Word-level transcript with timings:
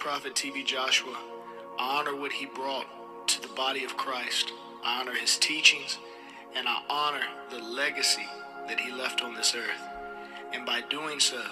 Prophet 0.00 0.34
T.B. 0.34 0.64
Joshua. 0.64 1.14
I 1.78 1.98
honor 1.98 2.16
what 2.16 2.32
he 2.32 2.46
brought 2.46 2.86
to 3.28 3.42
the 3.42 3.48
body 3.48 3.84
of 3.84 3.98
Christ. 3.98 4.50
I 4.82 4.98
honor 4.98 5.12
his 5.12 5.36
teachings, 5.36 5.98
and 6.56 6.66
I 6.66 6.82
honor 6.88 7.22
the 7.50 7.58
legacy 7.58 8.26
that 8.66 8.80
he 8.80 8.90
left 8.90 9.20
on 9.20 9.34
this 9.34 9.54
earth. 9.54 9.82
And 10.54 10.64
by 10.64 10.80
doing 10.88 11.20
so, 11.20 11.42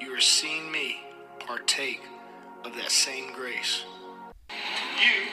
you 0.00 0.10
are 0.16 0.22
seeing 0.22 0.72
me 0.72 1.02
partake 1.38 2.00
of 2.64 2.74
that 2.76 2.90
same 2.90 3.34
grace. 3.34 3.84
You 4.48 5.26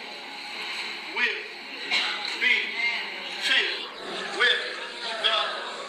will 1.16 1.44
be 2.42 2.56
filled 3.42 4.38
with 4.38 4.60
the 5.24 5.40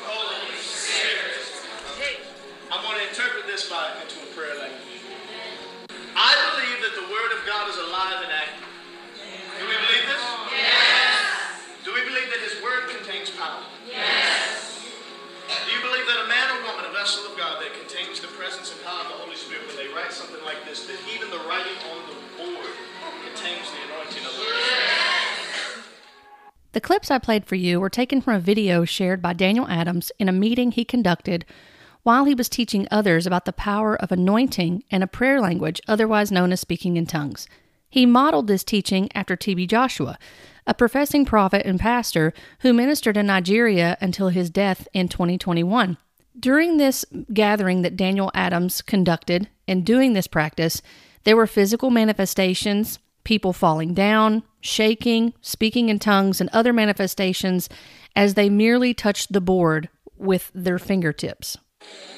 Holy 0.07 0.57
Spirit. 0.57 2.23
I'm 2.71 2.81
going 2.85 3.03
to 3.03 3.09
interpret 3.09 3.45
this 3.49 3.69
by 3.69 3.91
into 4.01 4.23
a 4.23 4.35
prayer 4.37 4.57
language. 4.61 4.94
I 6.15 6.33
believe 6.55 6.79
that 6.87 6.95
the 6.95 7.07
Word 7.11 7.31
of 7.35 7.43
God 7.43 7.67
is 7.71 7.77
alive 7.77 8.23
and 8.23 8.31
active. 8.31 8.71
Do 9.59 9.67
we 9.67 9.75
believe 9.75 10.07
this? 10.07 10.23
Yes. 10.55 11.15
Do 11.83 11.91
we 11.95 12.03
believe 12.07 12.31
that 12.31 12.43
His 12.43 12.63
Word 12.63 12.91
contains 12.91 13.31
power? 13.31 13.63
Yes. 13.87 14.79
Do 15.67 15.71
you 15.75 15.83
believe 15.83 16.07
that 16.07 16.25
a 16.25 16.29
man 16.31 16.55
or 16.55 16.63
woman, 16.71 16.87
a 16.87 16.93
vessel 16.95 17.27
of 17.31 17.37
God 17.37 17.61
that 17.63 17.75
contains 17.75 18.21
the 18.21 18.29
presence 18.39 18.73
and 18.73 18.79
power 18.83 19.03
of 19.03 19.09
the 19.11 19.19
Holy 19.27 19.37
Spirit, 19.37 19.67
when 19.67 19.77
they 19.77 19.93
write 19.93 20.13
something 20.13 20.43
like 20.45 20.65
this, 20.65 20.87
that 20.87 20.97
even 21.13 21.31
the 21.31 21.43
writing 21.51 21.77
on 21.91 21.99
the 22.09 22.17
board 22.39 22.73
contains 23.27 23.67
the 23.75 23.81
anointing 23.91 24.25
of 24.25 24.33
the 24.33 24.43
Holy 24.43 24.65
Spirit? 24.65 25.85
The 26.73 26.81
clips 26.81 27.11
I 27.11 27.19
played 27.19 27.45
for 27.45 27.55
you 27.55 27.79
were 27.79 27.91
taken 27.91 28.21
from 28.21 28.35
a 28.35 28.41
video 28.41 28.85
shared 28.85 29.23
by 29.23 29.33
Daniel 29.33 29.67
Adams 29.69 30.11
in 30.19 30.29
a 30.29 30.33
meeting 30.33 30.73
he 30.73 30.85
conducted 30.85 31.45
while 32.05 32.27
he 32.27 32.35
was 32.35 32.49
teaching 32.49 32.87
others 32.91 33.27
about 33.27 33.47
the 33.47 33.53
power 33.53 33.97
of 33.97 34.13
anointing 34.13 34.85
and 34.91 35.03
a 35.03 35.09
prayer 35.09 35.41
language 35.41 35.81
otherwise 35.89 36.31
known 36.31 36.53
as 36.53 36.61
speaking 36.61 36.97
in 36.97 37.07
tongues. 37.07 37.49
He 37.91 38.07
modeled 38.07 38.47
this 38.47 38.63
teaching 38.63 39.09
after 39.15 39.37
T.B. 39.37 39.67
Joshua, 39.67 40.19
a 40.67 40.75
professing 40.75 41.25
prophet 41.25 41.65
and 41.65 41.81
pastor 41.81 42.33
who 42.61 42.73
ministered 42.73 43.17
in 43.17 43.27
Nigeria 43.27 43.97
until 44.01 44.29
his 44.29 44.51
death 44.51 44.87
in 44.93 45.09
2021. 45.09 45.97
During 46.39 46.77
this 46.77 47.05
gathering 47.33 47.83
that 47.83 47.97
Daniel 47.97 48.31
Adams 48.35 48.83
conducted 48.83 49.49
and 49.67 49.85
doing 49.85 50.13
this 50.13 50.27
practice, 50.27 50.83
there 51.23 51.37
were 51.37 51.47
physical 51.47 51.91
manifestations, 51.91 52.99
people 53.23 53.53
falling 53.53 53.95
down, 53.95 54.43
shaking, 54.61 55.33
speaking 55.41 55.89
in 55.89 55.99
tongues, 55.99 56.41
and 56.41 56.51
other 56.53 56.73
manifestations 56.73 57.69
as 58.15 58.35
they 58.35 58.51
merely 58.51 58.93
touched 58.93 59.33
the 59.33 59.41
board 59.41 59.89
with 60.17 60.51
their 60.55 60.79
fingertips 60.79 61.57
you 61.93 62.14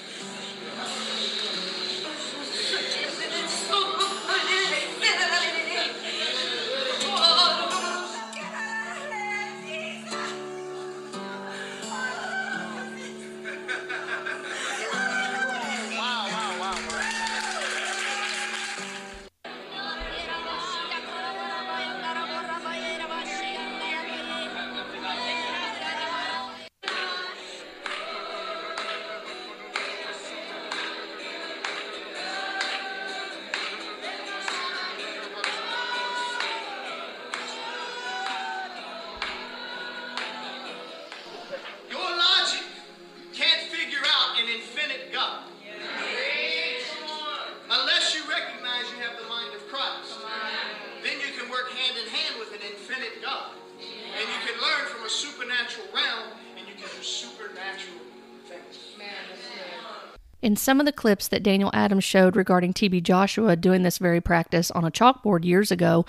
In 60.46 60.54
some 60.54 60.78
of 60.78 60.86
the 60.86 60.92
clips 60.92 61.26
that 61.26 61.42
Daniel 61.42 61.72
Adams 61.74 62.04
showed 62.04 62.36
regarding 62.36 62.72
TB 62.72 63.02
Joshua 63.02 63.56
doing 63.56 63.82
this 63.82 63.98
very 63.98 64.20
practice 64.20 64.70
on 64.70 64.84
a 64.84 64.92
chalkboard 64.92 65.44
years 65.44 65.72
ago, 65.72 66.06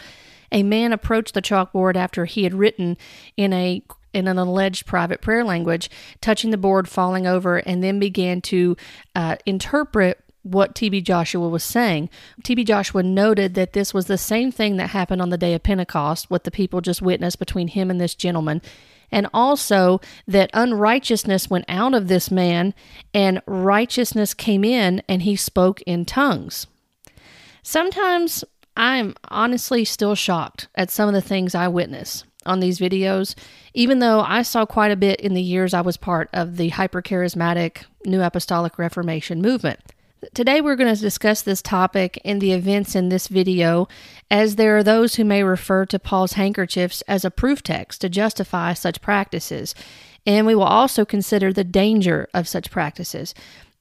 a 0.51 0.61
man 0.61 0.93
approached 0.93 1.33
the 1.33 1.41
chalkboard 1.41 1.95
after 1.95 2.25
he 2.25 2.43
had 2.43 2.53
written 2.53 2.97
in 3.35 3.51
a 3.51 3.81
in 4.13 4.27
an 4.27 4.37
alleged 4.37 4.85
private 4.85 5.21
prayer 5.21 5.43
language, 5.43 5.89
touching 6.21 6.51
the 6.51 6.57
board, 6.57 6.87
falling 6.87 7.25
over, 7.25 7.57
and 7.57 7.83
then 7.83 7.97
began 7.97 8.39
to 8.41 8.77
uh, 9.15 9.37
interpret 9.47 10.23
what 10.43 10.75
TB 10.75 11.03
Joshua 11.03 11.49
was 11.49 11.63
saying. 11.63 12.07
TB 12.43 12.67
Joshua 12.67 13.01
noted 13.01 13.55
that 13.55 13.73
this 13.73 13.91
was 13.91 14.05
the 14.05 14.19
same 14.19 14.51
thing 14.51 14.77
that 14.77 14.91
happened 14.91 15.19
on 15.19 15.31
the 15.31 15.37
day 15.39 15.55
of 15.55 15.63
Pentecost, 15.63 16.29
what 16.29 16.43
the 16.43 16.51
people 16.51 16.79
just 16.79 17.01
witnessed 17.01 17.39
between 17.39 17.69
him 17.69 17.89
and 17.89 17.99
this 17.99 18.13
gentleman 18.13 18.61
and 19.11 19.27
also 19.33 20.01
that 20.27 20.49
unrighteousness 20.53 21.49
went 21.49 21.65
out 21.67 21.93
of 21.93 22.07
this 22.07 22.29
man 22.29 22.73
and 23.13 23.41
righteousness 23.45 24.33
came 24.33 24.63
in 24.63 25.01
and 25.07 25.21
he 25.21 25.35
spoke 25.35 25.81
in 25.83 26.05
tongues. 26.05 26.67
Sometimes 27.63 28.43
I'm 28.75 29.15
honestly 29.29 29.83
still 29.83 30.15
shocked 30.15 30.67
at 30.75 30.91
some 30.91 31.07
of 31.07 31.13
the 31.13 31.21
things 31.21 31.55
I 31.55 31.67
witness 31.67 32.23
on 32.45 32.59
these 32.59 32.79
videos, 32.79 33.35
even 33.73 33.99
though 33.99 34.21
I 34.21 34.41
saw 34.41 34.65
quite 34.65 34.91
a 34.91 34.95
bit 34.95 35.19
in 35.19 35.33
the 35.33 35.41
years 35.41 35.73
I 35.73 35.81
was 35.81 35.97
part 35.97 36.29
of 36.31 36.57
the 36.57 36.71
hypercharismatic 36.71 37.83
New 38.05 38.21
Apostolic 38.21 38.79
Reformation 38.79 39.41
movement. 39.41 39.81
Today, 40.33 40.61
we're 40.61 40.75
going 40.75 40.93
to 40.93 40.99
discuss 40.99 41.43
this 41.43 41.61
topic 41.61 42.19
and 42.25 42.41
the 42.41 42.51
events 42.51 42.95
in 42.95 43.09
this 43.09 43.27
video, 43.27 43.87
as 44.31 44.55
there 44.55 44.75
are 44.75 44.83
those 44.83 45.15
who 45.15 45.23
may 45.23 45.43
refer 45.43 45.85
to 45.85 45.99
Paul's 45.99 46.33
handkerchiefs 46.33 47.03
as 47.03 47.23
a 47.23 47.29
proof 47.29 47.61
text 47.61 48.01
to 48.01 48.09
justify 48.09 48.73
such 48.73 48.99
practices. 48.99 49.75
And 50.25 50.47
we 50.47 50.55
will 50.55 50.63
also 50.63 51.05
consider 51.05 51.53
the 51.53 51.63
danger 51.63 52.27
of 52.33 52.47
such 52.47 52.71
practices. 52.71 53.35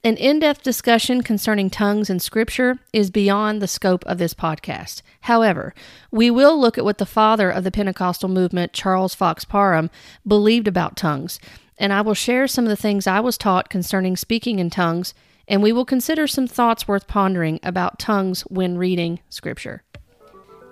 An 0.04 0.18
in 0.18 0.40
depth 0.40 0.62
discussion 0.62 1.22
concerning 1.22 1.70
tongues 1.70 2.10
in 2.10 2.20
Scripture 2.20 2.80
is 2.92 3.10
beyond 3.10 3.62
the 3.62 3.66
scope 3.66 4.04
of 4.04 4.18
this 4.18 4.34
podcast. 4.34 5.00
However, 5.22 5.74
we 6.10 6.30
will 6.30 6.60
look 6.60 6.76
at 6.76 6.84
what 6.84 6.98
the 6.98 7.06
father 7.06 7.50
of 7.50 7.64
the 7.64 7.70
Pentecostal 7.70 8.28
movement, 8.28 8.74
Charles 8.74 9.14
Fox 9.14 9.46
Parham, 9.46 9.88
believed 10.26 10.68
about 10.68 10.96
tongues, 10.96 11.40
and 11.78 11.94
I 11.94 12.02
will 12.02 12.14
share 12.14 12.46
some 12.46 12.66
of 12.66 12.68
the 12.68 12.76
things 12.76 13.06
I 13.06 13.20
was 13.20 13.38
taught 13.38 13.70
concerning 13.70 14.18
speaking 14.18 14.58
in 14.58 14.68
tongues 14.68 15.14
and 15.48 15.62
we 15.62 15.72
will 15.72 15.84
consider 15.84 16.26
some 16.26 16.46
thoughts 16.46 16.88
worth 16.88 17.06
pondering 17.06 17.60
about 17.62 17.98
tongues 17.98 18.42
when 18.42 18.78
reading 18.78 19.20
Scripture. 19.28 19.82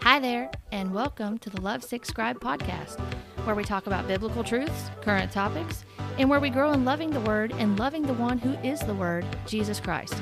Hi 0.02 0.18
there, 0.18 0.50
and 0.72 0.92
welcome 0.92 1.38
to 1.38 1.50
the 1.50 1.60
Love 1.60 1.82
Sick 1.82 2.04
Scribe 2.04 2.40
podcast, 2.40 3.00
where 3.44 3.54
we 3.54 3.64
talk 3.64 3.86
about 3.86 4.08
biblical 4.08 4.44
truths, 4.44 4.90
current 5.00 5.32
topics, 5.32 5.84
and 6.18 6.28
where 6.28 6.40
we 6.40 6.50
grow 6.50 6.72
in 6.72 6.84
loving 6.84 7.10
the 7.10 7.20
Word 7.20 7.52
and 7.52 7.78
loving 7.78 8.02
the 8.02 8.14
one 8.14 8.38
who 8.38 8.52
is 8.68 8.80
the 8.80 8.94
Word, 8.94 9.24
Jesus 9.46 9.80
Christ. 9.80 10.14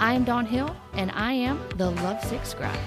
I 0.00 0.12
am 0.14 0.24
Dawn 0.24 0.46
Hill, 0.46 0.76
and 0.94 1.10
I 1.12 1.32
am 1.32 1.60
the 1.76 1.90
Love 1.90 2.22
Sick 2.24 2.44
Scribe. 2.44 2.78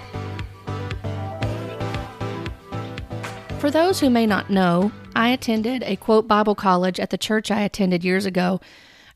For 3.59 3.71
those 3.71 3.99
who 3.99 4.09
may 4.09 4.27
not 4.27 4.49
know, 4.49 4.91
I 5.15 5.29
attended 5.29 5.81
a 5.83 5.95
quote 5.95 6.27
Bible 6.27 6.55
college 6.55 6.99
at 6.99 7.09
the 7.09 7.17
church 7.17 7.49
I 7.49 7.61
attended 7.61 8.03
years 8.03 8.25
ago 8.25 8.59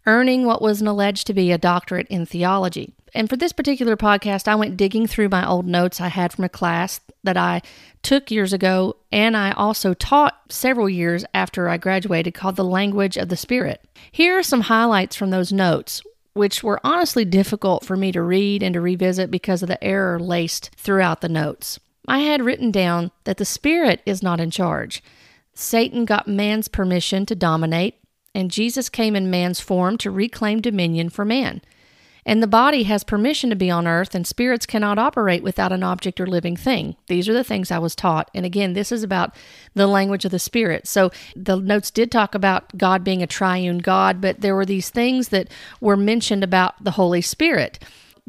earning 0.10 0.44
what 0.44 0.60
was 0.60 0.82
alleged 0.82 1.28
to 1.28 1.36
be 1.36 1.52
a 1.52 1.58
doctorate 1.60 2.08
in 2.08 2.26
theology. 2.26 2.96
And 3.14 3.30
for 3.30 3.38
this 3.38 3.54
particular 3.54 3.96
podcast, 3.96 4.48
I 4.48 4.56
went 4.56 4.76
digging 4.76 5.06
through 5.06 5.30
my 5.30 5.48
old 5.48 5.68
notes 5.68 6.02
I 6.02 6.08
had 6.08 6.34
from 6.34 6.46
a 6.46 6.50
class 6.50 7.00
that 7.24 7.38
I 7.38 7.62
took 8.02 8.32
years 8.32 8.52
ago, 8.52 8.96
and 9.12 9.38
I 9.38 9.52
also 9.52 9.94
taught 9.94 10.42
several 10.50 10.90
years 10.90 11.26
after 11.36 11.70
I 11.70 11.78
graduated 11.78 12.34
called 12.34 12.56
The 12.56 12.64
Language 12.64 13.18
of 13.18 13.30
the 13.30 13.38
Spirit. 13.38 13.88
Here 14.12 14.38
are 14.40 14.44
some 14.44 14.62
highlights 14.62 15.16
from 15.16 15.30
those 15.30 15.54
notes, 15.54 16.02
which 16.34 16.64
were 16.64 16.82
honestly 16.84 17.24
difficult 17.24 17.86
for 17.86 17.96
me 17.96 18.12
to 18.12 18.22
read 18.24 18.64
and 18.64 18.74
to 18.74 18.82
revisit 18.82 19.30
because 19.30 19.62
of 19.62 19.70
the 19.70 19.84
error 19.84 20.20
laced 20.20 20.72
throughout 20.76 21.22
the 21.22 21.30
notes. 21.30 21.80
I 22.08 22.20
had 22.20 22.42
written 22.42 22.72
down 22.72 23.12
that 23.26 23.38
the 23.38 23.46
Spirit 23.46 24.02
is 24.08 24.24
not 24.24 24.40
in 24.40 24.50
charge. 24.50 25.04
Satan 25.54 26.06
got 26.06 26.28
man's 26.28 26.68
permission 26.68 27.28
to 27.28 27.36
dominate, 27.36 28.00
and 28.34 28.52
Jesus 28.52 28.90
came 28.90 29.16
in 29.16 29.30
man's 29.30 29.60
form 29.60 29.98
to 30.00 30.12
reclaim 30.12 30.62
dominion 30.62 31.10
for 31.10 31.26
man. 31.26 31.62
And 32.26 32.44
the 32.44 32.48
body 32.48 32.84
has 32.84 33.04
permission 33.04 33.50
to 33.50 33.56
be 33.56 33.72
on 33.72 33.88
earth, 33.88 34.14
and 34.14 34.28
spirits 34.28 34.66
cannot 34.66 35.00
operate 35.00 35.42
without 35.42 35.72
an 35.72 35.84
object 35.84 36.20
or 36.20 36.28
living 36.28 36.56
thing. 36.56 36.96
These 37.08 37.28
are 37.28 37.34
the 37.34 37.44
things 37.44 37.72
I 37.72 37.80
was 37.80 37.96
taught. 37.96 38.30
And 38.36 38.46
again, 38.46 38.74
this 38.74 38.92
is 38.92 39.04
about 39.04 39.36
the 39.74 39.88
language 39.88 40.26
of 40.26 40.32
the 40.32 40.38
spirit. 40.38 40.86
So 40.88 41.12
the 41.36 41.56
notes 41.56 41.90
did 41.90 42.12
talk 42.12 42.36
about 42.36 42.78
God 42.78 43.04
being 43.04 43.24
a 43.24 43.28
triune 43.28 43.80
God, 43.80 44.22
but 44.22 44.42
there 44.42 44.56
were 44.56 44.66
these 44.66 44.90
things 44.90 45.30
that 45.30 45.50
were 45.82 45.98
mentioned 45.98 46.44
about 46.44 46.84
the 46.84 46.92
Holy 46.92 47.22
Spirit. 47.22 47.80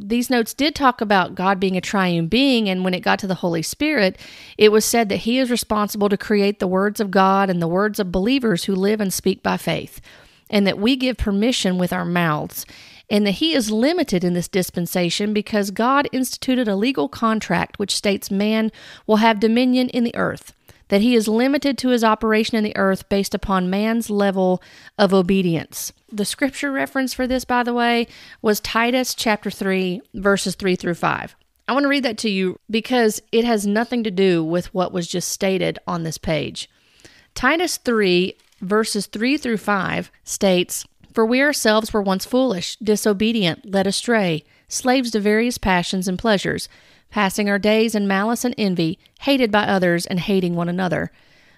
These 0.08 0.30
notes 0.30 0.54
did 0.54 0.74
talk 0.74 1.00
about 1.00 1.34
God 1.34 1.60
being 1.60 1.76
a 1.76 1.80
triune 1.80 2.26
being, 2.26 2.68
and 2.68 2.84
when 2.84 2.94
it 2.94 3.00
got 3.00 3.18
to 3.20 3.26
the 3.26 3.36
Holy 3.36 3.62
Spirit, 3.62 4.18
it 4.56 4.72
was 4.72 4.84
said 4.84 5.08
that 5.08 5.18
He 5.18 5.38
is 5.38 5.50
responsible 5.50 6.08
to 6.08 6.16
create 6.16 6.58
the 6.58 6.66
words 6.66 7.00
of 7.00 7.10
God 7.10 7.50
and 7.50 7.60
the 7.60 7.68
words 7.68 8.00
of 8.00 8.12
believers 8.12 8.64
who 8.64 8.74
live 8.74 9.00
and 9.00 9.12
speak 9.12 9.42
by 9.42 9.56
faith, 9.56 10.00
and 10.48 10.66
that 10.66 10.78
we 10.78 10.96
give 10.96 11.16
permission 11.16 11.78
with 11.78 11.92
our 11.92 12.04
mouths, 12.04 12.64
and 13.08 13.26
that 13.26 13.32
He 13.32 13.54
is 13.54 13.70
limited 13.70 14.24
in 14.24 14.34
this 14.34 14.48
dispensation 14.48 15.32
because 15.32 15.70
God 15.70 16.08
instituted 16.12 16.68
a 16.68 16.76
legal 16.76 17.08
contract 17.08 17.78
which 17.78 17.94
states 17.94 18.30
man 18.30 18.72
will 19.06 19.16
have 19.16 19.40
dominion 19.40 19.88
in 19.90 20.04
the 20.04 20.16
earth 20.16 20.54
that 20.90 21.00
he 21.00 21.14
is 21.14 21.28
limited 21.28 21.78
to 21.78 21.88
his 21.88 22.04
operation 22.04 22.56
in 22.56 22.64
the 22.64 22.76
earth 22.76 23.08
based 23.08 23.34
upon 23.34 23.70
man's 23.70 24.10
level 24.10 24.60
of 24.98 25.14
obedience. 25.14 25.92
The 26.12 26.24
scripture 26.24 26.72
reference 26.72 27.14
for 27.14 27.26
this, 27.28 27.44
by 27.44 27.62
the 27.62 27.72
way, 27.72 28.08
was 28.42 28.60
Titus 28.60 29.14
chapter 29.14 29.50
3, 29.50 30.02
verses 30.14 30.56
3 30.56 30.74
through 30.74 30.94
5. 30.94 31.36
I 31.68 31.72
want 31.72 31.84
to 31.84 31.88
read 31.88 32.02
that 32.02 32.18
to 32.18 32.28
you 32.28 32.58
because 32.68 33.22
it 33.30 33.44
has 33.44 33.66
nothing 33.66 34.02
to 34.02 34.10
do 34.10 34.42
with 34.42 34.74
what 34.74 34.92
was 34.92 35.06
just 35.06 35.28
stated 35.28 35.78
on 35.86 36.02
this 36.02 36.18
page. 36.18 36.68
Titus 37.36 37.76
3, 37.76 38.36
verses 38.60 39.06
3 39.06 39.36
through 39.36 39.58
5 39.58 40.10
states, 40.24 40.84
For 41.12 41.24
we 41.24 41.40
ourselves 41.40 41.92
were 41.92 42.02
once 42.02 42.24
foolish, 42.24 42.76
disobedient, 42.78 43.70
led 43.70 43.86
astray, 43.86 44.42
slaves 44.66 45.12
to 45.12 45.20
various 45.20 45.56
passions 45.56 46.08
and 46.08 46.18
pleasures 46.18 46.68
passing 47.10 47.48
our 47.50 47.58
days 47.58 47.94
in 47.94 48.08
malice 48.08 48.44
and 48.44 48.54
envy, 48.56 48.98
hated 49.20 49.50
by 49.50 49.64
others 49.64 50.06
and 50.06 50.20
hating 50.20 50.54
one 50.54 50.68
another. 50.68 51.10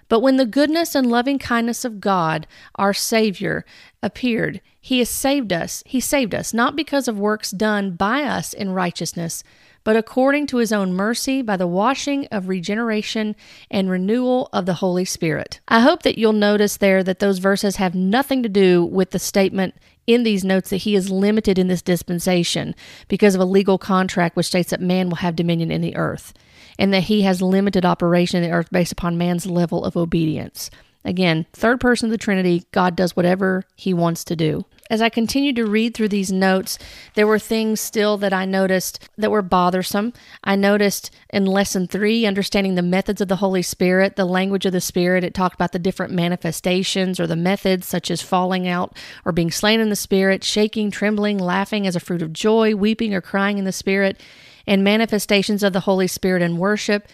But 0.09 0.19
when 0.19 0.37
the 0.37 0.45
goodness 0.45 0.95
and 0.95 1.09
loving 1.09 1.39
kindness 1.39 1.85
of 1.85 2.01
God, 2.01 2.45
our 2.75 2.93
Savior, 2.93 3.65
appeared, 4.01 4.61
He 4.79 4.99
has 4.99 5.09
saved 5.09 5.53
us. 5.53 5.81
He 5.85 5.99
saved 5.99 6.35
us, 6.35 6.53
not 6.53 6.75
because 6.75 7.07
of 7.07 7.17
works 7.17 7.51
done 7.51 7.91
by 7.91 8.23
us 8.23 8.53
in 8.53 8.73
righteousness, 8.73 9.43
but 9.83 9.95
according 9.95 10.47
to 10.47 10.57
His 10.57 10.71
own 10.71 10.93
mercy 10.93 11.41
by 11.41 11.57
the 11.57 11.67
washing 11.67 12.27
of 12.27 12.47
regeneration 12.47 13.35
and 13.71 13.89
renewal 13.89 14.49
of 14.53 14.65
the 14.65 14.75
Holy 14.75 15.05
Spirit. 15.05 15.61
I 15.67 15.79
hope 15.79 16.03
that 16.03 16.17
you'll 16.17 16.33
notice 16.33 16.77
there 16.77 17.03
that 17.03 17.19
those 17.19 17.39
verses 17.39 17.77
have 17.77 17.95
nothing 17.95 18.43
to 18.43 18.49
do 18.49 18.85
with 18.85 19.11
the 19.11 19.19
statement 19.19 19.75
in 20.05 20.23
these 20.23 20.43
notes 20.43 20.69
that 20.69 20.77
he 20.77 20.95
is 20.95 21.09
limited 21.09 21.57
in 21.57 21.67
this 21.67 21.81
dispensation 21.81 22.75
because 23.07 23.35
of 23.35 23.41
a 23.41 23.45
legal 23.45 23.77
contract 23.77 24.35
which 24.35 24.47
states 24.47 24.69
that 24.69 24.81
man 24.81 25.09
will 25.09 25.17
have 25.17 25.35
dominion 25.35 25.71
in 25.71 25.81
the 25.81 25.95
earth 25.95 26.33
and 26.77 26.93
that 26.93 27.03
he 27.03 27.21
has 27.21 27.41
limited 27.41 27.85
operation 27.85 28.43
in 28.43 28.49
the 28.49 28.55
earth 28.55 28.69
based 28.71 28.91
upon 28.91 29.17
man's 29.17 29.45
level 29.45 29.83
of 29.83 29.95
obedience. 29.95 30.69
Again, 31.05 31.45
third 31.53 31.79
person 31.79 32.07
of 32.07 32.11
the 32.11 32.17
Trinity, 32.17 32.63
God 32.71 32.95
does 32.95 33.15
whatever 33.15 33.63
he 33.75 33.93
wants 33.93 34.23
to 34.25 34.35
do. 34.35 34.65
As 34.89 35.01
I 35.01 35.09
continued 35.09 35.55
to 35.55 35.65
read 35.65 35.93
through 35.93 36.09
these 36.09 36.31
notes, 36.31 36.77
there 37.15 37.25
were 37.25 37.39
things 37.39 37.79
still 37.79 38.17
that 38.17 38.33
I 38.33 38.45
noticed 38.45 38.99
that 39.17 39.31
were 39.31 39.41
bothersome. 39.41 40.13
I 40.43 40.55
noticed 40.55 41.09
in 41.29 41.45
lesson 41.45 41.87
three, 41.87 42.25
understanding 42.25 42.75
the 42.75 42.81
methods 42.81 43.21
of 43.21 43.27
the 43.27 43.37
Holy 43.37 43.61
Spirit, 43.61 44.17
the 44.17 44.25
language 44.25 44.65
of 44.65 44.71
the 44.71 44.81
Spirit, 44.81 45.23
it 45.23 45.33
talked 45.33 45.55
about 45.55 45.71
the 45.71 45.79
different 45.79 46.13
manifestations 46.13 47.19
or 47.19 47.27
the 47.27 47.35
methods, 47.35 47.87
such 47.87 48.11
as 48.11 48.21
falling 48.21 48.67
out 48.67 48.95
or 49.25 49.31
being 49.31 49.51
slain 49.51 49.79
in 49.79 49.89
the 49.89 49.95
Spirit, 49.95 50.43
shaking, 50.43 50.91
trembling, 50.91 51.39
laughing 51.39 51.87
as 51.87 51.95
a 51.95 52.01
fruit 52.01 52.21
of 52.21 52.33
joy, 52.33 52.75
weeping 52.75 53.13
or 53.13 53.21
crying 53.21 53.57
in 53.57 53.65
the 53.65 53.71
Spirit, 53.71 54.19
and 54.67 54.83
manifestations 54.83 55.63
of 55.63 55.73
the 55.73 55.81
Holy 55.81 56.07
Spirit 56.07 56.41
in 56.41 56.57
worship. 56.57 57.07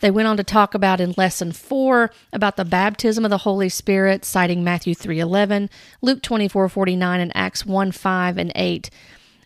They 0.00 0.10
went 0.10 0.28
on 0.28 0.36
to 0.38 0.44
talk 0.44 0.74
about 0.74 1.00
in 1.00 1.14
lesson 1.16 1.52
4 1.52 2.10
about 2.32 2.56
the 2.56 2.64
baptism 2.64 3.24
of 3.24 3.30
the 3.30 3.38
Holy 3.38 3.68
Spirit, 3.68 4.24
citing 4.24 4.64
Matthew 4.64 4.94
3:11, 4.94 5.68
Luke 6.00 6.22
24:49 6.22 7.20
and 7.20 7.32
Acts 7.34 7.64
1:5 7.64 8.38
and 8.38 8.50
8, 8.54 8.90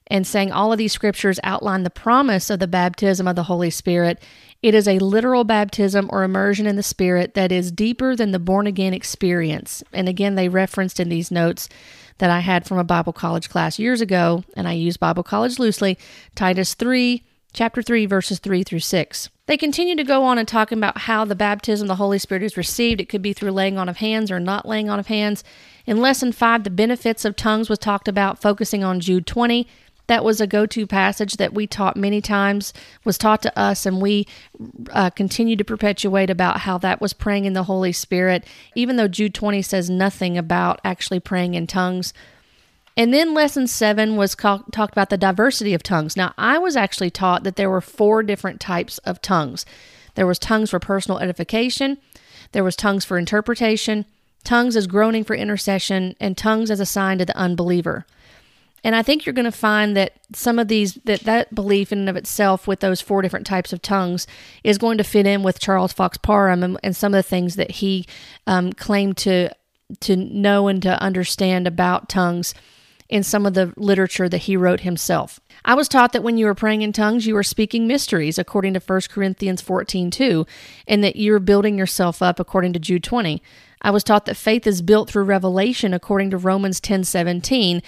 and 0.06 0.26
saying 0.26 0.52
all 0.52 0.72
of 0.72 0.78
these 0.78 0.92
scriptures 0.92 1.40
outline 1.42 1.82
the 1.82 1.90
promise 1.90 2.50
of 2.50 2.60
the 2.60 2.66
baptism 2.66 3.26
of 3.26 3.36
the 3.36 3.44
Holy 3.44 3.70
Spirit. 3.70 4.22
It 4.62 4.74
is 4.74 4.88
a 4.88 4.98
literal 4.98 5.44
baptism 5.44 6.08
or 6.10 6.22
immersion 6.22 6.66
in 6.66 6.76
the 6.76 6.82
Spirit 6.82 7.34
that 7.34 7.52
is 7.52 7.70
deeper 7.70 8.16
than 8.16 8.30
the 8.30 8.38
born 8.38 8.66
again 8.66 8.94
experience. 8.94 9.82
And 9.92 10.08
again, 10.08 10.36
they 10.36 10.48
referenced 10.48 10.98
in 11.00 11.10
these 11.10 11.30
notes 11.30 11.68
that 12.18 12.30
I 12.30 12.40
had 12.40 12.64
from 12.64 12.78
a 12.78 12.84
Bible 12.84 13.12
college 13.12 13.50
class 13.50 13.78
years 13.78 14.00
ago, 14.00 14.44
and 14.56 14.66
I 14.68 14.72
use 14.72 14.96
Bible 14.96 15.22
college 15.22 15.58
loosely, 15.58 15.98
Titus 16.34 16.74
3 16.74 17.24
chapter 17.54 17.80
3, 17.80 18.04
verses 18.04 18.38
3 18.40 18.62
through 18.62 18.80
6. 18.80 19.30
They 19.46 19.56
continue 19.56 19.96
to 19.96 20.04
go 20.04 20.24
on 20.24 20.38
and 20.38 20.46
talk 20.46 20.72
about 20.72 20.98
how 20.98 21.24
the 21.24 21.34
baptism 21.34 21.84
of 21.84 21.88
the 21.88 21.94
Holy 21.96 22.18
Spirit 22.18 22.42
is 22.42 22.56
received. 22.56 23.00
It 23.00 23.08
could 23.08 23.22
be 23.22 23.32
through 23.32 23.52
laying 23.52 23.78
on 23.78 23.88
of 23.88 23.98
hands 23.98 24.30
or 24.30 24.40
not 24.40 24.66
laying 24.66 24.90
on 24.90 24.98
of 24.98 25.06
hands. 25.06 25.44
In 25.86 25.98
lesson 25.98 26.32
5, 26.32 26.64
the 26.64 26.70
benefits 26.70 27.24
of 27.24 27.36
tongues 27.36 27.70
was 27.70 27.78
talked 27.78 28.08
about, 28.08 28.40
focusing 28.42 28.82
on 28.82 29.00
Jude 29.00 29.26
20. 29.26 29.66
That 30.06 30.24
was 30.24 30.40
a 30.40 30.46
go 30.46 30.66
to 30.66 30.86
passage 30.86 31.34
that 31.38 31.54
we 31.54 31.66
taught 31.66 31.96
many 31.96 32.20
times, 32.20 32.74
was 33.04 33.16
taught 33.16 33.40
to 33.42 33.58
us, 33.58 33.86
and 33.86 34.02
we 34.02 34.26
uh, 34.90 35.10
continue 35.10 35.56
to 35.56 35.64
perpetuate 35.64 36.28
about 36.28 36.60
how 36.60 36.76
that 36.78 37.00
was 37.00 37.14
praying 37.14 37.46
in 37.46 37.54
the 37.54 37.62
Holy 37.62 37.92
Spirit, 37.92 38.44
even 38.74 38.96
though 38.96 39.08
Jude 39.08 39.34
20 39.34 39.62
says 39.62 39.88
nothing 39.88 40.36
about 40.36 40.80
actually 40.84 41.20
praying 41.20 41.54
in 41.54 41.66
tongues. 41.66 42.12
And 42.96 43.12
then 43.12 43.34
lesson 43.34 43.66
seven 43.66 44.16
was 44.16 44.36
talked 44.36 44.92
about 44.92 45.10
the 45.10 45.16
diversity 45.16 45.74
of 45.74 45.82
tongues. 45.82 46.16
Now, 46.16 46.32
I 46.38 46.58
was 46.58 46.76
actually 46.76 47.10
taught 47.10 47.42
that 47.42 47.56
there 47.56 47.70
were 47.70 47.80
four 47.80 48.22
different 48.22 48.60
types 48.60 48.98
of 48.98 49.20
tongues. 49.20 49.66
There 50.14 50.26
was 50.26 50.38
tongues 50.38 50.70
for 50.70 50.78
personal 50.78 51.18
edification, 51.18 51.98
there 52.52 52.62
was 52.62 52.76
tongues 52.76 53.04
for 53.04 53.18
interpretation, 53.18 54.06
tongues 54.44 54.76
as 54.76 54.86
groaning 54.86 55.24
for 55.24 55.34
intercession, 55.34 56.14
and 56.20 56.36
tongues 56.36 56.70
as 56.70 56.78
a 56.78 56.86
sign 56.86 57.18
to 57.18 57.24
the 57.24 57.36
unbeliever. 57.36 58.06
And 58.84 58.94
I 58.94 59.02
think 59.02 59.24
you're 59.24 59.32
going 59.32 59.46
to 59.46 59.50
find 59.50 59.96
that 59.96 60.12
some 60.34 60.58
of 60.58 60.68
these 60.68 60.94
that 61.04 61.20
that 61.20 61.54
belief 61.54 61.90
in 61.90 62.00
and 62.00 62.08
of 62.08 62.16
itself 62.16 62.68
with 62.68 62.80
those 62.80 63.00
four 63.00 63.22
different 63.22 63.46
types 63.46 63.72
of 63.72 63.80
tongues 63.80 64.26
is 64.62 64.78
going 64.78 64.98
to 64.98 65.04
fit 65.04 65.26
in 65.26 65.42
with 65.42 65.58
Charles 65.58 65.94
Fox 65.94 66.18
Parham 66.18 66.62
and, 66.62 66.78
and 66.84 66.94
some 66.94 67.14
of 67.14 67.18
the 67.18 67.28
things 67.28 67.56
that 67.56 67.72
he 67.72 68.06
um, 68.46 68.72
claimed 68.74 69.16
to 69.18 69.48
to 70.00 70.16
know 70.16 70.68
and 70.68 70.82
to 70.82 71.02
understand 71.02 71.66
about 71.66 72.08
tongues 72.10 72.54
in 73.14 73.22
some 73.22 73.46
of 73.46 73.54
the 73.54 73.72
literature 73.76 74.28
that 74.28 74.38
he 74.38 74.56
wrote 74.56 74.80
himself. 74.80 75.38
I 75.64 75.74
was 75.74 75.86
taught 75.86 76.12
that 76.12 76.24
when 76.24 76.36
you 76.36 76.46
were 76.46 76.54
praying 76.54 76.82
in 76.82 76.92
tongues, 76.92 77.28
you 77.28 77.34
were 77.34 77.44
speaking 77.44 77.86
mysteries 77.86 78.38
according 78.38 78.74
to 78.74 78.80
1 78.80 79.02
Corinthians 79.08 79.62
14 79.62 80.10
2, 80.10 80.44
and 80.88 81.04
that 81.04 81.14
you're 81.14 81.38
building 81.38 81.78
yourself 81.78 82.20
up 82.20 82.40
according 82.40 82.72
to 82.72 82.80
Jude 82.80 83.04
20. 83.04 83.40
I 83.80 83.90
was 83.92 84.02
taught 84.02 84.26
that 84.26 84.36
faith 84.36 84.66
is 84.66 84.82
built 84.82 85.08
through 85.08 85.22
revelation 85.22 85.94
according 85.94 86.30
to 86.30 86.36
Romans 86.36 86.80
10 86.80 87.04
17, 87.04 87.82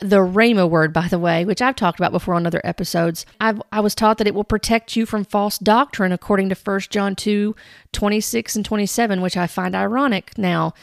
the 0.00 0.16
Rhema 0.16 0.68
word, 0.68 0.92
by 0.92 1.06
the 1.06 1.20
way, 1.20 1.44
which 1.44 1.62
I've 1.62 1.76
talked 1.76 2.00
about 2.00 2.10
before 2.10 2.34
on 2.34 2.44
other 2.44 2.60
episodes. 2.64 3.24
I've, 3.40 3.62
I 3.70 3.78
was 3.78 3.94
taught 3.94 4.18
that 4.18 4.26
it 4.26 4.34
will 4.34 4.42
protect 4.42 4.96
you 4.96 5.06
from 5.06 5.24
false 5.24 5.58
doctrine 5.58 6.10
according 6.10 6.48
to 6.48 6.56
1 6.56 6.80
John 6.90 7.14
2 7.14 7.54
26 7.92 8.56
and 8.56 8.64
27, 8.64 9.20
which 9.20 9.36
I 9.36 9.46
find 9.46 9.76
ironic 9.76 10.36
now. 10.36 10.74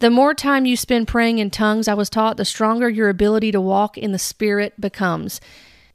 The 0.00 0.10
more 0.10 0.32
time 0.32 0.64
you 0.64 0.76
spend 0.76 1.08
praying 1.08 1.38
in 1.38 1.50
tongues, 1.50 1.88
I 1.88 1.94
was 1.94 2.08
taught, 2.08 2.36
the 2.36 2.44
stronger 2.44 2.88
your 2.88 3.08
ability 3.08 3.50
to 3.50 3.60
walk 3.60 3.98
in 3.98 4.12
the 4.12 4.18
Spirit 4.18 4.80
becomes. 4.80 5.40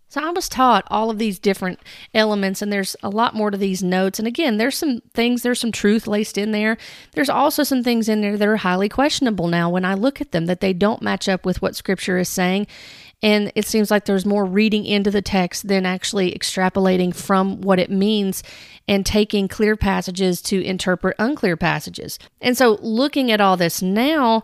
So 0.10 0.22
I 0.22 0.30
was 0.30 0.50
taught 0.50 0.86
all 0.92 1.10
of 1.10 1.18
these 1.18 1.40
different 1.40 1.80
elements, 2.14 2.62
and 2.62 2.72
there's 2.72 2.98
a 3.02 3.10
lot 3.10 3.34
more 3.34 3.50
to 3.50 3.58
these 3.58 3.82
notes. 3.82 4.20
And 4.20 4.28
again, 4.28 4.58
there's 4.58 4.78
some 4.78 5.02
things, 5.14 5.42
there's 5.42 5.60
some 5.60 5.72
truth 5.72 6.06
laced 6.06 6.38
in 6.38 6.52
there. 6.52 6.78
There's 7.14 7.30
also 7.30 7.64
some 7.64 7.82
things 7.82 8.10
in 8.10 8.22
there 8.22 8.38
that 8.38 8.48
are 8.48 8.58
highly 8.58 8.90
questionable 8.90 9.48
now 9.48 9.70
when 9.70 9.86
I 9.86 9.94
look 9.94 10.20
at 10.20 10.32
them, 10.32 10.46
that 10.48 10.60
they 10.60 10.74
don't 10.74 11.02
match 11.02 11.30
up 11.30 11.46
with 11.46 11.62
what 11.62 11.76
Scripture 11.76 12.18
is 12.18 12.30
saying. 12.30 12.68
And 13.24 13.53
it 13.56 13.65
seems 13.65 13.89
like 13.89 14.03
there's 14.03 14.25
more 14.25 14.44
reading 14.44 14.86
into 14.86 15.10
the 15.10 15.22
text 15.22 15.70
than 15.70 15.86
actually 15.86 16.34
extrapolating 16.34 17.15
from 17.15 17.62
what 17.62 17.80
it 17.80 17.89
means 17.89 18.44
and 18.86 19.06
taking 19.06 19.48
clear 19.48 19.77
passages 19.77 20.42
to 20.44 20.62
interpret 20.62 21.15
unclear 21.18 21.56
passages. 21.56 22.20
And 22.42 22.58
so, 22.58 22.77
looking 22.82 23.32
at 23.32 23.39
all 23.39 23.56
this 23.56 23.82
now, 23.82 24.44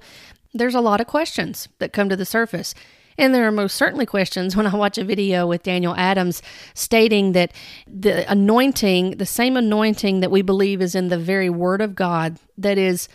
there's 0.53 0.75
a 0.75 0.81
lot 0.81 1.01
of 1.01 1.07
questions 1.07 1.67
that 1.79 1.91
come 1.91 2.07
to 2.07 2.15
the 2.15 2.25
surface. 2.25 2.73
And 3.17 3.35
there 3.35 3.45
are 3.45 3.51
most 3.51 3.75
certainly 3.75 4.05
questions 4.05 4.55
when 4.55 4.65
I 4.65 4.73
watch 4.73 4.97
a 4.97 5.03
video 5.03 5.45
with 5.45 5.63
Daniel 5.63 5.93
Adams 5.97 6.41
stating 6.73 7.33
that 7.33 7.51
the 7.85 8.29
anointing, 8.31 9.17
the 9.17 9.25
same 9.25 9.57
anointing 9.57 10.21
that 10.21 10.31
we 10.31 10.41
believe 10.41 10.81
is 10.81 10.95
in 10.95 11.09
the 11.09 11.17
very 11.17 11.49
Word 11.49 11.81
of 11.81 11.95
God, 11.95 12.39
that 12.57 12.77
is 12.77 13.09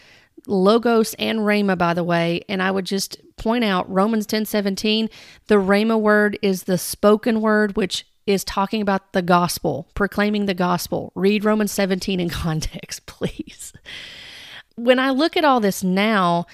Logos 0.47 1.15
and 1.15 1.41
Rhema, 1.41 1.77
by 1.77 1.95
the 1.95 2.05
way. 2.05 2.43
And 2.49 2.63
I 2.63 2.71
would 2.71 2.85
just 2.87 3.21
point 3.37 3.65
out 3.65 3.91
Romans 3.91 4.27
10 4.27 4.45
17, 4.45 5.09
the 5.47 5.57
Rhema 5.57 6.01
word 6.01 6.39
is 6.43 6.65
the 6.65 6.79
spoken 6.79 7.41
word, 7.41 7.77
which 7.77 8.07
is 8.27 8.45
talking 8.45 8.81
about 8.81 9.13
the 9.13 9.23
gospel, 9.23 9.89
proclaiming 9.95 10.47
the 10.47 10.55
gospel. 10.55 11.13
Read 11.15 11.45
Romans 11.45 11.73
17 11.73 12.21
in 12.21 12.29
context, 12.31 13.07
please. 13.07 13.73
When 14.77 14.99
I 14.99 15.11
look 15.11 15.37
at 15.37 15.45
all 15.45 15.61
this 15.61 15.85
now, 15.85 16.47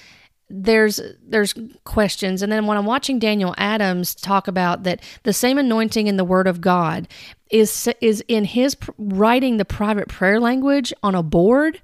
there's 0.50 1.00
there's 1.22 1.54
questions 1.84 2.42
and 2.42 2.50
then 2.50 2.66
when 2.66 2.76
i'm 2.76 2.84
watching 2.84 3.20
daniel 3.20 3.54
adams 3.56 4.16
talk 4.16 4.48
about 4.48 4.82
that 4.82 5.00
the 5.22 5.32
same 5.32 5.58
anointing 5.58 6.08
in 6.08 6.16
the 6.16 6.24
word 6.24 6.48
of 6.48 6.60
god 6.60 7.06
is 7.52 7.88
is 8.00 8.22
in 8.26 8.44
his 8.44 8.76
writing 8.98 9.58
the 9.58 9.64
private 9.64 10.08
prayer 10.08 10.40
language 10.40 10.92
on 11.04 11.14
a 11.14 11.22
board 11.22 11.80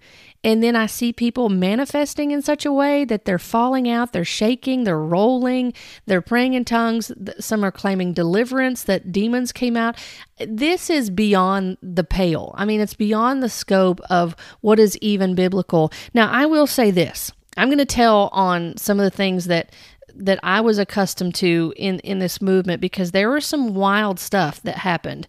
And 0.47 0.63
then 0.63 0.77
I 0.77 0.87
see 0.87 1.13
people 1.13 1.49
manifesting 1.49 2.31
in 2.31 2.41
such 2.41 2.65
a 2.65 2.73
way 2.73 3.05
that 3.05 3.25
they're 3.25 3.37
falling 3.37 3.91
out, 3.91 4.13
they're 4.13 4.25
shaking, 4.25 4.85
they're 4.85 4.97
rolling, 4.97 5.73
they're 6.07 6.23
praying 6.23 6.55
in 6.55 6.65
tongues. 6.65 7.11
Some 7.41 7.65
are 7.65 7.73
claiming 7.73 8.13
deliverance, 8.13 8.85
that 8.85 9.11
demons 9.11 9.51
came 9.51 9.77
out. 9.77 9.99
This 10.39 10.89
is 10.89 11.11
beyond 11.11 11.79
the 11.83 12.05
pale. 12.05 12.55
I 12.57 12.65
mean, 12.65 12.81
it's 12.81 12.95
beyond 12.95 13.43
the 13.43 13.49
scope 13.49 14.01
of 14.09 14.37
what 14.61 14.79
is 14.79 14.97
even 14.99 15.35
biblical. 15.35 15.93
Now, 16.15 16.31
I 16.31 16.47
will 16.47 16.69
say 16.69 16.93
this 16.93 17.33
I'm 17.57 17.67
going 17.67 17.79
to 17.79 17.85
tell 17.85 18.29
on 18.33 18.77
some 18.77 19.01
of 19.01 19.05
the 19.05 19.11
things 19.17 19.47
that 19.47 19.73
that 20.15 20.39
I 20.45 20.61
was 20.61 20.79
accustomed 20.79 21.35
to 21.37 21.75
in 21.77 21.99
in 22.01 22.21
this 22.21 22.41
movement 22.41 22.81
because 22.81 23.11
there 23.11 23.31
was 23.31 23.45
some 23.45 23.75
wild 23.75 24.21
stuff 24.21 24.63
that 24.63 24.79
happened 24.79 25.27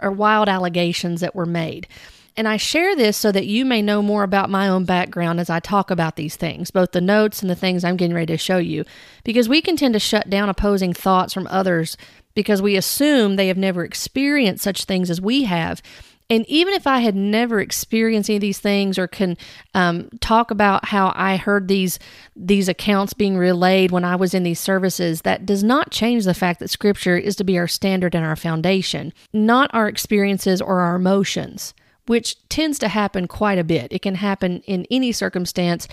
or 0.00 0.12
wild 0.12 0.48
allegations 0.48 1.22
that 1.22 1.34
were 1.34 1.44
made. 1.44 1.88
And 2.36 2.48
I 2.48 2.56
share 2.56 2.94
this 2.96 3.16
so 3.16 3.32
that 3.32 3.46
you 3.46 3.64
may 3.64 3.82
know 3.82 4.02
more 4.02 4.22
about 4.22 4.50
my 4.50 4.68
own 4.68 4.84
background 4.84 5.40
as 5.40 5.50
I 5.50 5.60
talk 5.60 5.90
about 5.90 6.16
these 6.16 6.36
things, 6.36 6.70
both 6.70 6.92
the 6.92 7.00
notes 7.00 7.42
and 7.42 7.50
the 7.50 7.56
things 7.56 7.84
I'm 7.84 7.96
getting 7.96 8.14
ready 8.14 8.32
to 8.32 8.38
show 8.38 8.58
you. 8.58 8.84
Because 9.24 9.48
we 9.48 9.60
can 9.60 9.76
tend 9.76 9.94
to 9.94 10.00
shut 10.00 10.30
down 10.30 10.48
opposing 10.48 10.92
thoughts 10.92 11.34
from 11.34 11.46
others 11.48 11.96
because 12.34 12.62
we 12.62 12.76
assume 12.76 13.36
they 13.36 13.48
have 13.48 13.56
never 13.56 13.84
experienced 13.84 14.64
such 14.64 14.84
things 14.84 15.10
as 15.10 15.20
we 15.20 15.44
have. 15.44 15.82
And 16.30 16.46
even 16.48 16.74
if 16.74 16.86
I 16.86 17.00
had 17.00 17.16
never 17.16 17.60
experienced 17.60 18.30
any 18.30 18.36
of 18.36 18.40
these 18.40 18.60
things 18.60 18.98
or 18.98 19.08
can 19.08 19.36
um, 19.74 20.08
talk 20.20 20.52
about 20.52 20.86
how 20.86 21.12
I 21.16 21.36
heard 21.36 21.66
these 21.66 21.98
these 22.36 22.68
accounts 22.68 23.12
being 23.12 23.36
relayed 23.36 23.90
when 23.90 24.04
I 24.04 24.14
was 24.14 24.32
in 24.32 24.44
these 24.44 24.60
services, 24.60 25.22
that 25.22 25.44
does 25.44 25.64
not 25.64 25.90
change 25.90 26.24
the 26.24 26.32
fact 26.32 26.60
that 26.60 26.70
Scripture 26.70 27.16
is 27.18 27.34
to 27.36 27.44
be 27.44 27.58
our 27.58 27.66
standard 27.66 28.14
and 28.14 28.24
our 28.24 28.36
foundation, 28.36 29.12
not 29.32 29.70
our 29.74 29.88
experiences 29.88 30.62
or 30.62 30.80
our 30.80 30.94
emotions, 30.94 31.74
which 32.10 32.36
tends 32.48 32.76
to 32.76 32.88
happen 32.88 33.28
quite 33.28 33.56
a 33.56 33.62
bit. 33.62 33.86
It 33.92 34.02
can 34.02 34.16
happen 34.16 34.62
in 34.62 34.84
any 34.90 35.12
circumstance. 35.12 35.86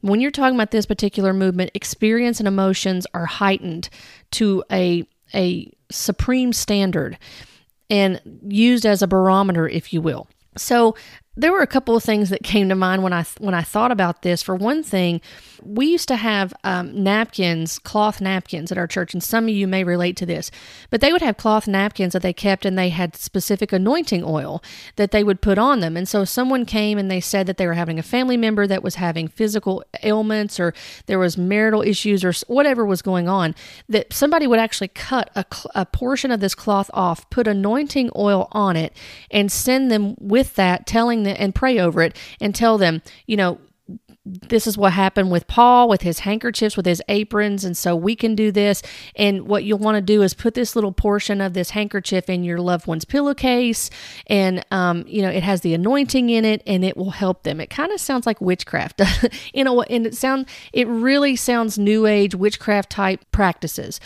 When 0.00 0.20
you're 0.20 0.30
talking 0.30 0.54
about 0.54 0.70
this 0.70 0.86
particular 0.86 1.32
movement, 1.32 1.72
experience 1.74 2.38
and 2.38 2.46
emotions 2.46 3.04
are 3.12 3.26
heightened 3.26 3.88
to 4.30 4.62
a 4.70 5.08
a 5.34 5.72
supreme 5.90 6.52
standard 6.52 7.18
and 7.90 8.20
used 8.46 8.86
as 8.86 9.02
a 9.02 9.08
barometer, 9.08 9.68
if 9.68 9.92
you 9.92 10.00
will. 10.00 10.28
So 10.56 10.94
there 11.36 11.52
were 11.52 11.60
a 11.60 11.66
couple 11.66 11.94
of 11.94 12.02
things 12.02 12.30
that 12.30 12.42
came 12.42 12.68
to 12.70 12.74
mind 12.74 13.02
when 13.02 13.12
I 13.12 13.24
when 13.38 13.54
I 13.54 13.62
thought 13.62 13.92
about 13.92 14.22
this. 14.22 14.42
For 14.42 14.54
one 14.54 14.82
thing, 14.82 15.20
we 15.62 15.86
used 15.86 16.08
to 16.08 16.16
have 16.16 16.54
um, 16.64 17.02
napkins, 17.02 17.78
cloth 17.78 18.20
napkins 18.20 18.72
at 18.72 18.78
our 18.78 18.86
church, 18.86 19.12
and 19.12 19.22
some 19.22 19.44
of 19.44 19.50
you 19.50 19.66
may 19.66 19.84
relate 19.84 20.16
to 20.16 20.26
this. 20.26 20.50
But 20.90 21.02
they 21.02 21.12
would 21.12 21.22
have 21.22 21.36
cloth 21.36 21.68
napkins 21.68 22.14
that 22.14 22.22
they 22.22 22.32
kept, 22.32 22.64
and 22.64 22.78
they 22.78 22.88
had 22.88 23.14
specific 23.16 23.72
anointing 23.72 24.24
oil 24.24 24.62
that 24.96 25.10
they 25.10 25.22
would 25.22 25.42
put 25.42 25.58
on 25.58 25.80
them. 25.80 25.96
And 25.96 26.08
so 26.08 26.24
someone 26.24 26.64
came 26.64 26.96
and 26.96 27.10
they 27.10 27.20
said 27.20 27.46
that 27.46 27.58
they 27.58 27.66
were 27.66 27.74
having 27.74 27.98
a 27.98 28.02
family 28.02 28.38
member 28.38 28.66
that 28.66 28.82
was 28.82 28.94
having 28.94 29.28
physical 29.28 29.84
ailments, 30.02 30.58
or 30.58 30.72
there 31.04 31.18
was 31.18 31.36
marital 31.36 31.82
issues, 31.82 32.24
or 32.24 32.32
whatever 32.46 32.86
was 32.86 33.02
going 33.02 33.28
on. 33.28 33.54
That 33.90 34.12
somebody 34.12 34.46
would 34.46 34.58
actually 34.58 34.88
cut 34.88 35.30
a, 35.34 35.44
a 35.74 35.84
portion 35.84 36.30
of 36.30 36.40
this 36.40 36.54
cloth 36.54 36.90
off, 36.94 37.28
put 37.28 37.46
anointing 37.46 38.10
oil 38.16 38.48
on 38.52 38.74
it, 38.76 38.96
and 39.30 39.52
send 39.52 39.90
them 39.90 40.14
with 40.18 40.54
that, 40.54 40.86
telling 40.86 41.25
them 41.26 41.36
and 41.38 41.54
pray 41.54 41.78
over 41.78 42.02
it, 42.02 42.16
and 42.40 42.54
tell 42.54 42.78
them, 42.78 43.02
you 43.26 43.36
know, 43.36 43.58
this 44.26 44.66
is 44.66 44.76
what 44.76 44.92
happened 44.92 45.30
with 45.30 45.46
Paul 45.46 45.88
with 45.88 46.02
his 46.02 46.20
handkerchiefs, 46.20 46.76
with 46.76 46.86
his 46.86 47.00
aprons, 47.08 47.64
and 47.64 47.76
so 47.76 47.94
we 47.94 48.16
can 48.16 48.34
do 48.34 48.50
this. 48.50 48.82
And 49.14 49.46
what 49.46 49.62
you'll 49.62 49.78
want 49.78 49.96
to 49.96 50.00
do 50.00 50.22
is 50.22 50.34
put 50.34 50.54
this 50.54 50.74
little 50.74 50.90
portion 50.90 51.40
of 51.40 51.54
this 51.54 51.70
handkerchief 51.70 52.28
in 52.28 52.42
your 52.42 52.58
loved 52.58 52.88
one's 52.88 53.04
pillowcase, 53.04 53.88
and 54.26 54.64
um, 54.72 55.04
you 55.06 55.22
know 55.22 55.30
it 55.30 55.44
has 55.44 55.60
the 55.60 55.74
anointing 55.74 56.28
in 56.30 56.44
it, 56.44 56.62
and 56.66 56.84
it 56.84 56.96
will 56.96 57.10
help 57.10 57.44
them. 57.44 57.60
It 57.60 57.70
kind 57.70 57.92
of 57.92 58.00
sounds 58.00 58.26
like 58.26 58.40
witchcraft, 58.40 59.00
you 59.54 59.62
know, 59.62 59.82
and 59.82 60.06
it 60.06 60.16
sound 60.16 60.46
it 60.72 60.88
really 60.88 61.36
sounds 61.36 61.78
new 61.78 62.06
age 62.06 62.34
witchcraft 62.34 62.90
type 62.90 63.24
practices. 63.30 64.00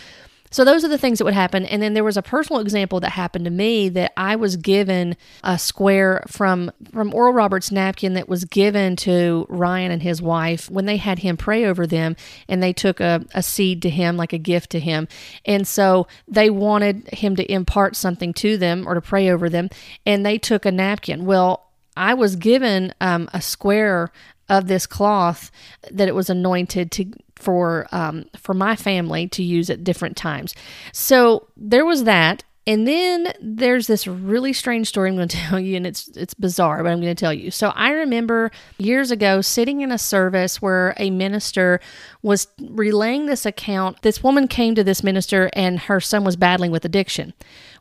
So 0.51 0.65
those 0.65 0.85
are 0.85 0.89
the 0.89 0.99
things 0.99 1.19
that 1.19 1.25
would 1.25 1.35
happen. 1.35 1.65
And 1.65 1.81
then 1.81 1.95
there 1.95 2.05
was 2.05 2.17
a 2.17 2.23
personal 2.23 2.61
example 2.61 2.99
that 3.01 3.11
happened 3.11 3.45
to 3.45 3.51
me 3.51 3.89
that 3.91 4.13
I 4.17 4.37
was 4.37 4.57
given 4.57 5.17
a 5.45 5.59
square 5.59 6.25
from 6.27 6.73
from 6.93 7.15
Oral 7.15 7.33
Roberts 7.33 7.71
napkin 7.71 8.15
that 8.15 8.29
was 8.29 8.45
given 8.45 8.97
to 8.97 9.47
Ryan 9.49 9.93
and 9.93 10.03
his 10.03 10.21
wife 10.21 10.69
when 10.69 10.87
they 10.87 10.97
had 10.97 11.21
him 11.21 11.37
pray 11.37 11.65
over 11.65 11.87
them 11.87 12.17
and 12.49 12.63
they 12.63 12.73
took 12.73 13.01
a, 13.01 13.25
a 13.33 13.43
seed 13.43 13.83
to 13.83 13.91
him, 13.91 14.17
like 14.17 14.33
a 14.33 14.39
gift 14.39 14.71
to 14.71 14.81
him. 14.81 15.07
And 15.45 15.67
so 15.69 16.09
they 16.27 16.51
wanted 16.51 17.09
him 17.13 17.37
to 17.37 17.53
impart 17.53 17.95
something 17.95 18.33
to 18.35 18.57
them 18.57 18.89
or 18.89 18.95
to 18.95 19.01
pray 19.01 19.31
over 19.31 19.49
them. 19.49 19.69
And 20.05 20.27
they 20.27 20.39
took 20.39 20.67
a 20.67 20.73
napkin. 20.73 21.27
Well, 21.27 21.71
I 21.97 22.15
was 22.15 22.35
given 22.37 22.93
um, 23.01 23.29
a 23.33 23.41
square 23.41 24.11
of 24.49 24.67
this 24.67 24.87
cloth 24.87 25.51
that 25.91 26.09
it 26.09 26.15
was 26.15 26.29
anointed 26.29 26.91
to 26.91 27.13
for 27.41 27.87
um, 27.93 28.27
for 28.37 28.55
my 28.55 28.77
family 28.77 29.29
to 29.29 29.43
use 29.43 29.71
at 29.71 29.85
different 29.85 30.17
times. 30.17 30.55
So 30.93 31.49
there 31.57 31.85
was 31.85 32.05
that. 32.05 32.45
And 32.67 32.87
then 32.87 33.33
there's 33.41 33.87
this 33.87 34.07
really 34.07 34.53
strange 34.53 34.87
story 34.87 35.09
I'm 35.09 35.17
going 35.17 35.29
to 35.29 35.37
tell 35.37 35.59
you, 35.59 35.77
and 35.77 35.87
it's 35.87 36.09
it's 36.09 36.35
bizarre, 36.35 36.83
but 36.83 36.93
I'm 36.93 37.01
going 37.01 37.15
to 37.15 37.21
tell 37.21 37.33
you. 37.33 37.51
So 37.51 37.71
I 37.71 37.91
remember 37.91 38.51
years 38.79 39.11
ago 39.11 39.41
sitting 39.41 39.81
in 39.81 39.91
a 39.91 39.99
service 39.99 40.61
where 40.61 40.95
a 40.99 41.11
minister 41.11 41.81
was 42.23 42.49
relaying 42.61 43.27
this 43.27 43.47
account. 43.47 44.03
This 44.03 44.23
woman 44.23 44.47
came 44.47 44.75
to 44.75 44.85
this 44.85 45.03
minister, 45.03 45.51
and 45.55 45.81
her 45.81 46.01
son 46.01 46.23
was 46.23 46.37
battling 46.37 46.71
with 46.71 46.85
addiction. 46.85 47.33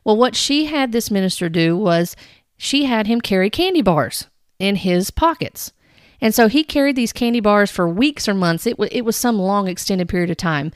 Well, 0.02 0.16
what 0.16 0.34
she 0.34 0.64
had 0.64 0.92
this 0.92 1.10
minister 1.10 1.48
do 1.48 1.76
was 1.76 2.16
she 2.56 2.86
had 2.86 3.06
him 3.06 3.20
carry 3.20 3.50
candy 3.50 3.82
bars 3.82 4.26
in 4.58 4.76
his 4.76 5.10
pockets. 5.10 5.72
And 6.20 6.34
so 6.34 6.48
he 6.48 6.64
carried 6.64 6.96
these 6.96 7.12
candy 7.12 7.40
bars 7.40 7.70
for 7.70 7.88
weeks 7.88 8.28
or 8.28 8.34
months. 8.34 8.66
It, 8.66 8.72
w- 8.72 8.90
it 8.92 9.04
was 9.04 9.16
some 9.16 9.38
long 9.38 9.68
extended 9.68 10.08
period 10.08 10.30
of 10.30 10.36
time. 10.36 10.72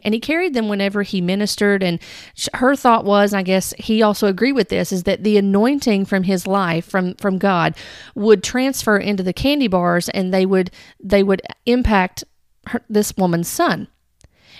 And 0.00 0.14
he 0.14 0.20
carried 0.20 0.54
them 0.54 0.68
whenever 0.68 1.02
he 1.02 1.20
ministered. 1.20 1.82
And 1.82 2.00
sh- 2.34 2.48
her 2.54 2.74
thought 2.74 3.04
was, 3.04 3.34
I 3.34 3.42
guess 3.42 3.74
he 3.78 4.02
also 4.02 4.26
agreed 4.26 4.52
with 4.52 4.68
this, 4.68 4.92
is 4.92 5.02
that 5.02 5.24
the 5.24 5.36
anointing 5.36 6.06
from 6.06 6.22
his 6.22 6.46
life, 6.46 6.84
from, 6.86 7.14
from 7.14 7.38
God, 7.38 7.74
would 8.14 8.42
transfer 8.42 8.96
into 8.96 9.22
the 9.22 9.32
candy 9.32 9.68
bars 9.68 10.08
and 10.10 10.32
they 10.32 10.46
would, 10.46 10.70
they 11.02 11.22
would 11.22 11.42
impact 11.66 12.24
her, 12.68 12.82
this 12.88 13.16
woman's 13.16 13.48
son. 13.48 13.88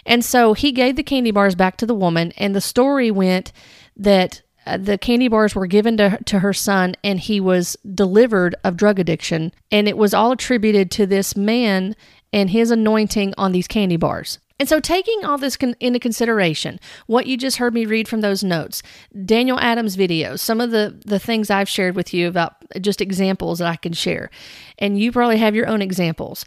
And 0.05 0.25
so 0.25 0.53
he 0.53 0.71
gave 0.71 0.97
the 0.97 1.03
candy 1.03 1.33
bars 1.33 1.55
back 1.55 1.77
to 1.79 1.87
the 1.87 1.95
woman. 1.95 2.33
And 2.37 2.55
the 2.55 2.61
story 2.61 3.11
went 3.11 3.53
that 3.97 4.43
the 4.79 4.99
candy 4.99 5.29
bars 5.29 5.55
were 5.55 5.67
given 5.67 5.97
to, 5.97 6.19
to 6.25 6.41
her 6.41 6.53
son 6.53 6.95
and 7.05 7.21
he 7.21 7.41
was 7.41 7.77
delivered 7.95 8.55
of 8.65 8.77
drug 8.77 8.99
addiction. 8.99 9.53
And 9.71 9.89
it 9.89 9.97
was 9.97 10.15
all 10.15 10.33
attributed 10.33 10.91
to 10.93 11.07
this 11.07 11.37
man 11.37 11.95
and 12.33 12.51
his 12.51 12.71
anointing 12.71 13.35
on 13.39 13.53
these 13.53 13.69
candy 13.69 13.97
bars. 13.97 14.39
And 14.59 14.69
so, 14.69 14.81
taking 14.81 15.23
all 15.23 15.37
this 15.37 15.57
con- 15.57 15.77
into 15.81 15.99
consideration, 15.99 16.81
what 17.07 17.27
you 17.27 17.37
just 17.37 17.59
heard 17.59 17.75
me 17.75 17.85
read 17.85 18.09
from 18.09 18.23
those 18.23 18.43
notes, 18.43 18.83
Daniel 19.25 19.61
Adams' 19.61 19.99
videos, 19.99 20.41
some 20.41 20.63
of 20.63 20.71
the, 20.71 20.99
the 21.05 21.19
things 21.19 21.51
I've 21.51 21.69
shared 21.69 21.95
with 21.95 22.15
you 22.15 22.27
about 22.27 22.55
just 22.81 23.03
examples 23.03 23.59
that 23.59 23.69
I 23.69 23.77
can 23.77 23.93
share, 23.93 24.31
and 24.79 24.99
you 24.99 25.13
probably 25.13 25.37
have 25.37 25.55
your 25.55 25.69
own 25.69 25.83
examples 25.83 26.47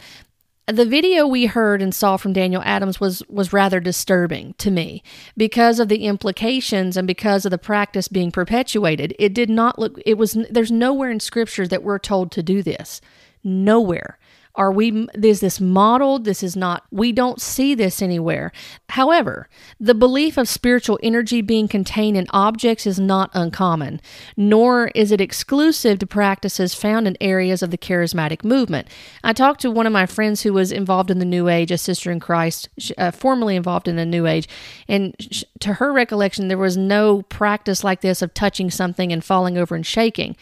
the 0.72 0.86
video 0.86 1.26
we 1.26 1.46
heard 1.46 1.82
and 1.82 1.94
saw 1.94 2.18
from 2.18 2.34
Daniel 2.34 2.62
Adams 2.64 3.00
was 3.00 3.24
was 3.28 3.54
rather 3.54 3.80
disturbing 3.80 4.54
to 4.58 4.70
me 4.70 5.02
because 5.36 5.80
of 5.80 5.88
the 5.88 6.06
implications 6.06 6.96
and 6.98 7.08
because 7.08 7.46
of 7.46 7.52
the 7.52 7.58
practice 7.58 8.08
being 8.08 8.32
perpetuated. 8.32 9.16
It 9.18 9.34
did 9.34 9.50
not 9.50 9.80
look 9.80 10.00
it 10.06 10.18
was 10.18 10.38
there's 10.50 10.72
nowhere 10.72 11.12
in 11.12 11.20
scripture 11.20 11.68
that 11.68 11.84
we're 11.84 12.00
told 12.00 12.32
to 12.34 12.44
do 12.44 12.62
this. 12.62 13.02
Nowhere. 13.44 14.19
Are 14.56 14.72
we, 14.72 15.08
is 15.14 15.40
this 15.40 15.62
modeled? 15.62 16.26
This 16.26 16.44
is 16.44 16.56
not, 16.56 16.84
we 16.92 17.12
don't 17.12 17.40
see 17.40 17.76
this 17.76 18.02
anywhere. 18.02 18.52
However, 18.90 19.48
the 19.80 19.94
belief 19.94 20.38
of 20.38 20.50
spiritual 20.50 21.00
energy 21.02 21.42
being 21.42 21.68
contained 21.68 22.18
in 22.18 22.26
objects 22.32 22.86
is 22.86 23.00
not 23.00 23.30
uncommon, 23.34 24.02
nor 24.36 24.88
is 24.90 25.12
it 25.12 25.22
exclusive 25.22 26.00
to 26.00 26.08
practices 26.08 26.74
found 26.74 27.08
in 27.08 27.16
areas 27.22 27.62
of 27.62 27.72
the 27.72 27.78
charismatic 27.78 28.44
movement. 28.44 28.88
I 29.24 29.34
talked 29.34 29.62
to 29.62 29.72
one 29.72 29.88
of 29.88 29.94
my 29.94 30.06
friends 30.06 30.42
who 30.42 30.52
was 30.54 30.72
involved 30.72 31.12
in 31.12 31.20
the 31.20 31.26
New 31.26 31.48
Age, 31.48 31.72
a 31.72 31.78
sister 31.78 32.12
in 32.12 32.20
Christ, 32.20 32.70
uh, 32.98 33.12
formerly 33.12 33.56
involved 33.56 33.88
in 33.88 33.96
the 33.96 34.06
New 34.06 34.28
Age, 34.28 34.50
and 34.88 35.16
to 35.60 35.76
her 35.76 35.94
recollection, 35.94 36.48
there 36.48 36.58
was 36.58 36.76
no 36.76 37.22
practice 37.24 37.84
like 37.84 38.02
this 38.02 38.22
of 38.22 38.34
touching 38.34 38.70
something 38.72 39.14
and 39.14 39.24
falling 39.24 39.58
over 39.58 39.76
and 39.76 39.86
shaking. 39.86 40.36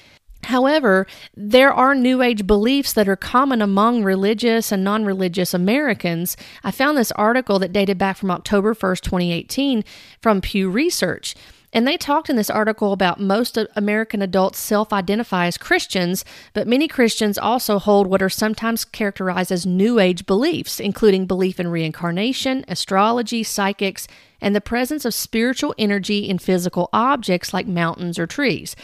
However, 0.43 1.07
there 1.35 1.73
are 1.73 1.93
New 1.93 2.21
Age 2.21 2.47
beliefs 2.47 2.93
that 2.93 3.09
are 3.09 3.15
common 3.15 3.61
among 3.61 4.03
religious 4.03 4.71
and 4.71 4.83
non 4.83 5.03
religious 5.03 5.53
Americans. 5.53 6.37
I 6.63 6.71
found 6.71 6.97
this 6.97 7.11
article 7.13 7.59
that 7.59 7.73
dated 7.73 7.97
back 7.97 8.17
from 8.17 8.31
October 8.31 8.73
1st, 8.73 9.01
2018, 9.01 9.83
from 10.21 10.41
Pew 10.41 10.69
Research. 10.69 11.35
And 11.73 11.85
they 11.85 11.97
talked 11.97 12.29
in 12.29 12.37
this 12.37 12.49
article 12.49 12.93
about 12.93 13.19
most 13.19 13.57
American 13.75 14.21
adults 14.21 14.57
self 14.57 14.93
identify 14.93 15.47
as 15.47 15.57
Christians, 15.57 16.23
but 16.53 16.67
many 16.67 16.87
Christians 16.87 17.37
also 17.37 17.77
hold 17.77 18.07
what 18.07 18.21
are 18.21 18.29
sometimes 18.29 18.85
characterized 18.85 19.51
as 19.51 19.65
New 19.65 19.99
Age 19.99 20.25
beliefs, 20.25 20.79
including 20.79 21.25
belief 21.25 21.59
in 21.59 21.67
reincarnation, 21.67 22.63
astrology, 22.69 23.43
psychics, 23.43 24.07
and 24.39 24.55
the 24.55 24.61
presence 24.61 25.03
of 25.03 25.13
spiritual 25.13 25.75
energy 25.77 26.29
in 26.29 26.37
physical 26.39 26.89
objects 26.93 27.53
like 27.53 27.67
mountains 27.67 28.17
or 28.17 28.25
trees. 28.25 28.75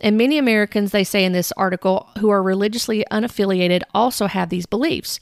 And 0.00 0.18
many 0.18 0.38
Americans, 0.38 0.90
they 0.90 1.04
say 1.04 1.24
in 1.24 1.32
this 1.32 1.52
article, 1.52 2.08
who 2.18 2.30
are 2.30 2.42
religiously 2.42 3.04
unaffiliated 3.10 3.82
also 3.94 4.26
have 4.26 4.48
these 4.48 4.66
beliefs. 4.66 5.20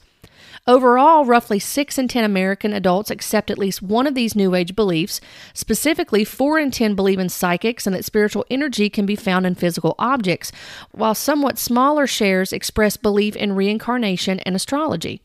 Overall, 0.65 1.25
roughly 1.25 1.59
6 1.59 1.97
in 1.97 2.07
10 2.07 2.23
American 2.23 2.71
adults 2.71 3.11
accept 3.11 3.51
at 3.51 3.57
least 3.57 3.81
one 3.81 4.07
of 4.07 4.15
these 4.15 4.33
New 4.33 4.55
Age 4.55 4.75
beliefs. 4.75 5.19
Specifically, 5.53 6.23
4 6.23 6.57
in 6.57 6.71
10 6.71 6.95
believe 6.95 7.19
in 7.19 7.27
psychics 7.27 7.85
and 7.85 7.93
that 7.93 8.05
spiritual 8.05 8.45
energy 8.49 8.89
can 8.89 9.05
be 9.05 9.17
found 9.17 9.45
in 9.45 9.55
physical 9.55 9.93
objects, 9.99 10.53
while 10.91 11.13
somewhat 11.13 11.57
smaller 11.57 12.07
shares 12.07 12.53
express 12.53 12.95
belief 12.95 13.35
in 13.35 13.53
reincarnation 13.53 14.39
and 14.41 14.55
astrology. 14.55 15.21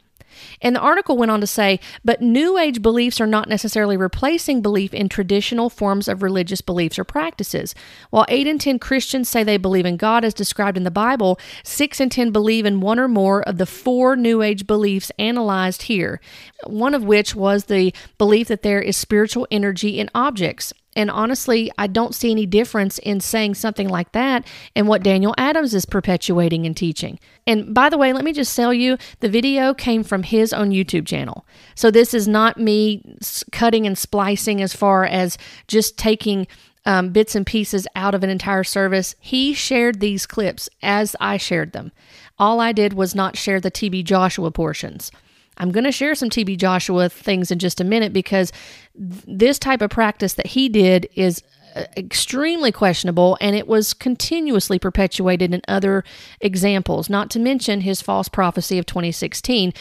And 0.60 0.76
the 0.76 0.80
article 0.80 1.16
went 1.16 1.30
on 1.30 1.40
to 1.40 1.46
say, 1.46 1.80
but 2.04 2.20
New 2.20 2.58
Age 2.58 2.82
beliefs 2.82 3.20
are 3.20 3.26
not 3.26 3.48
necessarily 3.48 3.96
replacing 3.96 4.60
belief 4.60 4.92
in 4.92 5.08
traditional 5.08 5.70
forms 5.70 6.08
of 6.08 6.22
religious 6.22 6.60
beliefs 6.60 6.98
or 6.98 7.04
practices. 7.04 7.74
While 8.10 8.26
8 8.28 8.46
in 8.46 8.58
10 8.58 8.78
Christians 8.78 9.28
say 9.28 9.44
they 9.44 9.56
believe 9.56 9.86
in 9.86 9.96
God 9.96 10.24
as 10.24 10.34
described 10.34 10.76
in 10.76 10.84
the 10.84 10.90
Bible, 10.90 11.38
6 11.64 12.00
in 12.00 12.10
10 12.10 12.30
believe 12.30 12.66
in 12.66 12.80
one 12.80 12.98
or 12.98 13.08
more 13.08 13.42
of 13.42 13.58
the 13.58 13.66
four 13.66 14.16
New 14.16 14.42
Age 14.42 14.66
beliefs 14.66 15.12
analyzed 15.18 15.82
here, 15.82 16.20
one 16.66 16.94
of 16.94 17.04
which 17.04 17.34
was 17.34 17.64
the 17.64 17.92
belief 18.18 18.48
that 18.48 18.62
there 18.62 18.80
is 18.80 18.96
spiritual 18.96 19.46
energy 19.50 19.98
in 19.98 20.10
objects. 20.14 20.72
And 20.96 21.10
honestly, 21.10 21.70
I 21.78 21.86
don't 21.86 22.14
see 22.14 22.30
any 22.30 22.46
difference 22.46 22.98
in 22.98 23.20
saying 23.20 23.54
something 23.54 23.88
like 23.88 24.12
that 24.12 24.46
and 24.74 24.88
what 24.88 25.02
Daniel 25.02 25.34
Adams 25.38 25.74
is 25.74 25.84
perpetuating 25.84 26.66
and 26.66 26.76
teaching. 26.76 27.20
And 27.46 27.74
by 27.74 27.88
the 27.88 27.98
way, 27.98 28.12
let 28.12 28.24
me 28.24 28.32
just 28.32 28.56
tell 28.56 28.74
you 28.74 28.96
the 29.20 29.28
video 29.28 29.74
came 29.74 30.02
from 30.02 30.22
his 30.22 30.52
own 30.52 30.70
YouTube 30.70 31.06
channel. 31.06 31.46
So 31.74 31.90
this 31.90 32.14
is 32.14 32.26
not 32.26 32.58
me 32.58 33.16
cutting 33.52 33.86
and 33.86 33.96
splicing 33.96 34.60
as 34.60 34.74
far 34.74 35.04
as 35.04 35.38
just 35.68 35.98
taking 35.98 36.46
um, 36.84 37.10
bits 37.10 37.34
and 37.34 37.46
pieces 37.46 37.86
out 37.94 38.14
of 38.14 38.24
an 38.24 38.30
entire 38.30 38.64
service. 38.64 39.14
He 39.20 39.52
shared 39.52 40.00
these 40.00 40.26
clips 40.26 40.68
as 40.82 41.14
I 41.20 41.36
shared 41.36 41.72
them. 41.72 41.92
All 42.38 42.60
I 42.60 42.72
did 42.72 42.94
was 42.94 43.14
not 43.14 43.36
share 43.36 43.60
the 43.60 43.70
TB 43.70 44.04
Joshua 44.04 44.50
portions. 44.50 45.12
I'm 45.58 45.70
going 45.70 45.84
to 45.84 45.92
share 45.92 46.14
some 46.14 46.30
TB 46.30 46.58
Joshua 46.58 47.08
things 47.08 47.50
in 47.50 47.58
just 47.58 47.80
a 47.80 47.84
minute 47.84 48.12
because 48.12 48.52
this 48.94 49.58
type 49.58 49.82
of 49.82 49.90
practice 49.90 50.34
that 50.34 50.48
he 50.48 50.68
did 50.68 51.08
is 51.14 51.42
uh, 51.74 51.84
extremely 51.96 52.72
questionable 52.72 53.36
and 53.40 53.54
it 53.54 53.66
was 53.66 53.92
continuously 53.92 54.78
perpetuated 54.78 55.52
in 55.52 55.60
other 55.68 56.04
examples, 56.40 57.10
not 57.10 57.30
to 57.30 57.38
mention 57.38 57.82
his 57.82 58.00
false 58.00 58.28
prophecy 58.28 58.78
of 58.78 58.86
2016. 58.86 59.72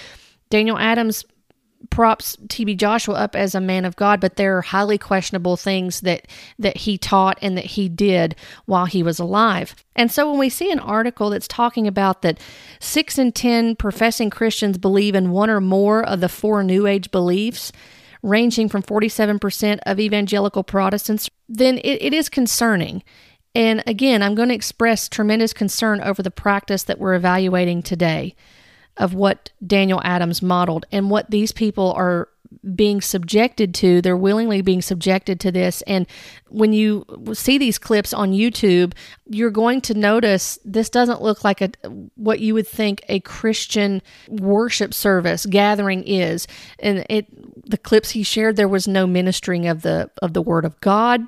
Daniel 0.50 0.78
Adams 0.78 1.24
props 1.90 2.36
TB 2.48 2.78
Joshua 2.78 3.16
up 3.16 3.36
as 3.36 3.56
a 3.56 3.62
man 3.62 3.86
of 3.86 3.96
God, 3.96 4.20
but 4.20 4.36
there 4.36 4.58
are 4.58 4.62
highly 4.62 4.98
questionable 4.98 5.58
things 5.58 6.02
that 6.02 6.28
that 6.60 6.78
he 6.78 6.98
taught 6.98 7.38
and 7.42 7.58
that 7.58 7.66
he 7.66 7.90
did 7.90 8.36
while 8.66 8.86
he 8.86 9.04
was 9.04 9.20
alive. 9.20 9.76
And 9.96 10.12
so 10.12 10.30
when 10.30 10.40
we 10.40 10.50
see 10.50 10.72
an 10.72 10.80
article 10.80 11.30
that's 11.30 11.48
talking 11.48 11.88
about 11.88 12.22
that 12.22 12.40
6 12.80 13.18
in 13.18 13.32
10 13.32 13.76
professing 13.76 14.30
Christians 14.30 14.78
believe 14.78 15.16
in 15.16 15.32
one 15.32 15.50
or 15.50 15.62
more 15.62 16.04
of 16.04 16.20
the 16.20 16.30
four 16.30 16.64
new 16.64 16.86
age 16.88 17.12
beliefs, 17.12 17.72
ranging 18.22 18.70
from 18.70 18.84
47% 18.84 19.80
of 19.86 20.00
evangelical 20.00 20.64
Protestants, 20.64 21.30
then 21.50 21.78
it, 21.80 22.02
it 22.02 22.14
is 22.14 22.30
concerning. 22.30 23.04
And 23.56 23.84
again, 23.88 24.22
I'm 24.22 24.36
going 24.36 24.50
to 24.50 24.56
express 24.56 25.10
tremendous 25.10 25.54
concern 25.54 26.02
over 26.02 26.22
the 26.22 26.32
practice 26.32 26.84
that 26.84 27.00
we're 27.00 27.16
evaluating 27.16 27.82
today 27.82 28.36
of 28.98 29.14
what 29.14 29.52
Daniel 29.66 30.02
Adams 30.04 30.42
modeled 30.42 30.86
and 30.92 31.10
what 31.10 31.30
these 31.30 31.52
people 31.52 31.94
are 31.94 32.30
being 32.76 33.02
subjected 33.02 33.74
to. 33.76 34.02
They're 34.02 34.18
willingly 34.18 34.62
being 34.62 34.82
subjected 34.82 35.40
to 35.42 35.52
this. 35.52 35.82
And 35.84 36.08
when 36.50 36.74
you 36.74 37.06
see 37.34 37.58
these 37.58 37.78
clips 37.78 38.14
on 38.14 38.32
YouTube, 38.32 38.94
you're 39.26 39.52
going 39.52 39.82
to 39.82 39.94
notice 39.94 40.58
this 40.64 40.90
doesn't 40.90 41.22
look 41.22 41.44
like 41.44 41.62
a 41.62 41.72
what 42.16 42.40
you 42.40 42.54
would 42.54 42.68
think 42.68 43.04
a 43.10 43.20
Christian 43.22 44.02
worship 44.28 44.94
service 44.94 45.46
gathering 45.46 46.04
is. 46.04 46.48
And 46.80 47.06
it 47.10 47.28
the 47.70 47.78
clips 47.78 48.12
he 48.12 48.24
shared 48.24 48.56
there 48.56 48.68
was 48.68 48.88
no 48.88 49.06
ministering 49.06 49.68
of 49.68 49.82
the 49.82 50.10
of 50.22 50.34
the 50.34 50.42
word 50.42 50.66
of 50.66 50.80
God 50.82 51.22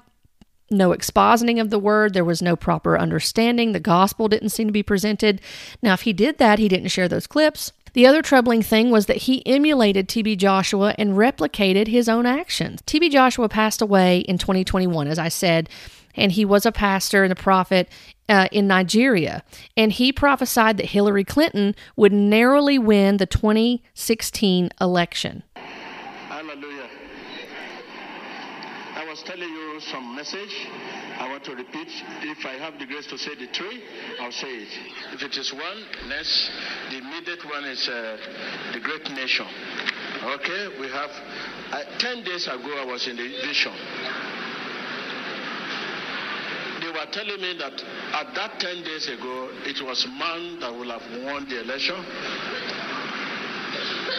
no 0.71 0.89
expositing 0.89 1.59
of 1.59 1.69
the 1.69 1.79
word. 1.79 2.13
There 2.13 2.25
was 2.25 2.41
no 2.41 2.55
proper 2.55 2.97
understanding. 2.97 3.71
The 3.71 3.79
gospel 3.79 4.27
didn't 4.27 4.49
seem 4.49 4.67
to 4.67 4.73
be 4.73 4.83
presented. 4.83 5.41
Now, 5.81 5.93
if 5.93 6.01
he 6.01 6.13
did 6.13 6.37
that, 6.37 6.59
he 6.59 6.67
didn't 6.67 6.89
share 6.89 7.07
those 7.07 7.27
clips. 7.27 7.71
The 7.93 8.05
other 8.05 8.21
troubling 8.21 8.61
thing 8.61 8.91
was 8.91 9.07
that 9.07 9.17
he 9.17 9.45
emulated 9.47 10.07
TB 10.07 10.37
Joshua 10.37 10.93
and 10.97 11.15
replicated 11.15 11.87
his 11.87 12.07
own 12.07 12.25
actions. 12.25 12.81
TB 12.83 13.11
Joshua 13.11 13.49
passed 13.49 13.81
away 13.81 14.19
in 14.19 14.37
2021, 14.37 15.07
as 15.07 15.17
I 15.17 15.29
said, 15.29 15.69
and 16.15 16.31
he 16.31 16.45
was 16.45 16.65
a 16.65 16.71
pastor 16.71 17.23
and 17.23 17.31
a 17.31 17.35
prophet 17.35 17.89
uh, 18.27 18.47
in 18.51 18.67
Nigeria. 18.67 19.43
And 19.75 19.91
he 19.91 20.11
prophesied 20.11 20.77
that 20.77 20.87
Hillary 20.87 21.23
Clinton 21.23 21.75
would 21.95 22.13
narrowly 22.13 22.77
win 22.77 23.17
the 23.17 23.25
2016 23.25 24.69
election. 24.79 25.43
some 29.79 30.08
message. 30.19 30.67
I 31.17 31.29
want 31.29 31.45
to 31.45 31.55
repeat. 31.55 31.87
If 32.27 32.45
I 32.45 32.59
have 32.59 32.77
the 32.77 32.85
grace 32.85 33.07
to 33.07 33.17
say 33.17 33.35
the 33.35 33.47
three, 33.55 33.81
I'll 34.19 34.33
say 34.33 34.51
it. 34.51 34.67
If 35.15 35.23
it 35.23 35.37
is 35.37 35.53
one, 35.53 35.79
next, 36.09 36.51
the 36.91 36.97
immediate 36.97 37.39
one 37.47 37.63
is 37.63 37.87
uh, 37.87 38.17
the 38.73 38.81
great 38.81 39.09
nation. 39.11 39.47
Okay, 40.21 40.75
we 40.77 40.87
have, 40.91 41.09
uh, 41.71 41.97
10 41.99 42.25
days 42.25 42.47
ago, 42.47 42.67
I 42.67 42.83
was 42.83 43.07
in 43.07 43.15
the 43.15 43.29
vision. 43.47 43.71
They 46.83 46.91
were 46.91 47.07
telling 47.15 47.39
me 47.39 47.55
that 47.63 47.79
at 48.19 48.35
that 48.35 48.59
10 48.59 48.83
days 48.83 49.07
ago, 49.07 49.55
it 49.63 49.79
was 49.87 50.05
man 50.19 50.59
that 50.59 50.75
would 50.75 50.91
have 50.91 51.23
won 51.23 51.47
the 51.47 51.61
election. 51.63 51.95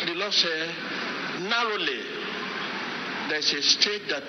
The 0.09 0.15
Lord 0.17 0.33
said, 0.33 0.65
narrowly, 1.45 2.01
there's 3.29 3.53
a 3.53 3.61
state 3.61 4.09
that 4.09 4.25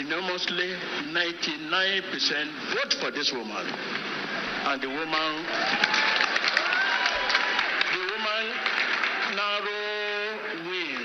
enormously 0.00 0.72
99% 1.12 2.46
vote 2.72 2.94
for 2.94 3.10
this 3.10 3.32
woman. 3.32 3.66
And 4.64 4.80
the 4.80 4.88
woman, 4.88 5.44
the 7.92 8.00
woman 8.08 8.44
narrow 9.36 10.70
win. 10.70 10.96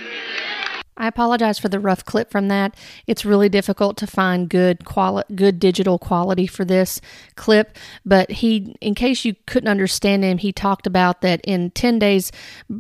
I 0.95 1.08
apologize 1.08 1.60
for 1.60 1.67
the 1.67 1.79
rough 1.79 2.05
clip 2.05 2.31
from 2.31 2.47
that. 2.47 2.75
It's 3.05 3.25
really 3.25 3.49
difficult 3.49 3.97
to 3.97 4.08
find 4.08 4.47
good 4.47 4.86
quali- 4.86 5.23
good 5.36 5.60
digital 5.60 5.99
quality 5.99 6.47
for 6.47 6.63
this 6.63 7.01
clip, 7.36 7.77
but 8.05 8.31
he 8.31 8.77
in 8.79 8.95
case 8.95 9.25
you 9.25 9.36
couldn't 9.45 9.69
understand 9.69 10.23
him, 10.23 10.38
he 10.38 10.53
talked 10.53 10.88
about 10.88 11.19
that 11.19 11.41
in 11.43 11.71
10 11.71 11.99
days 11.99 12.31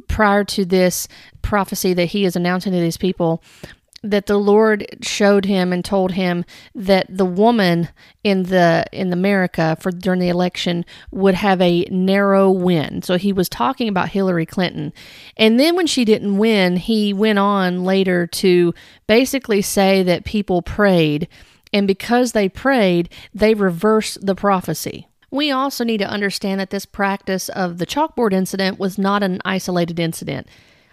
prior 0.07 0.45
to 0.45 0.63
this 0.63 1.09
prophecy 1.41 1.93
that 1.93 2.05
he 2.05 2.23
is 2.23 2.37
announcing 2.37 2.71
to 2.71 2.79
these 2.79 2.97
people, 2.97 3.43
that 4.11 4.27
the 4.27 4.37
Lord 4.37 4.85
showed 5.01 5.45
him 5.45 5.73
and 5.73 5.83
told 5.83 6.13
him 6.13 6.45
that 6.73 7.05
the 7.09 7.25
woman 7.25 7.89
in 8.23 8.43
the 8.43 8.85
in 8.91 9.11
America 9.11 9.77
for 9.79 9.91
during 9.91 10.19
the 10.19 10.29
election 10.29 10.85
would 11.11 11.35
have 11.35 11.61
a 11.61 11.85
narrow 11.91 12.49
win. 12.51 13.01
So 13.01 13.17
he 13.17 13.33
was 13.33 13.49
talking 13.49 13.87
about 13.87 14.09
Hillary 14.09 14.45
Clinton. 14.45 14.93
And 15.37 15.59
then 15.59 15.75
when 15.75 15.87
she 15.87 16.05
didn't 16.05 16.37
win, 16.37 16.77
he 16.77 17.13
went 17.13 17.39
on 17.39 17.83
later 17.83 18.27
to 18.27 18.73
basically 19.07 19.61
say 19.61 20.03
that 20.03 20.25
people 20.25 20.61
prayed 20.61 21.27
and 21.75 21.87
because 21.87 22.31
they 22.31 22.47
prayed, 22.47 23.09
they 23.33 23.53
reversed 23.53 24.25
the 24.25 24.33
prophecy. 24.33 25.07
We 25.29 25.51
also 25.51 25.83
need 25.83 25.97
to 25.97 26.09
understand 26.09 26.61
that 26.61 26.69
this 26.69 26.85
practice 26.85 27.49
of 27.49 27.79
the 27.79 27.85
chalkboard 27.85 28.31
incident 28.31 28.79
was 28.79 28.97
not 28.97 29.23
an 29.23 29.41
isolated 29.43 29.99
incident. 29.99 30.47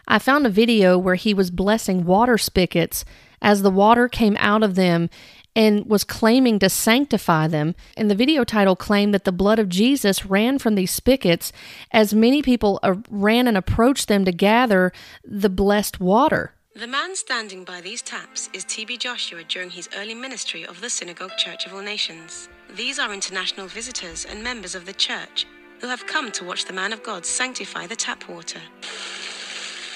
I 0.06 0.18
found 0.18 0.46
a 0.46 0.50
video 0.50 0.98
where 0.98 1.14
he 1.14 1.34
was 1.34 1.50
blessing 1.50 2.04
water 2.04 2.38
spigots 2.38 3.04
as 3.40 3.62
the 3.62 3.70
water 3.70 4.08
came 4.08 4.36
out 4.38 4.62
of 4.62 4.74
them 4.74 5.10
and 5.54 5.86
was 5.86 6.04
claiming 6.04 6.58
to 6.60 6.70
sanctify 6.70 7.46
them. 7.46 7.74
And 7.96 8.10
the 8.10 8.14
video 8.14 8.44
title 8.44 8.76
claimed 8.76 9.12
that 9.14 9.24
the 9.24 9.32
blood 9.32 9.58
of 9.58 9.68
Jesus 9.68 10.24
ran 10.24 10.58
from 10.58 10.74
these 10.74 10.90
spigots 10.90 11.52
as 11.90 12.14
many 12.14 12.42
people 12.42 12.80
uh, 12.82 12.94
ran 13.10 13.46
and 13.46 13.56
approached 13.56 14.08
them 14.08 14.24
to 14.24 14.32
gather 14.32 14.92
the 15.24 15.50
blessed 15.50 16.00
water. 16.00 16.54
The 16.74 16.86
man 16.86 17.14
standing 17.14 17.64
by 17.64 17.82
these 17.82 18.00
taps 18.00 18.48
is 18.54 18.64
T.B. 18.64 18.96
Joshua 18.96 19.44
during 19.44 19.68
his 19.68 19.90
early 19.94 20.14
ministry 20.14 20.64
of 20.64 20.80
the 20.80 20.88
Synagogue 20.88 21.36
Church 21.36 21.66
of 21.66 21.74
All 21.74 21.82
Nations. 21.82 22.48
These 22.74 22.98
are 22.98 23.12
international 23.12 23.66
visitors 23.66 24.24
and 24.24 24.42
members 24.42 24.74
of 24.74 24.86
the 24.86 24.94
church 24.94 25.46
who 25.82 25.88
have 25.88 26.06
come 26.06 26.32
to 26.32 26.44
watch 26.44 26.64
the 26.64 26.72
man 26.72 26.94
of 26.94 27.02
God 27.02 27.26
sanctify 27.26 27.86
the 27.86 27.96
tap 27.96 28.26
water. 28.26 28.60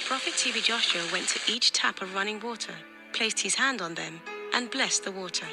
Prophet 0.07 0.35
TB 0.35 0.63
Joshua 0.63 1.03
went 1.13 1.27
to 1.29 1.53
each 1.53 1.73
tap 1.73 2.01
of 2.01 2.15
running 2.15 2.39
water, 2.39 2.73
placed 3.13 3.41
his 3.41 3.57
hand 3.57 3.83
on 3.83 3.95
them, 3.95 4.21
and 4.55 4.71
blessed 4.71 5.03
the 5.03 5.11
water. 5.11 5.47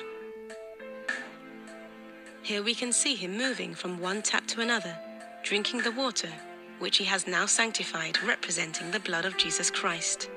Here 2.43 2.61
we 2.61 2.75
can 2.75 2.93
see 2.93 3.15
him 3.15 3.35
moving 3.35 3.73
from 3.73 3.99
one 3.99 4.21
tap 4.21 4.45
to 4.47 4.61
another, 4.61 4.95
drinking 5.43 5.81
the 5.81 5.91
water, 5.91 6.29
which 6.77 6.97
he 6.97 7.03
has 7.05 7.25
now 7.25 7.47
sanctified, 7.47 8.21
representing 8.23 8.91
the 8.91 8.99
blood 8.99 9.25
of 9.25 9.37
Jesus 9.37 9.71
Christ. 9.71 10.29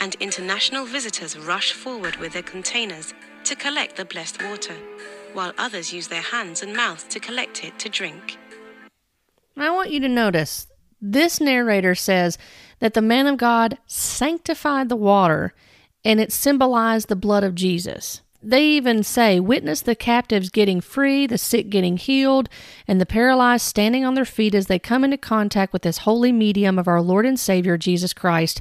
And 0.00 0.14
international 0.20 0.84
visitors 0.84 1.38
rush 1.38 1.72
forward 1.72 2.16
with 2.16 2.34
their 2.34 2.42
containers 2.42 3.14
to 3.44 3.56
collect 3.56 3.96
the 3.96 4.04
blessed 4.04 4.42
water. 4.42 4.76
while 5.32 5.52
others 5.58 5.92
use 5.92 6.08
their 6.08 6.22
hands 6.22 6.62
and 6.62 6.74
mouth 6.74 7.08
to 7.08 7.20
collect 7.20 7.64
it 7.64 7.78
to 7.78 7.88
drink. 7.88 8.38
I 9.56 9.70
want 9.70 9.90
you 9.90 10.00
to 10.00 10.08
notice 10.08 10.67
this 11.00 11.40
narrator 11.40 11.94
says 11.94 12.38
that 12.80 12.94
the 12.94 13.02
man 13.02 13.26
of 13.26 13.36
God 13.36 13.78
sanctified 13.86 14.88
the 14.88 14.96
water 14.96 15.54
and 16.04 16.20
it 16.20 16.32
symbolized 16.32 17.08
the 17.08 17.16
blood 17.16 17.44
of 17.44 17.54
Jesus. 17.54 18.22
They 18.42 18.64
even 18.68 19.02
say, 19.02 19.40
Witness 19.40 19.80
the 19.80 19.96
captives 19.96 20.48
getting 20.48 20.80
free, 20.80 21.26
the 21.26 21.38
sick 21.38 21.70
getting 21.70 21.96
healed, 21.96 22.48
and 22.86 23.00
the 23.00 23.06
paralyzed 23.06 23.66
standing 23.66 24.04
on 24.04 24.14
their 24.14 24.24
feet 24.24 24.54
as 24.54 24.66
they 24.66 24.78
come 24.78 25.04
into 25.04 25.18
contact 25.18 25.72
with 25.72 25.82
this 25.82 25.98
holy 25.98 26.30
medium 26.30 26.78
of 26.78 26.86
our 26.86 27.02
Lord 27.02 27.26
and 27.26 27.38
Savior, 27.38 27.76
Jesus 27.76 28.12
Christ, 28.12 28.60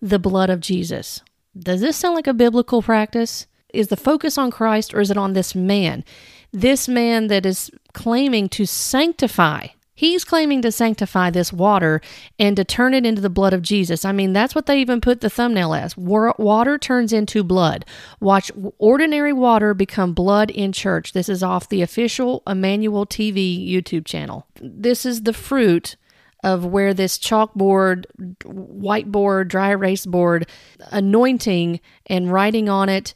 the 0.00 0.18
blood 0.18 0.48
of 0.48 0.60
Jesus. 0.60 1.22
Does 1.58 1.80
this 1.80 1.96
sound 1.96 2.14
like 2.14 2.26
a 2.26 2.34
biblical 2.34 2.80
practice? 2.80 3.46
Is 3.74 3.88
the 3.88 3.96
focus 3.96 4.38
on 4.38 4.50
Christ 4.50 4.94
or 4.94 5.00
is 5.00 5.10
it 5.10 5.18
on 5.18 5.34
this 5.34 5.54
man? 5.54 6.04
This 6.52 6.88
man 6.88 7.26
that 7.26 7.44
is 7.44 7.70
claiming 7.92 8.48
to 8.50 8.64
sanctify 8.64 9.68
He's 9.98 10.24
claiming 10.24 10.62
to 10.62 10.70
sanctify 10.70 11.30
this 11.30 11.52
water 11.52 12.00
and 12.38 12.56
to 12.56 12.62
turn 12.62 12.94
it 12.94 13.04
into 13.04 13.20
the 13.20 13.28
blood 13.28 13.52
of 13.52 13.62
Jesus. 13.62 14.04
I 14.04 14.12
mean, 14.12 14.32
that's 14.32 14.54
what 14.54 14.66
they 14.66 14.80
even 14.80 15.00
put 15.00 15.22
the 15.22 15.28
thumbnail 15.28 15.74
as. 15.74 15.96
Water 15.96 16.78
turns 16.78 17.12
into 17.12 17.42
blood. 17.42 17.84
Watch 18.20 18.52
ordinary 18.78 19.32
water 19.32 19.74
become 19.74 20.14
blood 20.14 20.52
in 20.52 20.70
church. 20.70 21.14
This 21.14 21.28
is 21.28 21.42
off 21.42 21.68
the 21.68 21.82
official 21.82 22.44
Emmanuel 22.46 23.06
TV 23.06 23.68
YouTube 23.68 24.04
channel. 24.04 24.46
This 24.62 25.04
is 25.04 25.24
the 25.24 25.32
fruit 25.32 25.96
of 26.44 26.64
where 26.64 26.94
this 26.94 27.18
chalkboard, 27.18 28.04
whiteboard, 28.44 29.48
dry 29.48 29.70
erase 29.70 30.06
board, 30.06 30.46
anointing 30.92 31.80
and 32.06 32.32
writing 32.32 32.68
on 32.68 32.88
it 32.88 33.14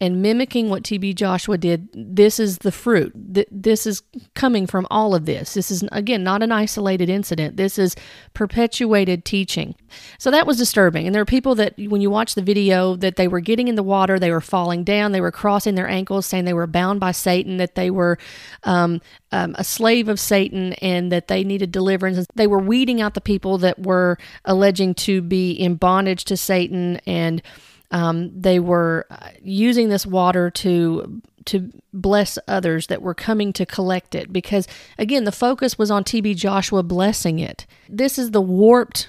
and 0.00 0.20
mimicking 0.20 0.68
what 0.68 0.82
TB 0.82 1.14
Joshua 1.14 1.56
did, 1.56 1.88
this 1.94 2.40
is 2.40 2.58
the 2.58 2.72
fruit. 2.72 3.12
This 3.14 3.86
is 3.86 4.02
coming 4.34 4.66
from 4.66 4.88
all 4.90 5.14
of 5.14 5.24
this. 5.24 5.54
This 5.54 5.70
is, 5.70 5.84
again, 5.92 6.24
not 6.24 6.42
an 6.42 6.50
isolated 6.50 7.08
incident. 7.08 7.56
This 7.56 7.78
is 7.78 7.94
perpetuated 8.34 9.24
teaching. 9.24 9.76
So 10.18 10.32
that 10.32 10.48
was 10.48 10.58
disturbing. 10.58 11.06
And 11.06 11.14
there 11.14 11.22
are 11.22 11.26
people 11.26 11.54
that, 11.54 11.74
when 11.78 12.00
you 12.00 12.10
watch 12.10 12.34
the 12.34 12.42
video, 12.42 12.96
that 12.96 13.14
they 13.14 13.28
were 13.28 13.40
getting 13.40 13.68
in 13.68 13.76
the 13.76 13.84
water, 13.84 14.18
they 14.18 14.32
were 14.32 14.40
falling 14.40 14.82
down, 14.82 15.12
they 15.12 15.20
were 15.20 15.30
crossing 15.30 15.76
their 15.76 15.88
ankles, 15.88 16.26
saying 16.26 16.44
they 16.44 16.52
were 16.52 16.66
bound 16.66 16.98
by 16.98 17.12
Satan, 17.12 17.58
that 17.58 17.76
they 17.76 17.90
were 17.90 18.18
um, 18.64 19.00
um, 19.30 19.54
a 19.56 19.64
slave 19.64 20.08
of 20.08 20.18
Satan, 20.18 20.72
and 20.74 21.12
that 21.12 21.28
they 21.28 21.44
needed 21.44 21.70
deliverance. 21.70 22.26
They 22.34 22.48
were 22.48 22.58
weeding 22.58 23.00
out 23.00 23.14
the 23.14 23.20
people 23.20 23.58
that 23.58 23.78
were 23.78 24.18
alleging 24.44 24.94
to 24.94 25.22
be 25.22 25.52
in 25.52 25.76
bondage 25.76 26.24
to 26.24 26.36
Satan 26.36 26.96
and 27.06 27.40
um, 27.90 28.30
they 28.38 28.58
were 28.58 29.06
uh, 29.10 29.28
using 29.42 29.88
this 29.88 30.06
water 30.06 30.50
to 30.50 31.22
to 31.46 31.70
bless 31.92 32.38
others 32.48 32.86
that 32.86 33.02
were 33.02 33.14
coming 33.14 33.52
to 33.52 33.66
collect 33.66 34.14
it 34.14 34.32
because 34.32 34.66
again 34.98 35.24
the 35.24 35.32
focus 35.32 35.78
was 35.78 35.90
on 35.90 36.04
TB 36.04 36.36
Joshua 36.36 36.82
blessing 36.82 37.38
it. 37.38 37.66
This 37.88 38.18
is 38.18 38.30
the 38.30 38.40
warped 38.40 39.08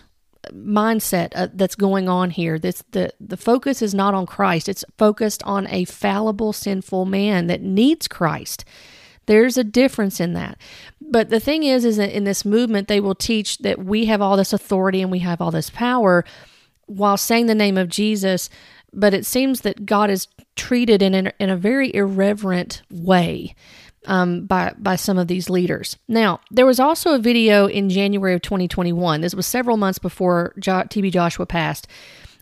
mindset 0.54 1.32
uh, 1.36 1.48
that's 1.54 1.76
going 1.76 2.10
on 2.10 2.30
here. 2.30 2.60
This 2.60 2.84
the 2.92 3.12
the 3.20 3.38
focus 3.38 3.82
is 3.82 3.94
not 3.94 4.14
on 4.14 4.26
Christ. 4.26 4.70
It's 4.70 4.86
focused 4.98 5.42
on 5.44 5.68
a 5.68 5.86
fallible 5.86 6.54
sinful 6.54 7.06
man 7.06 7.48
that 7.48 7.62
needs 7.62 8.08
Christ. 8.08 8.66
There's 9.28 9.58
a 9.58 9.64
difference 9.64 10.20
in 10.20 10.34
that. 10.34 10.58
But 11.02 11.30
the 11.30 11.40
thing 11.40 11.64
is 11.64 11.86
is 11.86 11.98
that 11.98 12.16
in 12.16 12.26
this 12.26 12.46
movement 12.46 12.88
they 12.88 13.00
will 13.00 13.16
teach 13.16 13.60
that 13.60 13.84
we 13.84 14.06
have 14.06 14.22
all 14.22 14.38
this 14.38 14.54
authority 14.54 15.02
and 15.02 15.12
we 15.12 15.20
have 15.20 15.42
all 15.42 15.52
this 15.52 15.70
power 15.70 16.26
while 16.86 17.18
saying 17.18 17.46
the 17.46 17.56
name 17.56 17.78
of 17.78 17.90
Jesus 17.90 18.50
but 18.96 19.14
it 19.14 19.26
seems 19.26 19.62
that 19.62 19.86
God 19.86 20.10
is 20.10 20.28
treated 20.56 21.02
in, 21.02 21.14
an, 21.14 21.32
in 21.40 21.50
a 21.50 21.58
very 21.58 21.94
irreverent 21.94 22.82
way. 22.90 23.54
Um, 24.08 24.46
by 24.46 24.72
by 24.78 24.98
some 24.98 25.18
of 25.18 25.28
these 25.28 25.50
leaders. 25.50 25.98
Now, 26.08 26.40
there 26.52 26.68
was 26.68 26.80
also 26.80 27.16
a 27.16 27.20
video 27.20 27.66
in 27.66 27.90
January 27.90 28.36
of 28.36 28.44
2021. 28.44 29.22
This 29.22 29.34
was 29.34 29.48
several 29.48 29.78
months 29.78 29.98
before 29.98 30.54
jo- 30.60 30.84
TB 30.84 31.12
Joshua 31.12 31.48
passed, 31.48 31.88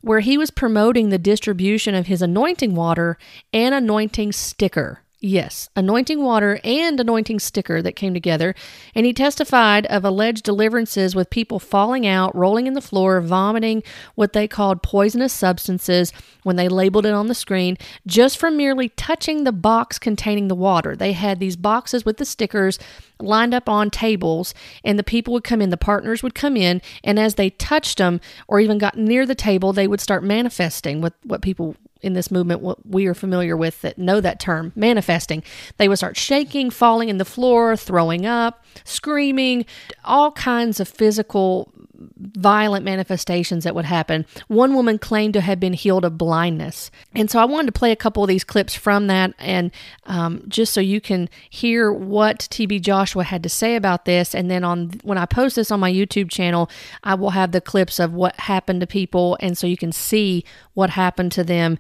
where 0.02 0.20
he 0.20 0.38
was 0.38 0.52
promoting 0.52 1.08
the 1.08 1.18
distribution 1.18 1.96
of 1.96 2.08
his 2.08 2.22
anointing 2.22 2.76
water 2.76 3.18
and 3.54 3.74
anointing 3.74 4.34
sticker. 4.34 5.03
Yes, 5.26 5.70
anointing 5.74 6.22
water 6.22 6.60
and 6.66 7.00
anointing 7.00 7.40
sticker 7.40 7.82
that 7.82 7.96
came 7.96 8.14
together. 8.14 8.54
And 8.94 9.06
he 9.06 9.14
testified 9.14 9.86
of 9.86 10.04
alleged 10.04 10.44
deliverances 10.44 11.16
with 11.16 11.30
people 11.30 11.60
falling 11.60 12.06
out, 12.06 12.36
rolling 12.36 12.68
in 12.68 12.74
the 12.74 12.82
floor, 12.82 13.22
vomiting 13.22 13.84
what 14.16 14.34
they 14.34 14.50
called 14.50 14.84
poisonous 14.84 15.32
substances 15.32 16.12
when 16.44 16.58
they 16.58 16.68
labeled 16.68 17.06
it 17.06 17.14
on 17.14 17.28
the 17.28 17.36
screen, 17.36 17.78
just 18.06 18.38
from 18.38 18.58
merely 18.58 18.90
touching 18.90 19.46
the 19.46 19.54
box 19.54 19.98
containing 19.98 20.50
the 20.50 20.56
water. 20.56 20.94
They 20.94 21.14
had 21.14 21.40
these 21.40 21.56
boxes 21.56 22.04
with 22.04 22.18
the 22.18 22.26
stickers 22.26 22.78
lined 23.18 23.54
up 23.54 23.70
on 23.70 23.90
tables, 23.90 24.54
and 24.84 25.00
the 25.00 25.04
people 25.04 25.32
would 25.32 25.46
come 25.46 25.62
in, 25.62 25.70
the 25.70 25.78
partners 25.78 26.22
would 26.22 26.36
come 26.36 26.58
in, 26.58 26.82
and 27.02 27.18
as 27.18 27.36
they 27.36 27.50
touched 27.52 27.98
them 27.98 28.20
or 28.50 28.60
even 28.60 28.78
got 28.78 28.98
near 28.98 29.26
the 29.26 29.36
table, 29.36 29.72
they 29.72 29.88
would 29.88 30.02
start 30.02 30.22
manifesting 30.22 31.00
what, 31.00 31.14
what 31.24 31.42
people 31.42 31.78
in 32.04 32.14
this 32.14 32.30
movement 32.30 32.62
what 32.62 32.86
we 32.86 33.08
are 33.08 33.14
familiar 33.14 33.58
with 33.58 33.82
that 33.82 33.98
know 33.98 34.22
that 34.22 34.40
term 34.40 34.72
manifesting. 34.76 35.44
They 35.78 35.88
would 35.88 35.98
start 35.98 36.18
shaking 36.18 36.70
falling 36.70 37.10
in 37.10 37.18
the 37.18 37.26
floor 37.26 37.76
throwing 37.76 38.26
up 38.26 38.64
screaming 38.84 39.66
all 40.04 40.32
kinds 40.32 40.80
of 40.80 40.88
physical 40.88 41.72
violent 42.18 42.84
manifestations 42.84 43.64
that 43.64 43.76
would 43.76 43.86
happen. 43.86 44.26
One 44.48 44.74
woman 44.74 44.98
claimed 44.98 45.34
to 45.36 45.42
have 45.42 45.60
been 45.60 45.74
healed 45.74 46.06
of 46.06 46.18
blindness. 46.18 46.92
And 47.16 47.30
so 47.30 47.40
I 47.40 47.46
wanted 47.46 47.68
to 47.68 47.80
play 47.80 47.92
a 47.92 47.96
couple 47.96 48.24
of 48.24 48.28
these 48.28 48.44
clips 48.44 48.76
from 48.76 49.08
that 49.08 49.34
and 49.38 49.72
um, 50.06 50.44
just 50.48 50.74
so 50.74 50.82
you 50.82 51.00
can 51.00 51.30
hear 51.50 51.92
what 51.92 52.40
TB 52.40 52.82
Joshua 52.82 53.24
had 53.24 53.44
to 53.44 53.50
say 53.50 53.76
about 53.76 54.06
this. 54.06 54.34
And 54.34 54.50
then 54.50 54.64
on 54.64 54.92
when 55.04 55.18
I 55.18 55.26
post 55.26 55.56
this 55.56 55.72
on 55.72 55.80
my 55.80 55.92
YouTube 55.92 56.30
channel, 56.30 56.70
I 57.04 57.16
will 57.16 57.32
have 57.32 57.52
the 57.52 57.62
clips 57.62 58.00
of 58.00 58.14
what 58.14 58.40
happened 58.40 58.82
to 58.82 58.88
people. 58.88 59.38
And 59.40 59.58
so 59.58 59.68
you 59.68 59.78
can 59.78 59.92
see 59.92 60.44
what 60.74 60.92
happened 60.92 61.32
to 61.34 61.44
them 61.44 61.78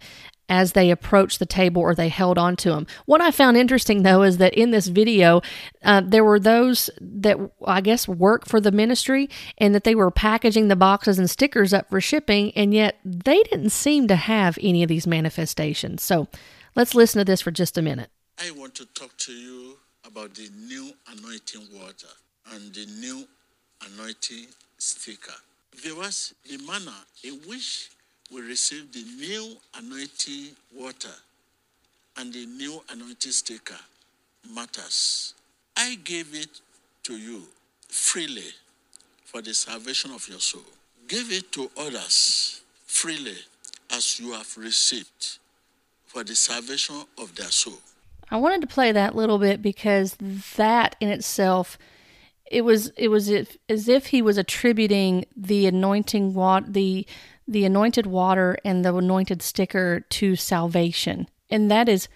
as 0.49 0.73
they 0.73 0.91
approached 0.91 1.39
the 1.39 1.45
table 1.45 1.81
or 1.81 1.95
they 1.95 2.09
held 2.09 2.37
on 2.37 2.55
to 2.57 2.69
them. 2.69 2.85
What 3.05 3.21
I 3.21 3.31
found 3.31 3.57
interesting 3.57 4.03
though 4.03 4.23
is 4.23 4.37
that 4.37 4.53
in 4.53 4.71
this 4.71 4.87
video, 4.87 5.41
uh, 5.83 6.01
there 6.05 6.23
were 6.23 6.39
those 6.39 6.89
that 6.99 7.37
I 7.65 7.81
guess 7.81 8.07
work 8.07 8.45
for 8.45 8.59
the 8.59 8.71
ministry 8.71 9.29
and 9.57 9.73
that 9.73 9.83
they 9.83 9.95
were 9.95 10.11
packaging 10.11 10.67
the 10.67 10.75
boxes 10.75 11.17
and 11.17 11.29
stickers 11.29 11.73
up 11.73 11.89
for 11.89 12.01
shipping, 12.01 12.51
and 12.55 12.73
yet 12.73 12.99
they 13.05 13.41
didn't 13.43 13.71
seem 13.71 14.07
to 14.07 14.15
have 14.15 14.57
any 14.61 14.83
of 14.83 14.89
these 14.89 15.07
manifestations. 15.07 16.03
So 16.03 16.27
let's 16.75 16.95
listen 16.95 17.19
to 17.19 17.25
this 17.25 17.41
for 17.41 17.51
just 17.51 17.77
a 17.77 17.81
minute. 17.81 18.09
I 18.39 18.51
want 18.51 18.75
to 18.75 18.85
talk 18.85 19.15
to 19.17 19.31
you 19.31 19.77
about 20.05 20.33
the 20.35 20.49
new 20.67 20.91
anointing 21.07 21.67
water 21.73 22.13
and 22.51 22.73
the 22.73 22.85
new 22.99 23.25
anointing 23.85 24.47
sticker. 24.77 25.33
There 25.83 25.95
was 25.95 26.33
a 26.53 26.57
manner 26.57 26.91
in 27.23 27.39
which 27.47 27.89
we 28.31 28.41
receive 28.41 28.91
the 28.91 29.03
new 29.03 29.55
anointing 29.77 30.55
water 30.75 31.13
and 32.17 32.33
the 32.33 32.45
new 32.45 32.81
anointing 32.91 33.31
sticker 33.31 33.79
matters. 34.53 35.33
I 35.75 35.95
gave 36.03 36.33
it 36.33 36.61
to 37.03 37.17
you 37.17 37.43
freely 37.89 38.53
for 39.25 39.41
the 39.41 39.53
salvation 39.53 40.11
of 40.11 40.27
your 40.27 40.39
soul. 40.39 40.63
Give 41.07 41.31
it 41.31 41.51
to 41.53 41.69
others 41.77 42.61
freely 42.85 43.37
as 43.91 44.19
you 44.19 44.33
have 44.33 44.55
received 44.57 45.39
for 46.05 46.23
the 46.23 46.35
salvation 46.35 47.03
of 47.17 47.35
their 47.35 47.49
soul. 47.49 47.79
I 48.29 48.37
wanted 48.37 48.61
to 48.61 48.67
play 48.67 48.91
that 48.91 49.15
little 49.15 49.37
bit 49.37 49.61
because 49.61 50.15
that 50.57 50.95
in 50.99 51.09
itself 51.09 51.77
it 52.49 52.61
was 52.61 52.89
it 52.97 53.07
was 53.07 53.29
as 53.29 53.87
if 53.87 54.07
he 54.07 54.21
was 54.21 54.37
attributing 54.37 55.25
the 55.35 55.65
anointing 55.65 56.33
water 56.33 56.65
the 56.69 57.05
the 57.47 57.65
anointed 57.65 58.05
water 58.05 58.57
and 58.63 58.83
the 58.83 58.95
anointed 58.95 59.41
sticker 59.41 60.01
to 60.09 60.35
salvation. 60.35 61.27
And 61.49 61.69
that 61.69 61.89
is 61.89 62.07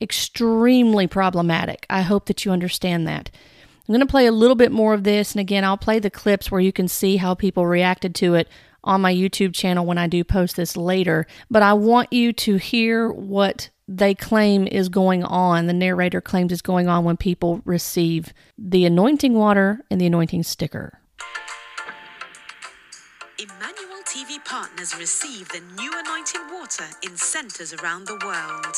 extremely 0.00 1.06
problematic. 1.06 1.86
I 1.88 2.02
hope 2.02 2.26
that 2.26 2.44
you 2.44 2.52
understand 2.52 3.06
that. 3.08 3.30
I'm 3.86 3.92
going 3.92 4.00
to 4.00 4.10
play 4.10 4.26
a 4.26 4.32
little 4.32 4.56
bit 4.56 4.72
more 4.72 4.94
of 4.94 5.04
this. 5.04 5.32
And 5.32 5.40
again, 5.40 5.64
I'll 5.64 5.76
play 5.76 5.98
the 5.98 6.10
clips 6.10 6.50
where 6.50 6.60
you 6.60 6.72
can 6.72 6.88
see 6.88 7.16
how 7.16 7.34
people 7.34 7.66
reacted 7.66 8.14
to 8.16 8.34
it 8.34 8.48
on 8.82 9.00
my 9.00 9.14
YouTube 9.14 9.54
channel 9.54 9.84
when 9.86 9.98
I 9.98 10.06
do 10.06 10.24
post 10.24 10.56
this 10.56 10.76
later. 10.76 11.26
But 11.50 11.62
I 11.62 11.74
want 11.74 12.12
you 12.12 12.32
to 12.32 12.56
hear 12.56 13.10
what 13.10 13.70
they 13.86 14.14
claim 14.14 14.66
is 14.66 14.88
going 14.88 15.22
on, 15.24 15.66
the 15.66 15.72
narrator 15.72 16.20
claims 16.20 16.52
is 16.52 16.62
going 16.62 16.88
on 16.88 17.04
when 17.04 17.16
people 17.16 17.60
receive 17.64 18.32
the 18.56 18.86
anointing 18.86 19.34
water 19.34 19.80
and 19.90 20.00
the 20.00 20.06
anointing 20.06 20.42
sticker. 20.42 21.00
TV 24.06 24.44
partners 24.44 24.94
receive 24.98 25.48
the 25.48 25.62
new 25.76 25.90
anointing 25.98 26.42
water 26.52 26.84
in 27.02 27.16
centers 27.16 27.72
around 27.72 28.06
the 28.06 28.20
world. 28.24 28.76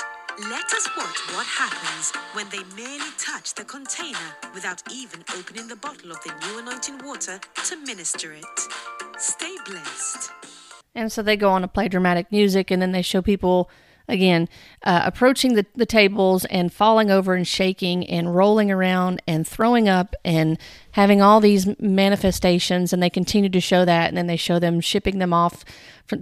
Let 0.49 0.73
us 0.73 0.89
watch 0.97 1.19
what 1.35 1.47
happens 1.47 2.13
when 2.33 2.49
they 2.51 2.63
merely 2.77 3.11
touch 3.19 3.55
the 3.55 3.65
container 3.65 4.37
without 4.55 4.83
even 4.93 5.25
opening 5.37 5.67
the 5.67 5.77
bottle 5.77 6.13
of 6.13 6.23
the 6.23 6.33
new 6.47 6.61
anointing 6.61 6.99
water 7.05 7.41
to 7.65 7.77
minister 7.77 8.35
it. 8.35 8.45
Stay 9.19 9.57
blessed. 9.67 10.31
And 10.95 11.11
so 11.11 11.23
they 11.23 11.37
go 11.37 11.51
on 11.51 11.63
to 11.63 11.69
play 11.69 11.89
dramatic 11.89 12.31
music 12.31 12.71
and 12.71 12.81
then 12.81 12.93
they 12.93 13.03
show 13.03 13.21
people 13.21 13.69
again, 14.09 14.49
uh, 14.83 15.03
approaching 15.05 15.55
the, 15.55 15.67
the 15.75 15.87
tables 15.87 16.45
and 16.47 16.73
falling 16.73 17.11
over 17.11 17.35
and 17.35 17.47
shaking 17.47 18.07
and 18.07 18.35
rolling 18.35 18.71
around 18.71 19.21
and 19.27 19.47
throwing 19.47 19.89
up 19.89 20.15
and 20.25 20.59
having 20.93 21.21
all 21.21 21.41
these 21.41 21.79
manifestations. 21.81 22.93
And 22.93 23.03
they 23.03 23.11
continue 23.11 23.51
to 23.51 23.61
show 23.61 23.85
that. 23.85 24.09
And 24.09 24.17
then 24.17 24.27
they 24.27 24.37
show 24.37 24.59
them 24.59 24.81
shipping 24.81 25.19
them 25.19 25.33
off 25.33 25.65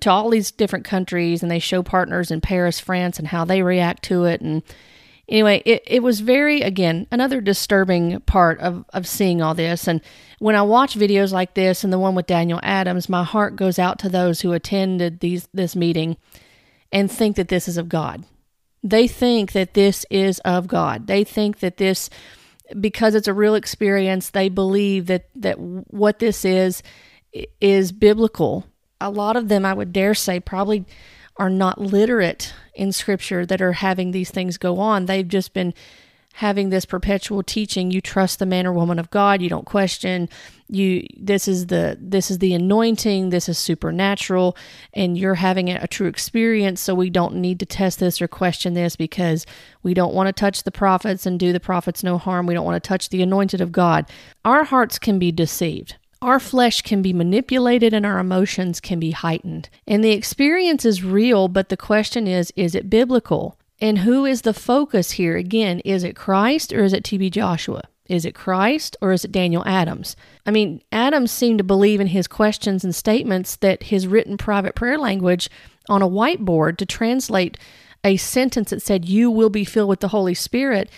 to 0.01 0.11
all 0.11 0.31
these 0.31 0.51
different 0.51 0.85
countries. 0.85 1.43
And 1.43 1.51
they 1.51 1.59
show 1.59 1.83
partners 1.83 2.31
in 2.31 2.41
Paris, 2.41 2.81
France, 2.81 3.19
and 3.19 3.29
how 3.29 3.45
they 3.45 3.63
react 3.63 4.03
to 4.05 4.25
it. 4.25 4.41
And 4.41 4.63
anyway, 5.29 5.63
it, 5.65 5.83
it 5.87 6.03
was 6.03 6.21
very, 6.21 6.63
again, 6.63 7.07
another 7.11 7.41
disturbing 7.41 8.21
part 8.21 8.61
of, 8.61 8.85
of 8.95 9.07
seeing 9.07 9.43
all 9.43 9.55
this. 9.55 9.87
And 9.87 10.01
when 10.39 10.57
I 10.57 10.63
watch 10.63 10.97
videos 10.97 11.33
like 11.33 11.55
this 11.55 11.85
and 11.85 11.93
the 11.93 11.99
one 11.99 12.15
with 12.15 12.27
Daniel 12.27 12.61
Adams, 12.63 13.09
my 13.09 13.25
heart 13.25 13.57
goes 13.57 13.79
out 13.79 13.99
to 14.01 14.09
those 14.09 14.41
who 14.41 14.53
attended 14.53 15.21
these 15.21 15.49
this 15.53 15.77
meeting 15.77 16.17
and 16.95 17.11
think 17.11 17.37
that 17.37 17.49
this 17.49 17.69
is 17.69 17.77
of 17.77 17.89
God. 17.91 18.25
They 18.83 19.09
think 19.09 19.53
that 19.53 19.75
this 19.75 20.07
is 20.11 20.39
of 20.41 20.69
God. 20.69 21.07
They 21.09 21.25
think 21.25 21.59
that 21.59 21.77
this, 21.77 22.09
because 22.81 23.15
it's 23.15 23.29
a 23.29 23.35
real 23.35 23.57
experience, 23.57 24.31
they 24.31 24.49
believe 24.49 25.07
that, 25.07 25.29
that 25.35 25.59
what 25.59 26.21
this 26.21 26.45
is 26.45 26.83
is 27.61 27.91
biblical. 27.91 28.65
A 29.01 29.11
lot 29.11 29.37
of 29.37 29.49
them, 29.49 29.67
I 29.67 29.75
would 29.75 29.93
dare 29.93 30.15
say, 30.15 30.39
probably 30.39 30.87
are 31.37 31.51
not 31.51 31.81
literate 31.81 32.55
in 32.75 32.93
scripture 32.93 33.45
that 33.45 33.61
are 33.61 33.73
having 33.73 34.13
these 34.13 34.31
things 34.31 34.57
go 34.57 34.79
on. 34.79 35.07
They've 35.07 35.27
just 35.27 35.53
been 35.53 35.75
having 36.35 36.71
this 36.71 36.85
perpetual 36.85 37.45
teaching 37.45 37.93
you 37.93 38.01
trust 38.01 38.41
the 38.41 38.47
man 38.47 38.67
or 38.67 38.73
woman 38.73 38.99
of 38.99 39.11
god. 39.11 39.41
You 39.41 39.49
don't 39.49 39.67
question. 39.67 40.29
You 40.69 41.07
this 41.17 41.47
is 41.47 41.67
the 41.69 41.97
this 42.01 42.29
is 42.29 42.39
the 42.39 42.55
anointing. 42.55 43.31
This 43.31 43.49
is 43.49 43.57
supernatural. 43.57 44.57
And 44.93 45.17
you're 45.17 45.37
having 45.37 45.71
a, 45.71 45.87
true 45.87 46.09
experience. 46.09 46.81
So 46.81 46.93
we 46.95 47.09
don't 47.09 47.37
need 47.37 47.61
to 47.61 47.67
test 47.67 48.01
this 48.01 48.21
or 48.21 48.27
question 48.27 48.75
this 48.75 48.97
because 48.97 49.47
we 49.85 49.95
don't 49.95 50.15
want 50.15 50.27
to 50.27 50.33
touch 50.33 50.65
the 50.65 50.73
prophets 50.73 51.25
and 51.25 51.39
do 51.39 51.53
the 51.53 51.61
prophets 51.61 52.03
no 52.03 52.19
harm. 52.19 52.47
We 52.47 52.55
don't 52.55 52.65
want 52.65 52.83
to 52.83 52.89
touch 52.89 53.11
the 53.11 53.23
anointed 53.23 53.61
of 53.61 53.71
god. 53.71 54.07
Our 54.45 54.65
hearts 54.65 54.99
can 54.99 55.21
be 55.21 55.31
deceived. 55.31 55.97
Our 56.21 56.41
flesh 56.41 56.83
can 56.83 57.01
be 57.01 57.13
manipulated 57.13 57.95
and 57.95 58.05
our 58.05 58.19
emotions 58.19 58.81
can 58.81 58.99
be 58.99 59.13
heightened. 59.13 59.69
And 59.87 60.03
the 60.03 60.13
experience 60.13 60.85
is 60.85 61.05
real, 61.05 61.47
but 61.47 61.69
the 61.69 61.77
question 61.77 62.27
is 62.27 62.53
is 62.57 62.75
it 62.75 62.91
biblical? 62.91 63.57
And 63.85 63.99
who 63.99 64.25
is 64.25 64.41
the 64.41 64.55
focus 64.55 65.11
here? 65.11 65.37
Again, 65.37 65.81
is 65.81 66.05
it 66.05 66.17
Christ 66.17 66.73
or 66.73 66.85
is 66.85 66.95
it 66.95 67.05
TB 67.05 67.33
Joshua? 67.33 67.83
Is 68.09 68.25
it 68.25 68.35
Christ 68.35 68.97
or 69.03 69.13
is 69.13 69.27
it 69.27 69.31
Daniel 69.31 69.63
Adams? 69.67 70.17
I 70.47 70.53
mean, 70.53 70.81
Adams 70.91 71.31
seemed 71.31 71.59
to 71.59 71.65
believe 71.65 72.01
in 72.01 72.07
his 72.07 72.27
questions 72.27 72.83
and 72.83 72.95
statements 72.95 73.57
that 73.57 73.83
his 73.83 74.07
written 74.07 74.39
private 74.39 74.75
prayer 74.75 74.97
language 74.97 75.51
on 75.87 76.01
a 76.01 76.09
whiteboard 76.09 76.79
to 76.79 76.87
translate 76.87 77.59
a 78.03 78.17
sentence 78.17 78.71
that 78.71 78.81
said, 78.81 79.05
You 79.05 79.31
will 79.31 79.51
be 79.51 79.67
filled 79.67 79.91
with 79.91 80.01
the 80.01 80.09
Holy 80.09 80.33
Spirit. 80.33 80.89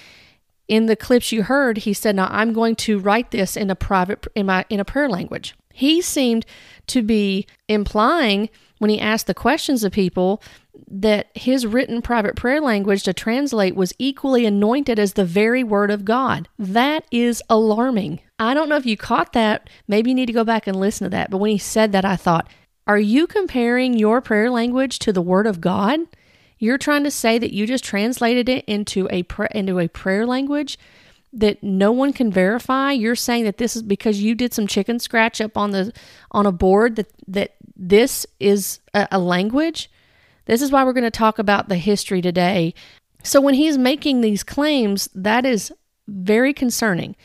In 0.68 0.87
the 0.87 0.94
clips 0.94 1.33
you 1.33 1.42
heard, 1.42 1.79
he 1.79 1.92
said, 1.92 2.14
Now 2.14 2.29
I'm 2.31 2.53
going 2.53 2.77
to 2.77 3.01
write 3.01 3.33
this 3.33 3.57
in 3.57 3.68
a 3.68 3.75
private 3.75 4.29
in 4.37 4.46
my 4.46 4.64
in 4.70 4.79
a 4.79 4.85
prayer 4.85 5.09
language. 5.09 5.57
He 5.72 6.01
seemed 6.01 6.46
to 6.87 7.03
be 7.03 7.49
implying 7.68 8.49
when 8.79 8.90
he 8.90 9.01
asked 9.01 9.27
the 9.27 9.35
questions 9.35 9.83
of 9.83 9.92
people 9.92 10.40
that 10.89 11.29
his 11.35 11.67
written 11.67 12.03
private 12.03 12.37
prayer 12.37 12.61
language 12.61 13.03
to 13.05 13.12
translate 13.12 13.75
was 13.75 13.95
equally 13.99 14.47
anointed 14.47 14.99
as 14.99 15.12
the 15.15 15.25
very 15.25 15.62
word 15.62 15.91
of 15.91 16.05
God. 16.05 16.49
That 16.59 17.05
is 17.11 17.43
alarming. 17.49 18.21
I 18.39 18.55
don't 18.55 18.69
know 18.69 18.77
if 18.77 18.87
you 18.87 18.97
caught 18.97 19.33
that. 19.33 19.69
Maybe 19.89 20.11
you 20.11 20.15
need 20.15 20.27
to 20.27 20.33
go 20.33 20.45
back 20.45 20.67
and 20.67 20.79
listen 20.79 21.07
to 21.07 21.11
that. 21.11 21.31
But 21.31 21.39
when 21.39 21.51
he 21.51 21.59
said 21.59 21.93
that, 21.93 22.05
I 22.05 22.17
thought, 22.17 22.49
are 22.87 22.99
you 22.99 23.27
comparing 23.27 23.95
your 23.95 24.21
prayer 24.21 24.51
language 24.51 24.99
to 25.01 25.12
the 25.12 25.23
word 25.23 25.47
of 25.47 25.61
God? 25.61 26.01
You're 26.59 26.79
trying 26.79 27.05
to 27.05 27.11
say 27.11 27.39
that 27.39 27.53
you 27.53 27.67
just 27.67 27.85
translated 27.85 28.49
it 28.49 28.65
into 28.67 29.09
a 29.11 29.25
into 29.55 29.79
a 29.79 29.89
prayer 29.89 30.27
language 30.27 30.79
that 31.33 31.62
no 31.62 31.93
one 31.93 32.12
can 32.12 32.33
verify. 32.33 32.93
You're 32.93 33.15
saying 33.15 33.45
that 33.45 33.59
this 33.59 33.77
is 33.77 33.83
because 33.83 34.23
you 34.23 34.35
did 34.35 34.55
some 34.55 34.67
chicken 34.67 34.99
scratch 34.99 35.41
up 35.41 35.57
on 35.57 35.73
the 35.73 35.93
on 36.31 36.47
a 36.47 36.53
board 36.53 36.97
that 36.97 37.12
that 37.29 37.57
this 37.77 38.27
is 38.41 38.81
a, 38.95 39.09
a 39.12 39.19
language. 39.19 39.91
This 40.47 40.63
is 40.63 40.73
why 40.73 40.85
we're 40.85 40.93
going 40.93 41.05
to 41.05 41.11
talk 41.11 41.39
about 41.39 41.69
the 41.69 41.77
history 41.77 42.23
today. 42.23 42.75
So, 43.23 43.41
when 43.41 43.55
he's 43.55 43.77
making 43.77 44.21
these 44.21 44.43
claims, 44.43 45.09
that 45.15 45.45
is 45.45 45.73
very 46.09 46.53
concerning. 46.55 47.17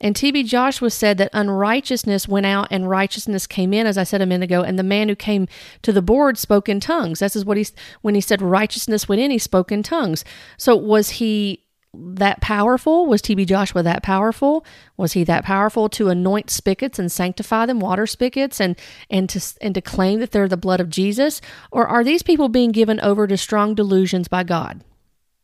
And 0.00 0.14
TB 0.14 0.46
Joshua 0.46 0.90
said 0.90 1.18
that 1.18 1.30
unrighteousness 1.32 2.28
went 2.28 2.46
out 2.46 2.68
and 2.70 2.88
righteousness 2.88 3.46
came 3.46 3.72
in, 3.72 3.86
as 3.86 3.98
I 3.98 4.04
said 4.04 4.22
a 4.22 4.26
minute 4.26 4.44
ago. 4.44 4.62
And 4.62 4.78
the 4.78 4.84
man 4.84 5.08
who 5.08 5.16
came 5.16 5.48
to 5.82 5.92
the 5.92 6.02
board 6.02 6.38
spoke 6.38 6.68
in 6.68 6.80
tongues. 6.80 7.18
This 7.18 7.34
is 7.34 7.44
what 7.44 7.56
he's 7.56 7.72
when 8.02 8.14
he 8.14 8.20
said 8.20 8.40
righteousness 8.40 9.08
went 9.08 9.20
in, 9.20 9.30
he 9.30 9.38
spoke 9.38 9.72
in 9.72 9.82
tongues. 9.82 10.24
So 10.56 10.76
was 10.76 11.10
he 11.10 11.64
that 12.14 12.40
powerful? 12.40 13.06
Was 13.06 13.22
TB 13.22 13.46
Joshua 13.46 13.82
that 13.82 14.02
powerful? 14.02 14.64
Was 14.96 15.12
he 15.12 15.24
that 15.24 15.44
powerful 15.44 15.88
to 15.90 16.08
anoint 16.08 16.50
spigots 16.50 16.98
and 16.98 17.10
sanctify 17.10 17.66
them, 17.66 17.80
water 17.80 18.06
spigots, 18.06 18.60
and 18.60 18.76
and 19.10 19.28
to 19.30 19.40
and 19.60 19.74
to 19.74 19.80
claim 19.80 20.20
that 20.20 20.30
they're 20.30 20.48
the 20.48 20.56
blood 20.56 20.80
of 20.80 20.90
Jesus? 20.90 21.40
Or 21.70 21.86
are 21.86 22.04
these 22.04 22.22
people 22.22 22.48
being 22.48 22.72
given 22.72 23.00
over 23.00 23.26
to 23.26 23.36
strong 23.36 23.74
delusions 23.74 24.28
by 24.28 24.44
God? 24.44 24.82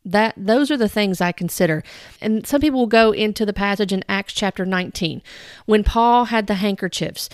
That 0.07 0.35
those 0.37 0.69
are 0.69 0.77
the 0.77 0.87
things 0.87 1.19
I 1.19 1.31
consider. 1.31 1.83
And 2.21 2.45
some 2.45 2.61
people 2.61 2.79
will 2.79 2.87
go 2.87 3.11
into 3.11 3.45
the 3.45 3.53
passage 3.53 3.91
in 3.91 4.03
Acts 4.07 4.33
chapter 4.33 4.65
19 4.65 5.21
when 5.65 5.83
Paul 5.83 6.25
had 6.25 6.45
the 6.47 6.55
handkerchiefs. 6.55 7.27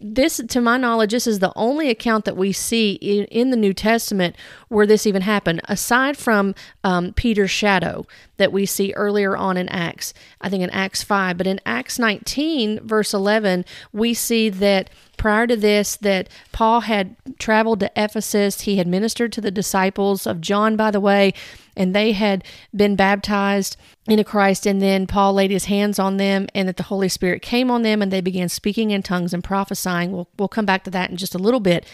This 0.00 0.40
to 0.48 0.60
my 0.60 0.76
knowledge 0.76 1.12
this 1.12 1.26
is 1.26 1.38
the 1.38 1.52
only 1.54 1.88
account 1.88 2.24
that 2.24 2.36
we 2.36 2.52
see 2.52 2.94
in, 2.94 3.24
in 3.26 3.50
the 3.50 3.56
New 3.56 3.72
Testament 3.72 4.36
where 4.68 4.86
this 4.86 5.06
even 5.06 5.22
happened 5.22 5.60
aside 5.68 6.16
from 6.16 6.54
um, 6.82 7.12
Peter's 7.12 7.50
shadow 7.50 8.06
that 8.38 8.52
we 8.52 8.66
see 8.66 8.92
earlier 8.94 9.36
on 9.36 9.56
in 9.56 9.68
Acts. 9.68 10.12
I 10.40 10.48
think 10.48 10.62
in 10.62 10.70
Acts 10.70 11.02
5, 11.02 11.38
but 11.38 11.46
in 11.46 11.60
Acts 11.64 11.98
19 11.98 12.80
verse 12.86 13.14
11 13.14 13.64
we 13.92 14.14
see 14.14 14.48
that 14.48 14.90
prior 15.16 15.46
to 15.46 15.56
this 15.56 15.96
that 15.96 16.28
Paul 16.52 16.80
had 16.80 17.16
traveled 17.38 17.80
to 17.80 17.90
Ephesus. 17.96 18.62
He 18.62 18.76
had 18.76 18.86
ministered 18.86 19.32
to 19.32 19.40
the 19.40 19.50
disciples 19.50 20.26
of 20.26 20.40
John, 20.40 20.76
by 20.76 20.90
the 20.90 21.00
way, 21.00 21.32
and 21.76 21.94
they 21.94 22.12
had 22.12 22.44
been 22.74 22.96
baptized 22.96 23.76
into 24.08 24.24
Christ. 24.24 24.66
And 24.66 24.80
then 24.80 25.06
Paul 25.06 25.34
laid 25.34 25.50
his 25.50 25.66
hands 25.66 25.98
on 25.98 26.16
them, 26.16 26.46
and 26.54 26.68
that 26.68 26.76
the 26.76 26.84
Holy 26.84 27.08
Spirit 27.08 27.42
came 27.42 27.70
on 27.70 27.82
them, 27.82 28.02
and 28.02 28.12
they 28.12 28.20
began 28.20 28.48
speaking 28.48 28.90
in 28.90 29.02
tongues 29.02 29.34
and 29.34 29.44
prophesying. 29.44 30.12
We'll, 30.12 30.28
we'll 30.38 30.48
come 30.48 30.66
back 30.66 30.84
to 30.84 30.90
that 30.90 31.10
in 31.10 31.16
just 31.16 31.34
a 31.34 31.38
little 31.38 31.60
bit. 31.60 31.86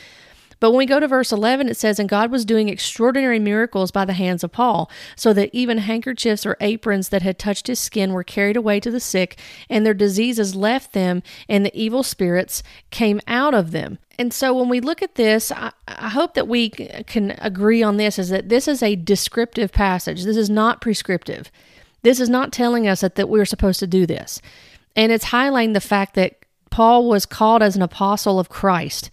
But 0.62 0.70
when 0.70 0.78
we 0.78 0.86
go 0.86 1.00
to 1.00 1.08
verse 1.08 1.32
11, 1.32 1.68
it 1.68 1.76
says, 1.76 1.98
And 1.98 2.08
God 2.08 2.30
was 2.30 2.44
doing 2.44 2.68
extraordinary 2.68 3.40
miracles 3.40 3.90
by 3.90 4.04
the 4.04 4.12
hands 4.12 4.44
of 4.44 4.52
Paul, 4.52 4.88
so 5.16 5.32
that 5.32 5.50
even 5.52 5.78
handkerchiefs 5.78 6.46
or 6.46 6.56
aprons 6.60 7.08
that 7.08 7.22
had 7.22 7.36
touched 7.36 7.66
his 7.66 7.80
skin 7.80 8.12
were 8.12 8.22
carried 8.22 8.56
away 8.56 8.78
to 8.78 8.90
the 8.92 9.00
sick, 9.00 9.40
and 9.68 9.84
their 9.84 9.92
diseases 9.92 10.54
left 10.54 10.92
them, 10.92 11.24
and 11.48 11.66
the 11.66 11.76
evil 11.76 12.04
spirits 12.04 12.62
came 12.90 13.20
out 13.26 13.54
of 13.54 13.72
them. 13.72 13.98
And 14.20 14.32
so 14.32 14.54
when 14.54 14.68
we 14.68 14.78
look 14.78 15.02
at 15.02 15.16
this, 15.16 15.50
I, 15.50 15.72
I, 15.88 16.10
hope 16.10 16.34
that 16.34 16.46
we 16.46 16.70
can 16.70 17.34
agree 17.38 17.82
on 17.82 17.96
this 17.96 18.16
is 18.16 18.28
that 18.28 18.48
this 18.48 18.68
is 18.68 18.84
a 18.84 18.94
descriptive 18.94 19.72
passage. 19.72 20.22
This 20.22 20.36
is 20.36 20.48
not 20.48 20.80
prescriptive. 20.80 21.50
This 22.02 22.20
is 22.20 22.28
not 22.28 22.52
telling 22.52 22.86
us 22.86 23.00
that, 23.00 23.16
that 23.16 23.28
we're 23.28 23.46
supposed 23.46 23.80
to 23.80 23.88
do 23.88 24.06
this. 24.06 24.40
And 24.94 25.10
it's 25.10 25.24
highlighting 25.24 25.74
the 25.74 25.80
fact 25.80 26.14
that 26.14 26.36
Paul 26.70 27.08
was 27.08 27.26
called 27.26 27.64
as 27.64 27.74
an 27.74 27.82
apostle 27.82 28.38
of 28.38 28.48
Christ 28.48 29.10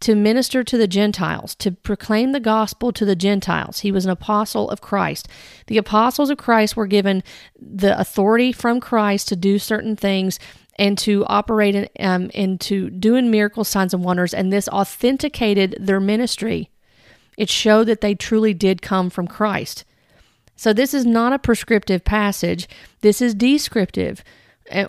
to 0.00 0.14
minister 0.14 0.64
to 0.64 0.78
the 0.78 0.88
Gentiles, 0.88 1.54
to 1.56 1.72
proclaim 1.72 2.32
the 2.32 2.40
gospel 2.40 2.90
to 2.92 3.04
the 3.04 3.16
Gentiles. 3.16 3.80
He 3.80 3.92
was 3.92 4.04
an 4.04 4.10
apostle 4.10 4.70
of 4.70 4.80
Christ. 4.80 5.28
The 5.66 5.78
apostles 5.78 6.30
of 6.30 6.38
Christ 6.38 6.76
were 6.76 6.86
given 6.86 7.22
the 7.60 7.98
authority 7.98 8.50
from 8.50 8.80
Christ 8.80 9.28
to 9.28 9.36
do 9.36 9.58
certain 9.58 9.96
things 9.96 10.38
and 10.76 10.96
to 10.98 11.26
operate 11.26 11.74
in, 11.74 11.88
um, 12.00 12.30
into 12.30 12.88
doing 12.88 13.30
miracles, 13.30 13.68
signs 13.68 13.92
and 13.92 14.02
wonders, 14.02 14.32
and 14.32 14.50
this 14.50 14.68
authenticated 14.68 15.76
their 15.78 16.00
ministry. 16.00 16.70
It 17.36 17.50
showed 17.50 17.84
that 17.84 18.00
they 18.00 18.14
truly 18.14 18.54
did 18.54 18.80
come 18.80 19.10
from 19.10 19.28
Christ. 19.28 19.84
So, 20.56 20.72
this 20.72 20.94
is 20.94 21.06
not 21.06 21.32
a 21.32 21.38
prescriptive 21.38 22.04
passage, 22.04 22.68
this 23.02 23.20
is 23.20 23.34
descriptive. 23.34 24.24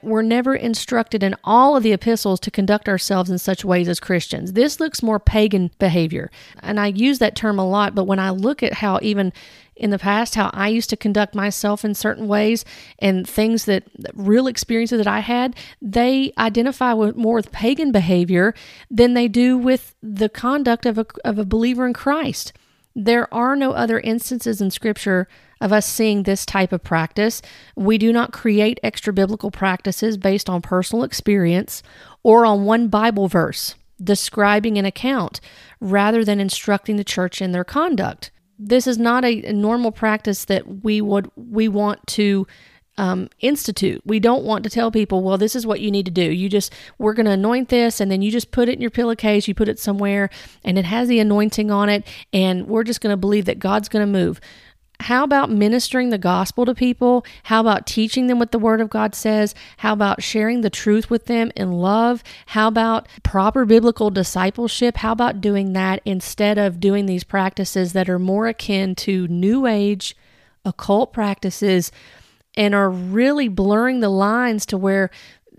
We're 0.02 0.22
never 0.22 0.56
instructed 0.56 1.24
in 1.24 1.36
all 1.44 1.76
of 1.76 1.84
the 1.84 1.94
epistles 1.94 2.40
to 2.42 2.52
conduct 2.52 2.88
ourselves 2.88 3.30
in 3.30 3.38
such 3.38 3.66
ways 3.66 3.88
as 3.90 4.00
Christians. 4.00 4.54
This 4.54 4.80
looks 4.80 5.02
more 5.02 5.20
pagan 5.20 5.72
behavior. 5.80 6.30
And 6.62 6.80
I 6.80 6.88
use 6.88 7.20
that 7.20 7.36
term 7.36 7.58
a 7.58 7.68
lot, 7.68 7.96
but 7.96 8.06
when 8.06 8.20
I 8.20 8.30
look 8.30 8.62
at 8.64 8.76
how 8.76 9.00
even 9.02 9.34
in 9.76 9.90
the 9.90 9.98
past 9.98 10.36
how 10.36 10.52
I 10.54 10.68
used 10.68 10.90
to 10.92 10.98
conduct 10.98 11.34
myself 11.34 11.84
in 11.84 11.96
certain 11.96 12.28
ways 12.28 12.64
and 13.00 13.28
things 13.28 13.66
that 13.66 13.84
real 14.14 14.48
experiences 14.48 15.00
that 15.00 15.08
I 15.08 15.20
had, 15.20 15.56
they 15.82 16.34
identify 16.38 16.94
with 16.94 17.16
more 17.16 17.36
with 17.36 17.52
pagan 17.52 17.92
behavior 17.92 18.54
than 18.92 19.16
they 19.16 19.28
do 19.28 19.58
with 19.58 19.96
the 20.04 20.30
conduct 20.30 20.86
of 20.86 21.00
a, 21.00 21.06
of 21.26 21.40
a 21.40 21.46
believer 21.46 21.88
in 21.88 21.94
Christ. 21.94 22.54
There 22.96 23.34
are 23.34 23.56
no 23.56 23.72
other 23.72 24.00
instances 24.00 24.62
in 24.62 24.72
Scripture 24.72 25.28
of 25.60 25.72
us 25.72 25.86
seeing 25.86 26.24
this 26.24 26.46
type 26.46 26.74
of 26.74 26.84
practice. 26.84 27.42
We 27.76 27.98
do 27.98 28.12
not 28.12 28.34
create 28.34 28.80
extra 28.84 29.14
biblical 29.14 29.52
practices 29.52 30.18
based 30.18 30.50
on 30.50 30.62
personal 30.62 31.04
experience 31.04 31.84
or 32.24 32.46
on 32.46 32.66
one 32.66 32.88
Bible 32.88 33.28
verse 33.28 33.76
describing 34.04 34.78
an 34.78 34.86
account 34.86 35.40
rather 35.80 36.26
than 36.26 36.40
instructing 36.40 36.96
the 36.96 37.04
church 37.04 37.42
in 37.42 37.52
their 37.52 37.64
conduct. 37.64 38.32
this 38.64 38.86
is 38.86 38.98
not 38.98 39.26
a, 39.26 39.54
normal 39.54 39.92
practice 39.92 40.46
that 40.46 40.84
we 40.84 41.02
would 41.02 41.30
we 41.36 41.68
want 41.68 42.06
to 42.06 42.46
um, 42.98 43.30
institute. 43.40 44.02
We 44.06 44.20
don't 44.20 44.44
want 44.44 44.64
to 44.64 44.70
tell 44.70 44.92
people, 44.92 45.24
well, 45.24 45.38
this 45.38 45.56
is 45.56 45.66
what 45.66 45.80
you 45.80 45.92
need 45.92 46.06
to 46.06 46.12
do. 46.12 46.32
You 46.32 46.50
just, 46.50 46.74
we're 46.98 47.14
going 47.14 47.26
to 47.26 47.32
anoint 47.32 47.70
this, 47.70 48.00
and 48.00 48.12
then 48.12 48.22
you 48.22 48.32
just 48.32 48.52
put 48.52 48.70
it 48.70 48.74
in 48.74 48.82
your 48.82 48.92
pillowcase, 48.92 49.48
you 49.48 49.56
put 49.56 49.70
it 49.70 49.80
somewhere, 49.80 50.30
and 50.64 50.78
it 50.78 50.86
has 50.86 51.08
the 51.08 51.20
anointing 51.20 51.72
on 51.72 51.90
it, 51.90 52.06
and 52.34 52.68
we're 52.68 52.84
just 52.84 53.02
going 53.02 53.14
to 53.14 53.18
believe 53.18 53.46
that 53.46 53.60
God's 53.60 53.90
going 53.90 54.06
to 54.06 54.12
move. 54.12 54.40
How 55.02 55.24
about 55.24 55.50
ministering 55.50 56.12
the 56.12 56.20
gospel 56.20 56.64
to 56.66 56.76
people? 56.76 57.26
How 57.44 57.60
about 57.60 57.88
teaching 57.88 58.28
them 58.28 58.38
what 58.38 58.52
the 58.52 58.60
Word 58.60 58.80
of 58.80 58.92
God 58.92 59.16
says? 59.16 59.56
How 59.78 59.94
about 59.94 60.22
sharing 60.22 60.62
the 60.62 60.70
truth 60.70 61.10
with 61.10 61.26
them 61.26 61.52
in 61.56 61.72
love? 61.72 62.24
How 62.48 62.68
about 62.68 63.08
proper 63.24 63.66
biblical 63.66 64.12
discipleship? 64.12 64.98
How 64.98 65.14
about 65.14 65.42
doing 65.42 65.74
that 65.74 66.02
instead 66.06 66.60
of 66.60 66.80
doing 66.80 67.08
these 67.08 67.24
practices 67.24 67.94
that 67.94 68.10
are 68.10 68.20
more 68.20 68.48
akin 68.48 68.94
to 68.96 69.28
New 69.28 69.66
Age 69.66 70.16
occult 70.64 71.12
practices 71.12 71.92
and 72.56 72.76
are 72.76 72.90
really 72.90 73.48
blurring 73.48 74.00
the 74.00 74.10
lines 74.10 74.66
to 74.68 74.78
where 74.78 75.10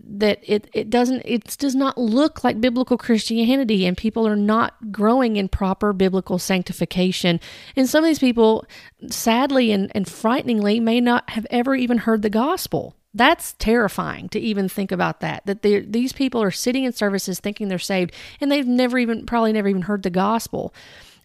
that 0.04 0.40
it, 0.42 0.68
it 0.72 0.90
doesn't 0.90 1.22
it 1.24 1.56
does 1.58 1.74
not 1.74 1.96
look 1.96 2.42
like 2.42 2.60
biblical 2.60 2.98
christianity 2.98 3.86
and 3.86 3.96
people 3.96 4.26
are 4.26 4.36
not 4.36 4.90
growing 4.90 5.36
in 5.36 5.48
proper 5.48 5.92
biblical 5.92 6.38
sanctification. 6.38 7.40
And 7.76 7.88
some 7.88 8.04
of 8.04 8.08
these 8.08 8.18
people 8.18 8.66
sadly 9.08 9.70
and, 9.72 9.90
and 9.94 10.08
frighteningly 10.08 10.80
may 10.80 11.00
not 11.00 11.30
have 11.30 11.46
ever 11.50 11.74
even 11.74 11.98
heard 11.98 12.22
the 12.22 12.30
gospel. 12.30 12.96
That's 13.14 13.52
terrifying 13.54 14.28
to 14.30 14.40
even 14.40 14.68
think 14.68 14.90
about 14.90 15.20
that 15.20 15.46
that 15.46 15.62
these 15.62 16.12
people 16.12 16.42
are 16.42 16.50
sitting 16.50 16.84
in 16.84 16.92
services 16.92 17.38
thinking 17.38 17.68
they're 17.68 17.78
saved 17.78 18.12
and 18.40 18.50
they've 18.50 18.66
never 18.66 18.98
even 18.98 19.26
probably 19.26 19.52
never 19.52 19.68
even 19.68 19.82
heard 19.82 20.02
the 20.02 20.10
gospel 20.10 20.74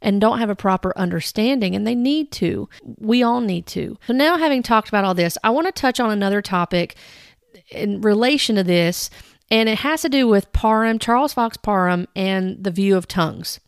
and 0.01 0.21
don't 0.21 0.39
have 0.39 0.49
a 0.49 0.55
proper 0.55 0.93
understanding, 0.97 1.75
and 1.75 1.85
they 1.85 1.95
need 1.95 2.31
to. 2.33 2.69
We 2.99 3.23
all 3.23 3.41
need 3.41 3.65
to. 3.67 3.97
So, 4.07 4.13
now 4.13 4.37
having 4.37 4.63
talked 4.63 4.89
about 4.89 5.05
all 5.05 5.13
this, 5.13 5.37
I 5.43 5.49
want 5.49 5.67
to 5.67 5.71
touch 5.71 5.99
on 5.99 6.11
another 6.11 6.41
topic 6.41 6.95
in 7.69 8.01
relation 8.01 8.55
to 8.55 8.63
this, 8.63 9.09
and 9.49 9.69
it 9.69 9.79
has 9.79 10.01
to 10.01 10.09
do 10.09 10.27
with 10.27 10.51
Parham, 10.53 10.99
Charles 10.99 11.33
Fox 11.33 11.57
Parham, 11.57 12.07
and 12.15 12.63
the 12.63 12.71
view 12.71 12.95
of 12.97 13.07
tongues. 13.07 13.59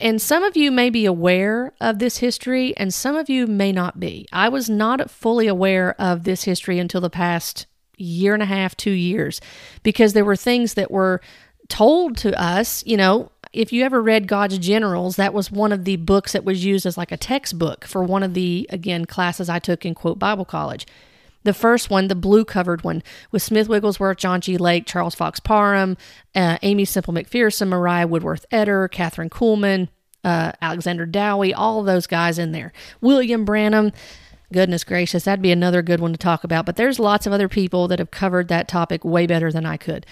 And 0.00 0.20
some 0.20 0.42
of 0.42 0.56
you 0.56 0.70
may 0.70 0.90
be 0.90 1.04
aware 1.04 1.72
of 1.80 1.98
this 1.98 2.18
history, 2.18 2.76
and 2.76 2.92
some 2.92 3.16
of 3.16 3.28
you 3.28 3.46
may 3.46 3.72
not 3.72 4.00
be. 4.00 4.26
I 4.32 4.48
was 4.48 4.68
not 4.68 5.10
fully 5.10 5.46
aware 5.46 5.94
of 6.00 6.24
this 6.24 6.44
history 6.44 6.78
until 6.78 7.00
the 7.00 7.10
past 7.10 7.66
year 7.96 8.34
and 8.34 8.42
a 8.42 8.46
half, 8.46 8.76
two 8.76 8.90
years, 8.90 9.40
because 9.82 10.12
there 10.12 10.24
were 10.24 10.36
things 10.36 10.74
that 10.74 10.90
were 10.90 11.20
told 11.68 12.16
to 12.18 12.40
us. 12.40 12.84
You 12.86 12.96
know, 12.96 13.30
if 13.54 13.72
you 13.72 13.84
ever 13.84 14.02
read 14.02 14.26
God's 14.26 14.58
Generals, 14.58 15.16
that 15.16 15.32
was 15.32 15.50
one 15.50 15.72
of 15.72 15.84
the 15.84 15.96
books 15.96 16.32
that 16.32 16.44
was 16.44 16.64
used 16.64 16.84
as 16.84 16.98
like 16.98 17.12
a 17.12 17.16
textbook 17.16 17.84
for 17.84 18.02
one 18.02 18.22
of 18.22 18.34
the, 18.34 18.66
again, 18.70 19.04
classes 19.04 19.48
I 19.48 19.60
took 19.60 19.86
in, 19.86 19.94
quote, 19.94 20.18
Bible 20.18 20.44
college. 20.44 20.86
The 21.44 21.54
first 21.54 21.90
one, 21.90 22.08
the 22.08 22.14
blue 22.14 22.44
covered 22.44 22.84
one, 22.84 23.02
with 23.30 23.42
Smith 23.42 23.68
Wigglesworth, 23.68 24.16
John 24.16 24.40
G. 24.40 24.56
Lake, 24.56 24.86
Charles 24.86 25.14
Fox 25.14 25.40
Parham, 25.40 25.96
uh, 26.34 26.58
Aimee 26.62 26.84
Semple 26.84 27.14
McPherson, 27.14 27.68
Mariah 27.68 28.06
Woodworth 28.06 28.46
Etter, 28.50 28.88
Kathryn 28.88 29.28
Kuhlman, 29.28 29.88
uh, 30.24 30.52
Alexander 30.60 31.06
Dowie, 31.06 31.54
all 31.54 31.82
those 31.82 32.06
guys 32.06 32.38
in 32.38 32.52
there. 32.52 32.72
William 33.00 33.44
Branham. 33.44 33.92
Goodness 34.54 34.84
gracious, 34.84 35.24
that'd 35.24 35.42
be 35.42 35.50
another 35.50 35.82
good 35.82 35.98
one 35.98 36.12
to 36.12 36.16
talk 36.16 36.44
about. 36.44 36.64
But 36.64 36.76
there's 36.76 37.00
lots 37.00 37.26
of 37.26 37.32
other 37.32 37.48
people 37.48 37.88
that 37.88 37.98
have 37.98 38.12
covered 38.12 38.46
that 38.46 38.68
topic 38.68 39.04
way 39.04 39.26
better 39.26 39.50
than 39.50 39.66
I 39.66 39.76
could. 39.76 40.06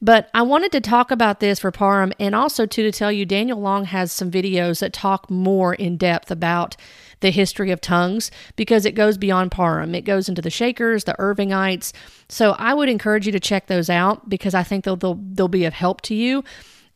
But 0.00 0.30
I 0.32 0.42
wanted 0.42 0.70
to 0.70 0.80
talk 0.80 1.10
about 1.10 1.40
this 1.40 1.58
for 1.58 1.72
Parham 1.72 2.12
and 2.20 2.32
also 2.32 2.64
too 2.64 2.84
to 2.84 2.92
tell 2.92 3.10
you 3.10 3.26
Daniel 3.26 3.58
Long 3.58 3.86
has 3.86 4.12
some 4.12 4.30
videos 4.30 4.78
that 4.78 4.92
talk 4.92 5.28
more 5.28 5.74
in 5.74 5.96
depth 5.96 6.30
about 6.30 6.76
the 7.18 7.30
history 7.30 7.72
of 7.72 7.80
tongues 7.80 8.30
because 8.54 8.86
it 8.86 8.92
goes 8.92 9.18
beyond 9.18 9.50
Parham. 9.50 9.96
It 9.96 10.02
goes 10.02 10.28
into 10.28 10.42
the 10.42 10.48
Shakers, 10.48 11.02
the 11.02 11.16
Irvingites. 11.18 11.92
So 12.28 12.52
I 12.52 12.74
would 12.74 12.88
encourage 12.88 13.26
you 13.26 13.32
to 13.32 13.40
check 13.40 13.66
those 13.66 13.90
out 13.90 14.28
because 14.28 14.54
I 14.54 14.62
think 14.62 14.84
they'll, 14.84 14.94
they'll, 14.94 15.18
they'll 15.20 15.48
be 15.48 15.64
of 15.64 15.74
help 15.74 16.02
to 16.02 16.14
you. 16.14 16.44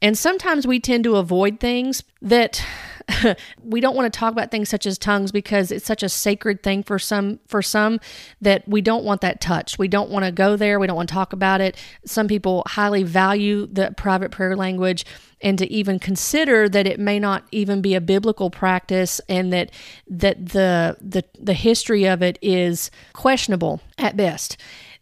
And 0.00 0.16
sometimes 0.16 0.68
we 0.68 0.78
tend 0.78 1.02
to 1.02 1.16
avoid 1.16 1.58
things 1.58 2.04
that 2.22 2.64
we 3.62 3.80
don't 3.80 3.94
want 3.94 4.12
to 4.12 4.18
talk 4.18 4.32
about 4.32 4.50
things 4.50 4.68
such 4.68 4.86
as 4.86 4.98
tongues 4.98 5.30
because 5.30 5.70
it's 5.70 5.86
such 5.86 6.02
a 6.02 6.08
sacred 6.08 6.62
thing 6.62 6.82
for 6.82 6.98
some 6.98 7.38
for 7.46 7.62
some 7.62 8.00
that 8.40 8.66
we 8.68 8.80
don't 8.80 9.04
want 9.04 9.20
that 9.20 9.40
touched. 9.40 9.78
We 9.78 9.88
don't 9.88 10.10
want 10.10 10.24
to 10.24 10.32
go 10.32 10.56
there. 10.56 10.80
We 10.80 10.86
don't 10.86 10.96
want 10.96 11.08
to 11.08 11.14
talk 11.14 11.32
about 11.32 11.60
it. 11.60 11.76
Some 12.04 12.28
people 12.28 12.64
highly 12.66 13.02
value 13.02 13.66
the 13.66 13.94
private 13.96 14.30
prayer 14.30 14.56
language 14.56 15.04
and 15.40 15.58
to 15.58 15.70
even 15.70 15.98
consider 15.98 16.68
that 16.68 16.86
it 16.86 16.98
may 16.98 17.18
not 17.18 17.44
even 17.52 17.80
be 17.80 17.94
a 17.94 18.00
biblical 18.00 18.50
practice 18.50 19.20
and 19.28 19.52
that 19.52 19.70
that 20.08 20.48
the 20.50 20.96
the 21.00 21.24
the 21.38 21.54
history 21.54 22.06
of 22.06 22.22
it 22.22 22.38
is 22.42 22.90
questionable 23.12 23.80
at 23.98 24.16
best 24.16 24.56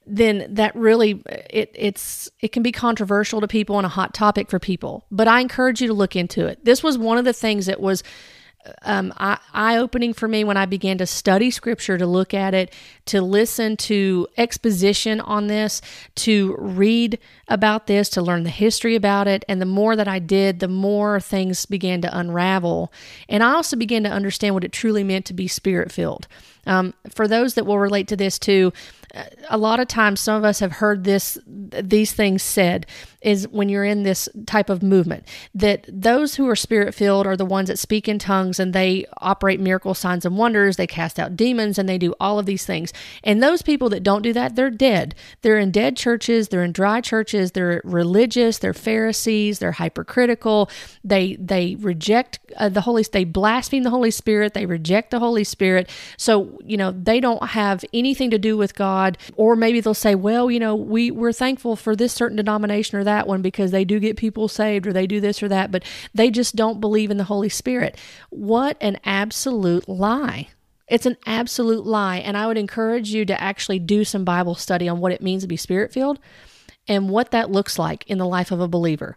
then 0.07 0.47
that 0.55 0.75
really 0.75 1.23
it 1.51 1.71
it's 1.75 2.31
it 2.41 2.49
can 2.53 2.63
be 2.63 2.73
controversial 2.73 3.41
to 3.41 3.49
people 3.49 3.79
and 3.79 3.87
a 3.87 3.91
hot 3.91 4.15
topic 4.15 4.51
for 4.51 4.59
people. 4.59 5.05
But 5.11 5.29
I 5.29 5.41
encourage 5.41 5.81
you 5.81 5.89
to 5.89 5.95
look 5.95 6.17
into 6.17 6.47
it. 6.47 6.65
This 6.65 6.83
was 6.83 6.99
one 6.99 7.19
of 7.19 7.25
the 7.25 7.33
things 7.33 7.67
that 7.67 7.81
was 7.81 8.03
um, 8.83 9.13
eye 9.17 9.77
opening 9.77 10.13
for 10.13 10.27
me 10.27 10.45
when 10.45 10.57
I 10.57 10.67
began 10.67 10.99
to 10.99 11.07
study 11.07 11.51
scripture, 11.51 11.99
to 11.99 12.07
look 12.07 12.33
at 12.33 12.55
it, 12.55 12.73
to 13.07 13.21
listen 13.21 13.77
to 13.79 14.27
exposition 14.37 15.21
on 15.21 15.47
this, 15.49 15.83
to 16.17 16.57
read 16.59 17.19
about 17.49 17.87
this, 17.87 18.09
to 18.11 18.23
learn 18.23 18.45
the 18.45 18.51
history 18.51 18.95
about 18.95 19.29
it. 19.29 19.45
And 19.49 19.61
the 19.61 19.67
more 19.67 19.97
that 19.97 20.09
I 20.09 20.19
did, 20.19 20.61
the 20.61 20.69
more 20.69 21.21
things 21.21 21.67
began 21.67 22.01
to 22.03 22.19
unravel. 22.19 22.93
And 23.29 23.43
I 23.43 23.53
also 23.53 23.77
began 23.77 24.03
to 24.05 24.11
understand 24.11 24.55
what 24.55 24.65
it 24.65 24.73
truly 24.73 25.05
meant 25.05 25.27
to 25.27 25.35
be 25.35 25.49
spirit 25.49 25.93
filled. 25.93 26.27
Um, 26.67 26.95
for 27.11 27.29
those 27.29 27.55
that 27.55 27.67
will 27.67 27.79
relate 27.79 28.09
to 28.09 28.17
this 28.17 28.39
too, 28.39 28.73
a 29.49 29.59
lot 29.59 29.81
of 29.81 29.89
times 29.89 30.21
some 30.21 30.37
of 30.37 30.45
us 30.45 30.59
have 30.61 30.73
heard 30.73 31.05
this 31.05 31.39
these 31.47 32.13
things 32.13 32.43
said 32.43 32.87
is 33.21 33.49
when 33.49 33.69
you're 33.69 33.85
in 33.85 34.03
this 34.03 34.29
type 34.47 34.69
of 34.69 34.83
movement 34.83 35.27
that 35.55 35.87
those 35.89 36.35
who 36.35 36.49
are 36.49 36.57
spirit 36.57 36.95
filled 36.95 37.27
are 37.27 37.37
the 37.37 37.45
ones 37.45 37.69
that 37.69 37.79
speak 37.79 38.09
in 38.09 38.19
tongues 38.19 38.61
and 38.61 38.73
they 38.73 39.07
operate 39.19 39.59
miracle 39.59 39.95
signs 39.95 40.25
and 40.27 40.37
wonders. 40.37 40.77
They 40.77 40.87
cast 40.87 41.19
out 41.19 41.37
demons 41.37 41.79
and 41.79 41.89
they 41.89 41.99
do 41.99 42.15
all 42.21 42.39
of 42.39 42.47
these 42.47 42.67
things. 42.67 42.93
And 43.23 43.43
those 43.43 43.63
people 43.63 43.89
that 43.91 44.03
don't 44.03 44.23
do 44.23 44.33
that 44.33 44.57
they're 44.57 44.71
dead. 44.71 45.15
They're 45.43 45.59
in 45.59 45.71
dead 45.71 45.97
churches. 45.97 46.49
They're 46.49 46.65
in 46.65 46.73
dry 46.73 47.01
churches. 47.01 47.53
They're 47.53 47.81
religious. 47.85 48.59
They're 48.59 48.75
pharisees. 48.75 49.59
They're 49.59 49.73
hypercritical 49.73 50.69
they 51.03 51.37
they 51.37 51.77
reject 51.77 52.39
uh, 52.57 52.69
the 52.69 52.81
holy 52.83 53.05
they 53.05 53.25
blaspheme 53.25 53.83
the 53.83 53.91
holy 53.91 54.11
spirit. 54.11 54.55
They 54.55 54.67
reject 54.67 55.11
the 55.11 55.19
holy 55.19 55.45
spirit. 55.45 55.89
So 56.17 56.59
you 56.65 56.77
know 56.77 56.93
they 56.93 57.21
don't 57.21 57.51
have 57.51 57.85
anything 57.93 58.31
to 58.31 58.39
do 58.39 58.57
with 58.57 58.75
god 58.75 59.04
God. 59.05 59.19
Or 59.37 59.57
maybe 59.57 59.81
they'll 59.81 59.95
say, 59.95 60.15
well, 60.15 60.51
you 60.51 60.59
know, 60.59 60.75
we, 60.75 61.11
we're 61.11 61.33
thankful 61.33 61.77
for 61.77 61.95
this 61.95 62.13
certain 62.13 62.37
denomination 62.37 62.99
or 62.99 63.05
that 63.05 63.27
one 63.27 63.43
because 63.43 63.71
they 63.71 63.85
do 63.85 64.01
get 64.01 64.17
people 64.17 64.49
saved 64.49 64.87
or 64.87 64.93
they 64.93 65.07
do 65.07 65.21
this 65.21 65.43
or 65.43 65.49
that, 65.49 65.71
but 65.71 65.85
they 66.15 66.31
just 66.31 66.57
don't 66.57 66.81
believe 66.81 67.11
in 67.11 67.17
the 67.17 67.25
Holy 67.25 67.49
Spirit. 67.49 67.97
What 68.31 68.77
an 68.81 68.99
absolute 69.05 69.89
lie. 69.89 70.49
It's 70.89 71.07
an 71.07 71.17
absolute 71.27 71.87
lie. 71.87 72.19
And 72.19 72.37
I 72.37 72.47
would 72.47 72.59
encourage 72.59 73.11
you 73.11 73.25
to 73.27 73.41
actually 73.41 73.79
do 73.79 74.05
some 74.05 74.25
Bible 74.25 74.55
study 74.55 74.89
on 74.89 75.01
what 75.01 75.13
it 75.13 75.23
means 75.23 75.43
to 75.43 75.49
be 75.49 75.57
spirit 75.57 75.93
filled 75.93 76.19
and 76.87 77.09
what 77.09 77.31
that 77.31 77.51
looks 77.51 77.79
like 77.79 78.09
in 78.09 78.19
the 78.19 78.27
life 78.27 78.51
of 78.51 78.61
a 78.61 78.69
believer. 78.69 79.17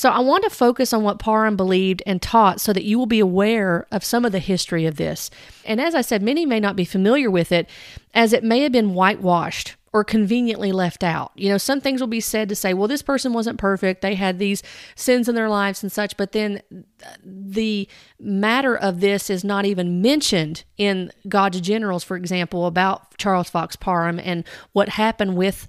So 0.00 0.08
I 0.08 0.20
want 0.20 0.44
to 0.44 0.50
focus 0.50 0.94
on 0.94 1.02
what 1.02 1.18
Parham 1.18 1.58
believed 1.58 2.02
and 2.06 2.22
taught 2.22 2.58
so 2.58 2.72
that 2.72 2.84
you 2.84 2.98
will 2.98 3.04
be 3.04 3.20
aware 3.20 3.86
of 3.92 4.02
some 4.02 4.24
of 4.24 4.32
the 4.32 4.38
history 4.38 4.86
of 4.86 4.96
this. 4.96 5.28
And 5.66 5.78
as 5.78 5.94
I 5.94 6.00
said, 6.00 6.22
many 6.22 6.46
may 6.46 6.58
not 6.58 6.74
be 6.74 6.86
familiar 6.86 7.30
with 7.30 7.52
it 7.52 7.68
as 8.14 8.32
it 8.32 8.42
may 8.42 8.60
have 8.60 8.72
been 8.72 8.94
whitewashed 8.94 9.76
or 9.92 10.02
conveniently 10.02 10.72
left 10.72 11.04
out. 11.04 11.32
You 11.34 11.50
know, 11.50 11.58
some 11.58 11.82
things 11.82 12.00
will 12.00 12.08
be 12.08 12.22
said 12.22 12.48
to 12.48 12.56
say, 12.56 12.72
well, 12.72 12.88
this 12.88 13.02
person 13.02 13.34
wasn't 13.34 13.58
perfect. 13.58 14.00
They 14.00 14.14
had 14.14 14.38
these 14.38 14.62
sins 14.94 15.28
in 15.28 15.34
their 15.34 15.50
lives 15.50 15.82
and 15.82 15.92
such. 15.92 16.16
But 16.16 16.32
then 16.32 16.62
the 17.22 17.86
matter 18.18 18.74
of 18.74 19.00
this 19.00 19.28
is 19.28 19.44
not 19.44 19.66
even 19.66 20.00
mentioned 20.00 20.64
in 20.78 21.12
God's 21.28 21.60
Generals, 21.60 22.04
for 22.04 22.16
example, 22.16 22.64
about 22.64 23.18
Charles 23.18 23.50
Fox 23.50 23.76
Parham 23.76 24.18
and 24.18 24.44
what 24.72 24.88
happened 24.88 25.36
with 25.36 25.68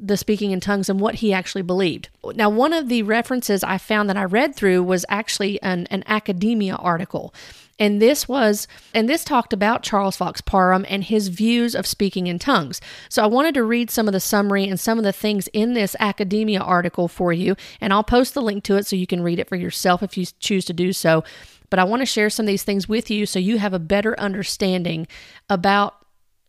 the 0.00 0.16
speaking 0.16 0.50
in 0.50 0.60
tongues 0.60 0.88
and 0.88 1.00
what 1.00 1.16
he 1.16 1.32
actually 1.32 1.62
believed. 1.62 2.08
Now, 2.34 2.48
one 2.50 2.72
of 2.72 2.88
the 2.88 3.02
references 3.02 3.62
I 3.64 3.78
found 3.78 4.08
that 4.08 4.16
I 4.16 4.24
read 4.24 4.54
through 4.54 4.82
was 4.82 5.04
actually 5.08 5.60
an, 5.62 5.86
an 5.90 6.04
academia 6.06 6.76
article. 6.76 7.34
And 7.78 8.00
this 8.00 8.26
was, 8.26 8.66
and 8.94 9.08
this 9.08 9.22
talked 9.22 9.52
about 9.52 9.82
Charles 9.82 10.16
Fox 10.16 10.40
Parham 10.40 10.86
and 10.88 11.04
his 11.04 11.28
views 11.28 11.74
of 11.74 11.86
speaking 11.86 12.26
in 12.26 12.38
tongues. 12.38 12.80
So 13.10 13.22
I 13.22 13.26
wanted 13.26 13.54
to 13.54 13.64
read 13.64 13.90
some 13.90 14.08
of 14.08 14.12
the 14.12 14.20
summary 14.20 14.66
and 14.66 14.80
some 14.80 14.96
of 14.98 15.04
the 15.04 15.12
things 15.12 15.48
in 15.48 15.74
this 15.74 15.94
academia 16.00 16.60
article 16.60 17.06
for 17.06 17.32
you. 17.32 17.54
And 17.80 17.92
I'll 17.92 18.04
post 18.04 18.32
the 18.32 18.42
link 18.42 18.64
to 18.64 18.76
it 18.76 18.86
so 18.86 18.96
you 18.96 19.06
can 19.06 19.22
read 19.22 19.38
it 19.38 19.48
for 19.48 19.56
yourself 19.56 20.02
if 20.02 20.16
you 20.16 20.24
choose 20.40 20.64
to 20.66 20.72
do 20.72 20.92
so. 20.92 21.22
But 21.68 21.78
I 21.78 21.84
want 21.84 22.00
to 22.00 22.06
share 22.06 22.30
some 22.30 22.44
of 22.44 22.48
these 22.48 22.62
things 22.62 22.88
with 22.88 23.10
you 23.10 23.26
so 23.26 23.38
you 23.38 23.58
have 23.58 23.74
a 23.74 23.78
better 23.78 24.18
understanding 24.18 25.06
about 25.50 26.05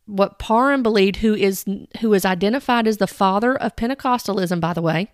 what 0.08 0.40
Parham 0.40 0.82
believed, 0.82 1.18
who 1.18 1.36
is 1.36 1.66
who 2.02 2.14
is 2.14 2.26
identified 2.26 2.88
as 2.88 2.98
the 2.98 3.08
father 3.08 3.56
of 3.56 3.76
Pentecostalism, 3.76 4.60
by 4.60 4.74
the 4.74 4.82
way. 4.82 5.12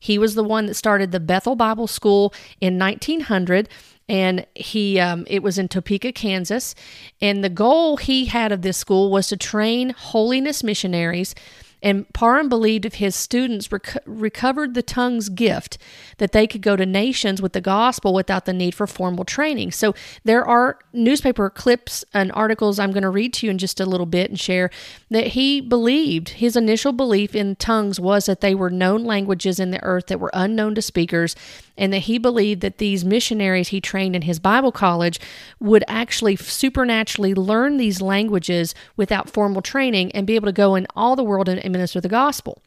He 0.00 0.18
was 0.18 0.34
the 0.34 0.44
one 0.44 0.66
that 0.66 0.74
started 0.74 1.10
the 1.10 1.20
Bethel 1.20 1.56
Bible 1.56 1.88
School 1.88 2.32
in 2.60 2.78
1900 2.78 3.68
and 4.08 4.46
he 4.54 4.98
um, 4.98 5.24
it 5.26 5.42
was 5.42 5.58
in 5.58 5.68
Topeka, 5.68 6.12
Kansas, 6.12 6.74
and 7.20 7.44
the 7.44 7.50
goal 7.50 7.98
he 7.98 8.24
had 8.24 8.52
of 8.52 8.62
this 8.62 8.78
school 8.78 9.10
was 9.10 9.28
to 9.28 9.36
train 9.36 9.90
holiness 9.90 10.64
missionaries 10.64 11.34
and 11.82 12.12
Parham 12.12 12.48
believed 12.48 12.84
if 12.84 12.94
his 12.94 13.14
students 13.14 13.70
rec- 13.70 14.02
recovered 14.04 14.74
the 14.74 14.82
tongue's 14.82 15.28
gift, 15.28 15.78
that 16.18 16.32
they 16.32 16.46
could 16.46 16.62
go 16.62 16.76
to 16.76 16.84
nations 16.84 17.40
with 17.40 17.52
the 17.52 17.60
gospel 17.60 18.12
without 18.12 18.44
the 18.44 18.52
need 18.52 18.74
for 18.74 18.86
formal 18.86 19.24
training. 19.24 19.72
So 19.72 19.94
there 20.24 20.44
are 20.44 20.78
newspaper 20.92 21.50
clips 21.50 22.04
and 22.12 22.32
articles 22.32 22.78
I'm 22.78 22.92
going 22.92 23.02
to 23.02 23.10
read 23.10 23.32
to 23.34 23.46
you 23.46 23.50
in 23.50 23.58
just 23.58 23.80
a 23.80 23.86
little 23.86 24.06
bit 24.06 24.30
and 24.30 24.38
share 24.38 24.70
that 25.10 25.28
he 25.28 25.60
believed 25.60 26.30
his 26.30 26.56
initial 26.56 26.92
belief 26.92 27.34
in 27.34 27.56
tongues 27.56 28.00
was 28.00 28.26
that 28.26 28.40
they 28.40 28.54
were 28.54 28.70
known 28.70 29.04
languages 29.04 29.60
in 29.60 29.70
the 29.70 29.82
earth 29.82 30.06
that 30.06 30.20
were 30.20 30.30
unknown 30.34 30.74
to 30.74 30.82
speakers 30.82 31.36
and 31.78 31.92
that 31.92 32.00
he 32.00 32.18
believed 32.18 32.60
that 32.60 32.76
these 32.76 33.04
missionaries 33.04 33.68
he 33.68 33.80
trained 33.80 34.14
in 34.14 34.22
his 34.22 34.38
Bible 34.38 34.72
college 34.72 35.18
would 35.60 35.84
actually 35.88 36.36
supernaturally 36.36 37.34
learn 37.34 37.78
these 37.78 38.02
languages 38.02 38.74
without 38.96 39.30
formal 39.30 39.62
training 39.62 40.12
and 40.12 40.26
be 40.26 40.34
able 40.34 40.46
to 40.46 40.52
go 40.52 40.74
in 40.74 40.86
all 40.94 41.16
the 41.16 41.24
world 41.24 41.48
and 41.48 41.72
minister 41.72 42.00
the 42.00 42.08
gospel. 42.08 42.60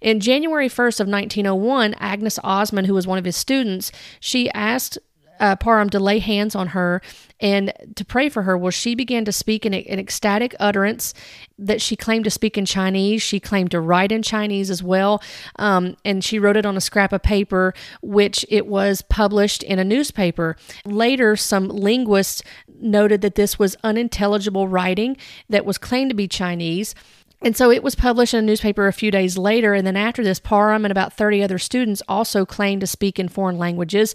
In 0.00 0.20
January 0.20 0.68
1st 0.68 1.00
of 1.00 1.08
1901, 1.08 1.94
Agnes 1.94 2.38
Ozman, 2.44 2.86
who 2.86 2.94
was 2.94 3.06
one 3.06 3.18
of 3.18 3.24
his 3.24 3.36
students, 3.36 3.90
she 4.20 4.50
asked 4.52 4.98
uh, 5.40 5.56
Parham 5.56 5.90
to 5.90 5.98
lay 5.98 6.18
hands 6.18 6.54
on 6.54 6.68
her 6.68 7.02
and 7.40 7.72
to 7.96 8.04
pray 8.04 8.28
for 8.28 8.42
her. 8.42 8.56
Well, 8.56 8.70
she 8.70 8.94
began 8.94 9.24
to 9.24 9.32
speak 9.32 9.64
in 9.64 9.72
an 9.72 9.98
ecstatic 9.98 10.54
utterance 10.60 11.14
that 11.58 11.80
she 11.80 11.96
claimed 11.96 12.24
to 12.24 12.30
speak 12.30 12.58
in 12.58 12.66
Chinese. 12.66 13.22
She 13.22 13.40
claimed 13.40 13.70
to 13.70 13.80
write 13.80 14.12
in 14.12 14.22
Chinese 14.22 14.70
as 14.70 14.82
well. 14.82 15.22
Um, 15.56 15.96
and 16.04 16.22
she 16.22 16.38
wrote 16.38 16.56
it 16.56 16.66
on 16.66 16.76
a 16.76 16.80
scrap 16.80 17.12
of 17.12 17.22
paper, 17.22 17.74
which 18.02 18.44
it 18.48 18.66
was 18.66 19.02
published 19.02 19.62
in 19.62 19.78
a 19.78 19.84
newspaper. 19.84 20.56
Later, 20.84 21.34
some 21.34 21.68
linguists 21.68 22.42
noted 22.80 23.22
that 23.22 23.34
this 23.34 23.58
was 23.58 23.76
unintelligible 23.82 24.68
writing 24.68 25.16
that 25.48 25.64
was 25.64 25.78
claimed 25.78 26.10
to 26.10 26.16
be 26.16 26.28
Chinese. 26.28 26.94
And 27.42 27.56
so 27.56 27.70
it 27.70 27.82
was 27.82 27.94
published 27.94 28.34
in 28.34 28.40
a 28.40 28.46
newspaper 28.46 28.86
a 28.86 28.92
few 28.92 29.10
days 29.10 29.38
later. 29.38 29.72
And 29.72 29.86
then 29.86 29.96
after 29.96 30.22
this, 30.22 30.38
Parham 30.38 30.84
and 30.84 30.92
about 30.92 31.14
30 31.14 31.42
other 31.42 31.58
students 31.58 32.02
also 32.06 32.44
claimed 32.44 32.82
to 32.82 32.86
speak 32.86 33.18
in 33.18 33.28
foreign 33.28 33.56
languages. 33.56 34.14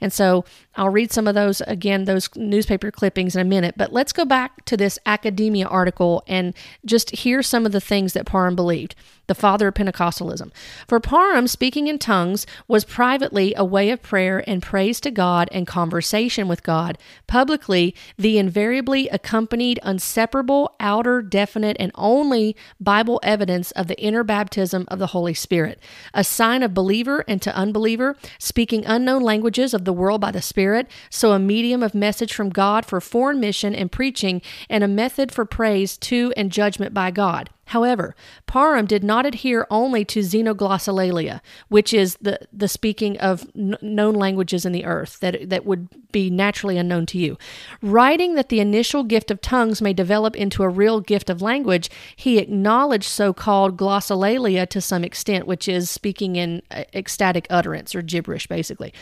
And 0.00 0.12
so 0.12 0.44
I'll 0.76 0.90
read 0.90 1.12
some 1.12 1.28
of 1.28 1.34
those 1.34 1.60
again, 1.62 2.04
those 2.04 2.28
newspaper 2.34 2.90
clippings 2.90 3.36
in 3.36 3.40
a 3.40 3.48
minute. 3.48 3.74
But 3.76 3.92
let's 3.92 4.12
go 4.12 4.24
back 4.24 4.64
to 4.66 4.76
this 4.76 4.98
academia 5.06 5.66
article 5.66 6.22
and 6.26 6.54
just 6.84 7.10
hear 7.10 7.42
some 7.42 7.64
of 7.66 7.72
the 7.72 7.80
things 7.80 8.12
that 8.12 8.26
Parham 8.26 8.56
believed, 8.56 8.94
the 9.26 9.34
father 9.34 9.68
of 9.68 9.74
Pentecostalism. 9.74 10.50
For 10.88 11.00
Parham, 11.00 11.46
speaking 11.46 11.86
in 11.86 11.98
tongues 11.98 12.46
was 12.66 12.84
privately 12.84 13.54
a 13.56 13.64
way 13.64 13.90
of 13.90 14.02
prayer 14.02 14.42
and 14.46 14.62
praise 14.62 15.00
to 15.00 15.10
God 15.10 15.48
and 15.52 15.66
conversation 15.66 16.48
with 16.48 16.62
God. 16.62 16.98
Publicly, 17.26 17.94
the 18.18 18.38
invariably 18.38 19.08
accompanied, 19.08 19.78
inseparable, 19.84 20.74
outer, 20.80 21.22
definite, 21.22 21.76
and 21.78 21.92
only 21.94 22.56
Bible 22.80 23.20
evidence 23.22 23.70
of 23.72 23.86
the 23.86 24.00
inner 24.00 24.24
baptism 24.24 24.84
of 24.88 24.98
the 24.98 25.08
Holy 25.08 25.34
Spirit, 25.34 25.78
a 26.12 26.24
sign 26.24 26.62
of 26.62 26.74
believer 26.74 27.24
and 27.28 27.40
to 27.42 27.54
unbeliever, 27.54 28.16
speaking 28.38 28.84
unknown 28.84 29.22
languages 29.22 29.72
of 29.72 29.83
the 29.84 29.92
world 29.92 30.20
by 30.20 30.30
the 30.30 30.42
Spirit, 30.42 30.88
so 31.10 31.32
a 31.32 31.38
medium 31.38 31.82
of 31.82 31.94
message 31.94 32.32
from 32.32 32.50
God 32.50 32.84
for 32.84 33.00
foreign 33.00 33.40
mission 33.40 33.74
and 33.74 33.90
preaching, 33.90 34.42
and 34.68 34.84
a 34.84 34.88
method 34.88 35.32
for 35.32 35.44
praise 35.44 35.96
to 35.98 36.32
and 36.36 36.50
judgment 36.50 36.94
by 36.94 37.10
God. 37.10 37.50
However, 37.68 38.14
Parham 38.46 38.84
did 38.86 39.02
not 39.02 39.24
adhere 39.24 39.66
only 39.70 40.04
to 40.06 40.20
xenoglossolalia, 40.20 41.40
which 41.68 41.94
is 41.94 42.16
the, 42.20 42.38
the 42.52 42.68
speaking 42.68 43.18
of 43.18 43.46
n- 43.56 43.76
known 43.80 44.14
languages 44.14 44.66
in 44.66 44.72
the 44.72 44.84
earth 44.84 45.18
that, 45.20 45.48
that 45.48 45.64
would 45.64 45.88
be 46.12 46.28
naturally 46.28 46.76
unknown 46.76 47.06
to 47.06 47.18
you. 47.18 47.38
Writing 47.80 48.34
that 48.34 48.50
the 48.50 48.60
initial 48.60 49.02
gift 49.02 49.30
of 49.30 49.40
tongues 49.40 49.80
may 49.80 49.94
develop 49.94 50.36
into 50.36 50.62
a 50.62 50.68
real 50.68 51.00
gift 51.00 51.30
of 51.30 51.40
language, 51.40 51.90
he 52.16 52.38
acknowledged 52.38 53.08
so 53.08 53.32
called 53.32 53.78
glossolalia 53.78 54.68
to 54.68 54.80
some 54.80 55.02
extent, 55.02 55.46
which 55.46 55.66
is 55.66 55.90
speaking 55.90 56.36
in 56.36 56.60
uh, 56.70 56.84
ecstatic 56.92 57.46
utterance 57.48 57.94
or 57.94 58.02
gibberish, 58.02 58.46
basically. 58.46 58.92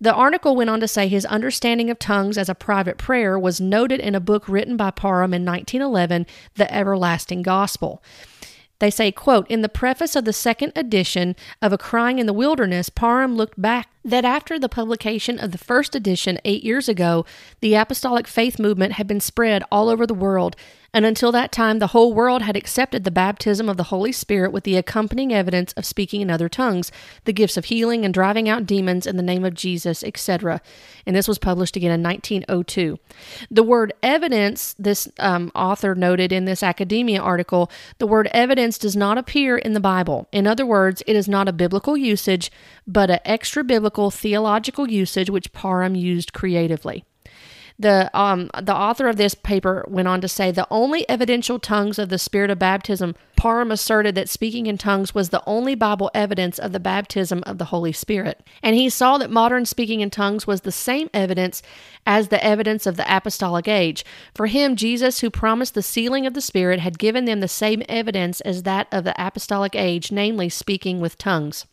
The 0.00 0.12
article 0.12 0.54
went 0.54 0.70
on 0.70 0.80
to 0.80 0.88
say 0.88 1.08
his 1.08 1.24
understanding 1.24 1.88
of 1.88 1.98
tongues 1.98 2.36
as 2.36 2.48
a 2.48 2.54
private 2.54 2.98
prayer 2.98 3.38
was 3.38 3.60
noted 3.60 4.00
in 4.00 4.14
a 4.14 4.20
book 4.20 4.48
written 4.48 4.76
by 4.76 4.90
Parham 4.90 5.32
in 5.32 5.44
1911, 5.44 6.26
The 6.54 6.72
Everlasting 6.72 7.42
Gospel. 7.42 8.02
They 8.78 8.90
say, 8.90 9.10
quote, 9.10 9.50
in 9.50 9.62
the 9.62 9.70
preface 9.70 10.14
of 10.14 10.26
the 10.26 10.34
second 10.34 10.72
edition 10.76 11.34
of 11.62 11.72
A 11.72 11.78
Crying 11.78 12.18
in 12.18 12.26
the 12.26 12.34
Wilderness, 12.34 12.90
Parham 12.90 13.34
looked 13.34 13.60
back 13.60 13.88
that 14.06 14.24
after 14.24 14.58
the 14.58 14.68
publication 14.68 15.38
of 15.38 15.50
the 15.50 15.58
first 15.58 15.96
edition 15.96 16.38
eight 16.44 16.62
years 16.62 16.88
ago, 16.88 17.26
the 17.60 17.74
apostolic 17.74 18.28
faith 18.28 18.58
movement 18.58 18.92
had 18.92 19.06
been 19.08 19.20
spread 19.20 19.64
all 19.70 19.88
over 19.88 20.06
the 20.06 20.14
world, 20.14 20.54
and 20.96 21.04
until 21.04 21.30
that 21.32 21.52
time, 21.52 21.78
the 21.78 21.88
whole 21.88 22.14
world 22.14 22.40
had 22.40 22.56
accepted 22.56 23.04
the 23.04 23.10
baptism 23.10 23.68
of 23.68 23.76
the 23.76 23.82
Holy 23.82 24.12
Spirit 24.12 24.50
with 24.50 24.64
the 24.64 24.76
accompanying 24.76 25.30
evidence 25.30 25.74
of 25.74 25.84
speaking 25.84 26.22
in 26.22 26.30
other 26.30 26.48
tongues, 26.48 26.90
the 27.24 27.34
gifts 27.34 27.58
of 27.58 27.66
healing 27.66 28.02
and 28.02 28.14
driving 28.14 28.48
out 28.48 28.64
demons 28.64 29.06
in 29.06 29.18
the 29.18 29.22
name 29.22 29.44
of 29.44 29.52
Jesus, 29.52 30.02
etc. 30.02 30.62
And 31.04 31.14
this 31.14 31.28
was 31.28 31.36
published 31.36 31.76
again 31.76 31.92
in 31.92 32.02
1902. 32.02 32.98
The 33.50 33.62
word 33.62 33.92
evidence, 34.02 34.74
this 34.78 35.06
um, 35.18 35.52
author 35.54 35.94
noted 35.94 36.32
in 36.32 36.46
this 36.46 36.62
academia 36.62 37.20
article, 37.20 37.70
the 37.98 38.06
word 38.06 38.30
evidence 38.32 38.78
does 38.78 38.96
not 38.96 39.18
appear 39.18 39.58
in 39.58 39.74
the 39.74 39.80
Bible. 39.80 40.28
In 40.32 40.46
other 40.46 40.64
words, 40.64 41.02
it 41.06 41.14
is 41.14 41.28
not 41.28 41.46
a 41.46 41.52
biblical 41.52 41.98
usage, 41.98 42.50
but 42.86 43.10
an 43.10 43.20
extra 43.24 43.64
biblical 43.64 44.10
theological 44.10 44.88
usage 44.90 45.30
which 45.30 45.52
Parham 45.52 45.94
used 45.94 46.32
creatively. 46.32 47.04
The 47.78 48.10
um 48.18 48.50
the 48.62 48.74
author 48.74 49.06
of 49.06 49.16
this 49.16 49.34
paper 49.34 49.84
went 49.86 50.08
on 50.08 50.22
to 50.22 50.28
say 50.28 50.50
the 50.50 50.66
only 50.70 51.06
evidential 51.10 51.58
tongues 51.58 51.98
of 51.98 52.08
the 52.08 52.18
spirit 52.18 52.50
of 52.50 52.58
baptism. 52.58 53.14
Parham 53.36 53.70
asserted 53.70 54.14
that 54.14 54.30
speaking 54.30 54.66
in 54.66 54.78
tongues 54.78 55.14
was 55.14 55.28
the 55.28 55.42
only 55.46 55.74
Bible 55.74 56.10
evidence 56.14 56.58
of 56.58 56.72
the 56.72 56.80
baptism 56.80 57.42
of 57.44 57.58
the 57.58 57.66
Holy 57.66 57.92
Spirit, 57.92 58.42
and 58.62 58.74
he 58.74 58.88
saw 58.88 59.18
that 59.18 59.30
modern 59.30 59.66
speaking 59.66 60.00
in 60.00 60.08
tongues 60.08 60.46
was 60.46 60.62
the 60.62 60.72
same 60.72 61.10
evidence 61.12 61.60
as 62.06 62.28
the 62.28 62.42
evidence 62.42 62.86
of 62.86 62.96
the 62.96 63.14
apostolic 63.14 63.68
age. 63.68 64.06
For 64.34 64.46
him, 64.46 64.74
Jesus, 64.74 65.20
who 65.20 65.28
promised 65.28 65.74
the 65.74 65.82
sealing 65.82 66.26
of 66.26 66.32
the 66.32 66.40
Spirit, 66.40 66.80
had 66.80 66.98
given 66.98 67.26
them 67.26 67.40
the 67.40 67.48
same 67.48 67.82
evidence 67.90 68.40
as 68.40 68.62
that 68.62 68.88
of 68.90 69.04
the 69.04 69.14
apostolic 69.18 69.76
age, 69.76 70.10
namely 70.10 70.48
speaking 70.48 70.98
with 70.98 71.18
tongues. 71.18 71.66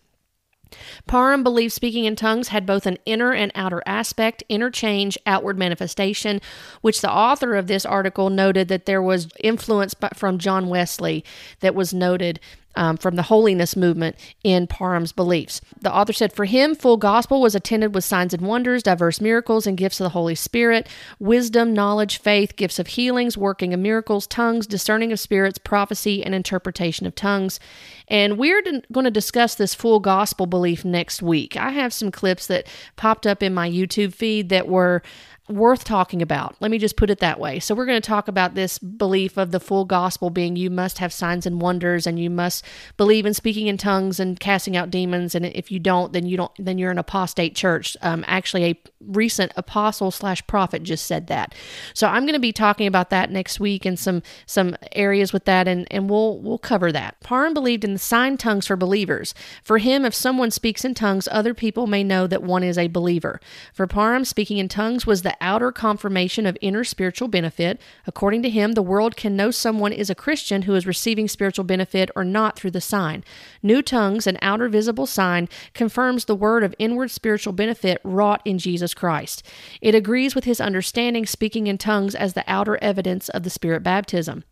Parham 1.08 1.44
believed 1.44 1.74
speaking 1.74 2.06
in 2.06 2.16
tongues 2.16 2.50
had 2.50 2.66
both 2.66 2.86
an 2.86 2.98
inner 3.06 3.34
and 3.34 3.52
outer 3.56 3.82
aspect, 3.86 4.44
interchange, 4.50 5.18
outward 5.26 5.58
manifestation, 5.58 6.42
which 6.82 7.02
the 7.02 7.12
author 7.12 7.56
of 7.56 7.68
this 7.68 7.86
article 7.86 8.30
noted 8.30 8.68
that 8.68 8.86
there 8.86 9.02
was 9.02 9.30
influence 9.40 9.96
from 10.16 10.38
John 10.38 10.68
Wesley 10.68 11.24
that 11.60 11.76
was 11.76 11.94
noted 11.94 12.40
um, 12.76 12.98
from 12.98 13.16
the 13.16 13.24
holiness 13.24 13.76
movement 13.76 14.16
in 14.44 14.68
Parham's 14.68 15.12
beliefs. 15.12 15.62
The 15.82 15.94
author 15.94 16.14
said, 16.14 16.34
For 16.34 16.46
him, 16.46 16.76
full 16.76 16.98
gospel 16.98 17.42
was 17.42 17.56
attended 17.56 17.94
with 17.94 18.04
signs 18.04 18.34
and 18.34 18.46
wonders, 18.46 18.84
diverse 18.84 19.22
miracles, 19.22 19.68
and 19.68 19.78
gifts 19.78 20.00
of 20.00 20.06
the 20.06 20.10
Holy 20.10 20.36
Spirit, 20.36 20.88
wisdom, 21.20 21.74
knowledge, 21.74 22.20
faith, 22.20 22.56
gifts 22.56 22.80
of 22.80 22.88
healings, 22.88 23.38
working 23.38 23.74
of 23.74 23.80
miracles, 23.80 24.28
tongues, 24.28 24.68
discerning 24.68 25.12
of 25.12 25.20
spirits, 25.20 25.58
prophecy, 25.58 26.24
and 26.24 26.34
interpretation 26.34 27.06
of 27.06 27.16
tongues. 27.16 27.60
And 28.08 28.38
we're 28.38 28.62
going 28.92 29.06
to 29.06 29.12
discuss 29.12 29.56
this 29.56 29.74
full 29.74 30.00
gospel 30.00 30.46
belief 30.46 30.84
next 30.84 31.22
week. 31.22 31.56
I 31.58 31.72
have 31.72 31.94
some 31.94 32.12
clips 32.12 32.48
that 32.48 32.68
popped 32.96 33.26
up 33.26 33.42
in 33.42 33.54
my 33.54 33.70
YouTube 33.70 34.14
feed 34.14 34.50
that 34.50 34.68
were 34.68 35.02
worth 35.50 35.84
talking 35.84 36.22
about. 36.22 36.56
Let 36.62 36.72
me 36.72 36.78
just 36.78 36.96
put 36.96 37.10
it 37.10 37.20
that 37.20 37.40
way. 37.40 37.60
So, 37.60 37.76
we're 37.76 37.86
going 37.86 38.02
to 38.02 38.08
talk 38.08 38.30
about 38.30 38.56
this 38.56 38.80
belief 38.80 39.38
of 39.38 39.52
the 39.52 39.60
full 39.60 39.84
gospel 39.84 40.30
being 40.30 40.56
you 40.56 40.70
must 40.70 41.00
have 41.00 41.12
signs 41.12 41.46
and 41.46 41.60
wonders 41.60 42.08
and 42.08 42.18
you 42.18 42.30
must 42.30 42.64
believe 42.96 43.26
in 43.26 43.34
speaking 43.34 43.68
in 43.68 43.78
tongues 43.78 44.22
and 44.22 44.40
casting 44.40 44.78
out 44.78 44.90
demons. 44.90 45.36
And 45.36 45.46
if 45.46 45.70
you 45.70 45.80
don't, 45.80 46.14
then 46.14 46.26
you 46.26 46.38
don't, 46.38 46.52
then 46.58 46.78
you're 46.78 46.92
an 46.92 46.98
apostate 46.98 47.56
church. 47.56 47.98
Um, 48.02 48.24
actually, 48.26 48.64
a 48.64 48.82
recent 49.02 49.52
apostle 49.58 50.12
slash 50.12 50.46
prophet 50.48 50.84
just 50.84 51.06
said 51.06 51.28
that. 51.28 51.54
So, 51.94 52.08
I'm 52.08 52.24
going 52.24 52.34
to 52.34 52.40
be 52.40 52.54
talking 52.54 52.88
about 52.88 53.10
that 53.10 53.30
next 53.30 53.60
week 53.60 53.86
and 53.86 54.00
some, 54.00 54.24
some 54.46 54.78
areas 54.94 55.34
with 55.34 55.44
that, 55.44 55.68
and, 55.68 55.86
and 55.92 56.10
we'll, 56.10 56.40
we'll 56.40 56.58
cover 56.58 56.92
that. 56.94 57.20
Parham 57.20 57.54
believed 57.54 57.84
in 57.84 57.94
the 57.94 58.00
sign 58.00 58.38
tongues 58.38 58.68
for 58.68 58.78
believers. 58.78 59.34
For 59.62 59.80
him, 59.80 60.06
if 60.06 60.14
someone 60.14 60.52
speaks 60.52 60.86
in 60.86 60.94
tongues, 60.94 61.28
other 61.32 61.54
people 61.54 61.86
may 61.86 62.04
know 62.04 62.28
that 62.28 62.44
one 62.44 62.64
is 62.64 62.78
a 62.78 62.88
believer. 62.88 63.42
For 63.74 63.88
Parham, 63.88 64.24
speaking 64.24 64.58
in 64.58 64.70
tongues 64.70 65.06
was 65.06 65.22
the 65.22 65.33
outer 65.42 65.72
confirmation 65.72 66.46
of 66.46 66.58
inner 66.62 66.84
spiritual 66.84 67.28
benefit. 67.28 67.80
According 68.08 68.44
to 68.44 68.50
him, 68.50 68.74
the 68.74 68.82
world 68.82 69.16
can 69.16 69.36
know 69.36 69.52
someone 69.52 69.92
is 69.92 70.10
a 70.10 70.16
Christian 70.16 70.64
who 70.64 70.76
is 70.76 70.88
receiving 70.88 71.28
spiritual 71.28 71.66
benefit 71.66 72.10
or 72.16 72.24
not 72.24 72.56
through 72.58 72.72
the 72.72 72.82
sign. 72.82 73.24
New 73.62 73.82
tongues, 73.82 74.28
an 74.28 74.38
outer 74.42 74.70
visible 74.70 75.06
sign, 75.06 75.50
confirms 75.74 76.26
the 76.26 76.36
word 76.36 76.64
of 76.64 76.76
inward 76.80 77.12
spiritual 77.12 77.54
benefit 77.54 78.00
wrought 78.04 78.42
in 78.46 78.58
Jesus 78.58 78.94
Christ. 78.94 79.44
It 79.82 79.96
agrees 79.96 80.36
with 80.36 80.44
his 80.44 80.62
understanding 80.62 81.26
speaking 81.26 81.68
in 81.68 81.78
tongues 81.78 82.16
as 82.16 82.34
the 82.34 82.44
outer 82.48 82.78
evidence 82.82 83.30
of 83.30 83.44
the 83.44 83.50
Spirit 83.50 83.84
baptism. 83.84 84.44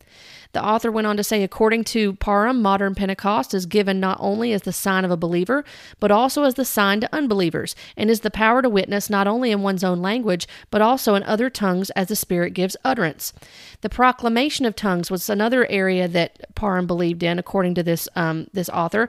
The 0.54 0.64
author 0.64 0.92
went 0.92 1.08
on 1.08 1.18
to 1.18 1.24
say, 1.24 1.44
according 1.44 1.86
to 1.86 2.14
Parham, 2.14 2.62
modern 2.62 2.96
Pentecost 2.96 3.54
is 3.54 3.66
given 3.66 4.00
not 4.00 4.18
only 4.20 4.54
as 4.54 4.64
the 4.64 4.74
sign 4.74 5.06
of 5.06 5.12
a 5.12 5.18
believer, 5.18 5.64
but 6.00 6.12
also 6.12 6.44
as 6.44 6.56
the 6.56 6.66
sign 6.66 7.02
to 7.02 7.16
unbelievers, 7.16 7.76
and 7.96 8.10
is 8.10 8.22
the 8.22 8.32
power 8.32 8.62
to 8.62 8.70
witness 8.70 9.10
not 9.10 9.28
only 9.28 9.52
in 9.52 9.62
one's 9.62 9.84
own 9.84 10.02
language, 10.02 10.48
but 10.70 10.82
also 10.82 11.16
in 11.16 11.24
other 11.24 11.50
tongues 11.50 11.90
as 11.92 12.08
the 12.08 12.16
Spirit 12.16 12.52
gives 12.52 12.76
utterance. 12.84 13.34
The 13.82 13.90
proclamation 13.90 14.66
of 14.66 14.76
tongues 14.76 15.10
was 15.10 15.30
another 15.30 15.66
area 15.70 16.08
that 16.08 16.54
Parham 16.56 16.88
believed 16.88 17.24
in, 17.24 17.40
according 17.40 17.76
to 17.76 17.84
this 17.84 18.08
um, 18.16 18.48
this 18.54 18.70
author 18.70 19.08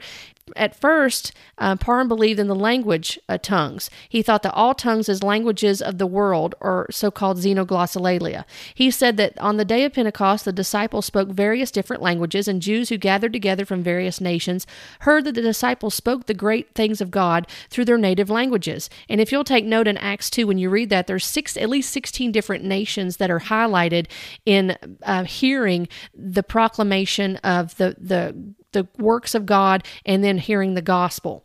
at 0.56 0.74
first, 0.74 1.32
uh, 1.58 1.76
Parham 1.76 2.08
believed 2.08 2.40
in 2.40 2.48
the 2.48 2.54
language 2.54 3.18
uh, 3.28 3.38
tongues. 3.38 3.88
He 4.08 4.22
thought 4.22 4.42
that 4.42 4.54
all 4.54 4.74
tongues 4.74 5.08
as 5.08 5.22
languages 5.22 5.80
of 5.80 5.98
the 5.98 6.06
world, 6.06 6.54
or 6.60 6.86
so 6.90 7.10
called 7.10 7.38
xenoglossolalia. 7.38 8.44
He 8.74 8.90
said 8.90 9.16
that 9.18 9.38
on 9.38 9.56
the 9.56 9.64
day 9.64 9.84
of 9.84 9.92
Pentecost, 9.92 10.44
the 10.44 10.52
disciples 10.52 11.06
spoke 11.06 11.28
various 11.28 11.70
different 11.70 12.02
languages, 12.02 12.48
and 12.48 12.60
Jews 12.60 12.88
who 12.88 12.98
gathered 12.98 13.32
together 13.32 13.64
from 13.64 13.82
various 13.82 14.20
nations 14.20 14.66
heard 15.00 15.24
that 15.24 15.34
the 15.34 15.42
disciples 15.42 15.94
spoke 15.94 16.26
the 16.26 16.34
great 16.34 16.74
things 16.74 17.00
of 17.00 17.10
God 17.10 17.46
through 17.70 17.84
their 17.84 17.98
native 17.98 18.30
languages. 18.30 18.90
And 19.08 19.20
if 19.20 19.30
you'll 19.30 19.44
take 19.44 19.64
note 19.64 19.86
in 19.86 19.96
Acts 19.98 20.28
2, 20.30 20.46
when 20.46 20.58
you 20.58 20.70
read 20.70 20.90
that, 20.90 21.06
there's 21.06 21.24
six, 21.24 21.56
at 21.56 21.68
least 21.68 21.92
16 21.92 22.32
different 22.32 22.64
nations 22.64 23.18
that 23.18 23.30
are 23.30 23.40
highlighted 23.40 24.06
in 24.44 24.76
uh, 25.02 25.24
hearing 25.24 25.88
the 26.14 26.42
proclamation 26.42 27.36
of 27.38 27.76
the, 27.76 27.96
the 27.98 28.54
the 28.72 28.88
works 28.98 29.34
of 29.34 29.46
God 29.46 29.84
and 30.04 30.22
then 30.22 30.38
hearing 30.38 30.74
the 30.74 30.82
gospel. 30.82 31.44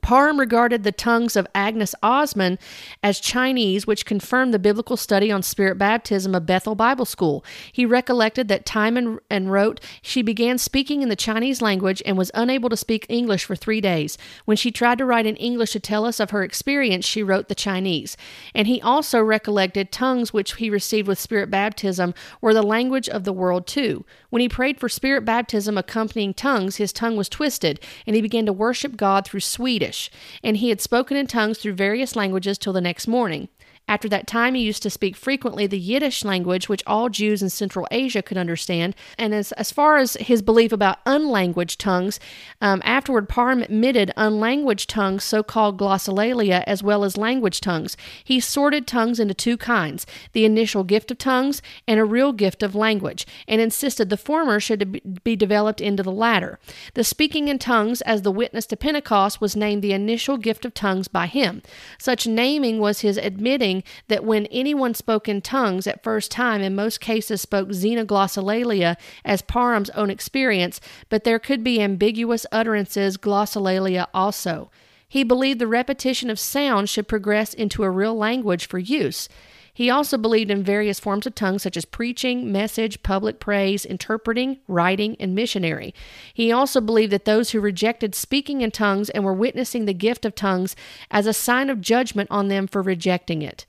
Parham 0.00 0.40
regarded 0.40 0.84
the 0.84 0.92
tongues 0.92 1.36
of 1.36 1.46
Agnes 1.54 1.94
Ozman 2.02 2.58
as 3.02 3.20
Chinese, 3.20 3.86
which 3.86 4.06
confirmed 4.06 4.54
the 4.54 4.58
biblical 4.58 4.96
study 4.96 5.30
on 5.30 5.42
spirit 5.42 5.76
baptism 5.76 6.34
of 6.34 6.46
Bethel 6.46 6.74
Bible 6.74 7.04
School. 7.04 7.44
He 7.70 7.84
recollected 7.84 8.48
that 8.48 8.64
time 8.64 9.20
and, 9.28 9.52
wrote 9.52 9.80
she 10.00 10.22
began 10.22 10.56
speaking 10.56 11.02
in 11.02 11.10
the 11.10 11.16
Chinese 11.16 11.60
language 11.60 12.02
and 12.06 12.16
was 12.16 12.30
unable 12.32 12.70
to 12.70 12.76
speak 12.76 13.04
English 13.10 13.44
for 13.44 13.54
three 13.54 13.82
days. 13.82 14.16
When 14.46 14.56
she 14.56 14.70
tried 14.70 14.96
to 14.96 15.04
write 15.04 15.26
in 15.26 15.36
English 15.36 15.72
to 15.72 15.80
tell 15.80 16.06
us 16.06 16.20
of 16.20 16.30
her 16.30 16.42
experience, 16.42 17.04
she 17.04 17.22
wrote 17.22 17.48
the 17.48 17.54
Chinese. 17.54 18.16
And 18.54 18.66
he 18.66 18.80
also 18.80 19.20
recollected 19.20 19.92
tongues 19.92 20.32
which 20.32 20.54
he 20.54 20.70
received 20.70 21.06
with 21.06 21.18
spirit 21.18 21.50
baptism 21.50 22.14
were 22.40 22.54
the 22.54 22.62
language 22.62 23.10
of 23.10 23.24
the 23.24 23.32
world 23.32 23.66
too. 23.66 24.06
When 24.32 24.40
he 24.40 24.48
prayed 24.48 24.80
for 24.80 24.88
spirit 24.88 25.26
baptism 25.26 25.76
accompanying 25.76 26.32
tongues, 26.32 26.76
his 26.76 26.90
tongue 26.90 27.18
was 27.18 27.28
twisted, 27.28 27.78
and 28.06 28.16
he 28.16 28.22
began 28.22 28.46
to 28.46 28.52
worship 28.54 28.96
God 28.96 29.26
through 29.26 29.40
Swedish, 29.40 30.10
and 30.42 30.56
he 30.56 30.70
had 30.70 30.80
spoken 30.80 31.18
in 31.18 31.26
tongues 31.26 31.58
through 31.58 31.74
various 31.74 32.16
languages 32.16 32.56
till 32.56 32.72
the 32.72 32.80
next 32.80 33.06
morning. 33.06 33.50
After 33.92 34.08
that 34.08 34.26
time, 34.26 34.54
he 34.54 34.62
used 34.62 34.82
to 34.84 34.88
speak 34.88 35.16
frequently 35.16 35.66
the 35.66 35.78
Yiddish 35.78 36.24
language, 36.24 36.66
which 36.66 36.82
all 36.86 37.10
Jews 37.10 37.42
in 37.42 37.50
Central 37.50 37.86
Asia 37.90 38.22
could 38.22 38.38
understand. 38.38 38.96
And 39.18 39.34
as, 39.34 39.52
as 39.52 39.70
far 39.70 39.98
as 39.98 40.14
his 40.14 40.40
belief 40.40 40.72
about 40.72 41.04
unlanguaged 41.04 41.76
tongues, 41.76 42.18
um, 42.62 42.80
afterward, 42.86 43.28
Parham 43.28 43.60
admitted 43.60 44.10
unlanguaged 44.16 44.86
tongues, 44.86 45.24
so 45.24 45.42
called 45.42 45.78
glossolalia, 45.78 46.64
as 46.66 46.82
well 46.82 47.04
as 47.04 47.18
language 47.18 47.60
tongues. 47.60 47.98
He 48.24 48.40
sorted 48.40 48.86
tongues 48.86 49.20
into 49.20 49.34
two 49.34 49.58
kinds 49.58 50.06
the 50.32 50.46
initial 50.46 50.84
gift 50.84 51.10
of 51.10 51.18
tongues 51.18 51.60
and 51.86 52.00
a 52.00 52.04
real 52.06 52.32
gift 52.32 52.62
of 52.62 52.74
language, 52.74 53.26
and 53.46 53.60
insisted 53.60 54.08
the 54.08 54.16
former 54.16 54.58
should 54.58 55.22
be 55.22 55.36
developed 55.36 55.82
into 55.82 56.02
the 56.02 56.10
latter. 56.10 56.58
The 56.94 57.04
speaking 57.04 57.48
in 57.48 57.58
tongues 57.58 58.00
as 58.00 58.22
the 58.22 58.32
witness 58.32 58.64
to 58.68 58.76
Pentecost 58.78 59.42
was 59.42 59.54
named 59.54 59.82
the 59.82 59.92
initial 59.92 60.38
gift 60.38 60.64
of 60.64 60.72
tongues 60.72 61.08
by 61.08 61.26
him. 61.26 61.60
Such 61.98 62.26
naming 62.26 62.78
was 62.78 63.00
his 63.00 63.18
admitting 63.18 63.81
that 64.08 64.24
when 64.24 64.46
anyone 64.46 64.94
spoke 64.94 65.28
in 65.28 65.40
tongues 65.40 65.86
at 65.86 66.02
first 66.02 66.30
time, 66.30 66.60
in 66.60 66.74
most 66.74 67.00
cases 67.00 67.40
spoke 67.40 67.68
xenoglossolalia 67.70 68.96
as 69.24 69.42
Parham's 69.42 69.90
own 69.90 70.10
experience, 70.10 70.80
but 71.08 71.24
there 71.24 71.38
could 71.38 71.62
be 71.64 71.80
ambiguous 71.80 72.46
utterances 72.52 73.16
glossolalia 73.16 74.06
also. 74.14 74.70
He 75.08 75.24
believed 75.24 75.58
the 75.58 75.66
repetition 75.66 76.30
of 76.30 76.38
sound 76.38 76.88
should 76.88 77.06
progress 77.06 77.52
into 77.52 77.82
a 77.82 77.90
real 77.90 78.14
language 78.14 78.66
for 78.66 78.78
use. 78.78 79.28
He 79.74 79.88
also 79.88 80.18
believed 80.18 80.50
in 80.50 80.62
various 80.62 81.00
forms 81.00 81.26
of 81.26 81.34
tongues 81.34 81.62
such 81.62 81.76
as 81.76 81.86
preaching, 81.86 82.52
message, 82.52 83.02
public 83.02 83.40
praise, 83.40 83.84
interpreting, 83.84 84.58
writing, 84.68 85.16
and 85.18 85.34
missionary. 85.34 85.94
He 86.34 86.52
also 86.52 86.80
believed 86.80 87.12
that 87.12 87.24
those 87.24 87.50
who 87.50 87.60
rejected 87.60 88.14
speaking 88.14 88.60
in 88.60 88.70
tongues 88.70 89.08
and 89.10 89.24
were 89.24 89.32
witnessing 89.32 89.86
the 89.86 89.94
gift 89.94 90.26
of 90.26 90.34
tongues 90.34 90.76
as 91.10 91.26
a 91.26 91.32
sign 91.32 91.70
of 91.70 91.80
judgment 91.80 92.30
on 92.30 92.48
them 92.48 92.66
for 92.66 92.82
rejecting 92.82 93.40
it. 93.40 93.64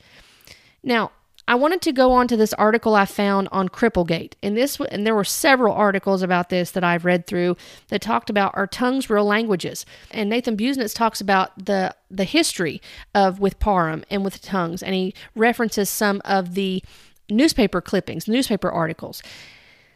Now, 0.84 1.12
I 1.48 1.56
wanted 1.56 1.82
to 1.82 1.92
go 1.92 2.14
on 2.14 2.28
to 2.30 2.38
this 2.38 2.54
article 2.54 2.96
I 2.96 3.06
found 3.06 3.50
on 3.52 3.68
Cripplegate, 3.68 4.34
and 4.42 4.56
this 4.56 4.80
and 4.80 5.06
there 5.06 5.16
were 5.16 5.26
several 5.26 5.74
articles 5.74 6.22
about 6.22 6.50
this 6.50 6.72
that 6.72 6.84
I've 6.84 7.04
read 7.04 7.28
through 7.28 7.58
that 7.90 8.02
talked 8.02 8.30
about 8.30 8.54
are 8.56 8.66
tongues 8.66 9.10
real 9.10 9.26
languages. 9.26 9.86
And 10.10 10.30
Nathan 10.30 10.56
Busenitz 10.56 10.96
talks 10.96 11.20
about 11.20 11.66
the 11.66 11.94
the 12.10 12.24
history 12.24 12.82
of 13.14 13.40
with 13.40 13.60
Parham 13.60 14.06
and 14.10 14.24
with 14.24 14.42
tongues, 14.42 14.82
and 14.82 14.96
he 14.96 15.14
references 15.36 15.90
some 15.90 16.22
of 16.24 16.54
the 16.54 16.82
newspaper 17.30 17.82
clippings, 17.82 18.28
newspaper 18.28 18.72
articles. 18.72 19.22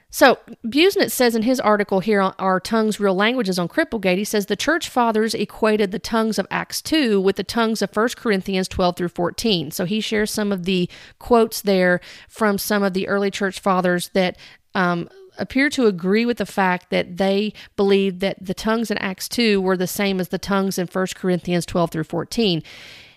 So, 0.10 0.40
Busenitz 0.66 1.12
says 1.12 1.36
in 1.36 1.42
his 1.42 1.60
article 1.60 2.00
here 2.00 2.22
on 2.22 2.34
Are 2.40 2.62
Tongues 2.62 3.00
Real 3.00 3.14
Languages 3.14 3.60
on 3.60 3.68
Cripplegate, 3.68 4.18
he 4.18 4.24
says 4.24 4.46
the 4.46 4.56
church 4.56 4.88
fathers 4.88 5.34
equated 5.34 5.92
the 5.92 6.00
tongues 6.00 6.40
of 6.40 6.48
Acts 6.50 6.82
2 6.82 7.20
with 7.20 7.36
the 7.36 7.44
tongues 7.44 7.82
of 7.82 7.94
1 7.94 8.10
Corinthians 8.16 8.70
12 8.70 8.96
through 8.96 9.10
14. 9.10 9.72
So, 9.72 9.84
he 9.84 10.00
shares 10.00 10.32
some 10.32 10.54
of 10.54 10.64
the 10.64 10.90
quotes 11.20 11.62
there 11.62 12.00
from 12.30 12.58
some 12.58 12.84
of 12.84 12.94
the 12.94 13.08
early 13.08 13.30
church 13.30 13.60
fathers 13.60 14.10
that 14.10 14.38
um, 14.74 15.10
appear 15.38 15.70
to 15.72 15.88
agree 15.88 16.26
with 16.26 16.38
the 16.38 16.46
fact 16.46 16.90
that 16.90 17.18
they 17.18 17.54
believed 17.76 18.22
that 18.22 18.38
the 18.42 18.54
tongues 18.54 18.90
in 18.90 18.98
Acts 19.00 19.28
2 19.28 19.60
were 19.60 19.78
the 19.78 19.88
same 19.88 20.22
as 20.22 20.30
the 20.30 20.40
tongues 20.40 20.78
in 20.78 20.88
1 20.88 21.08
Corinthians 21.16 21.66
12 21.66 21.92
through 21.92 22.04
14. 22.06 22.64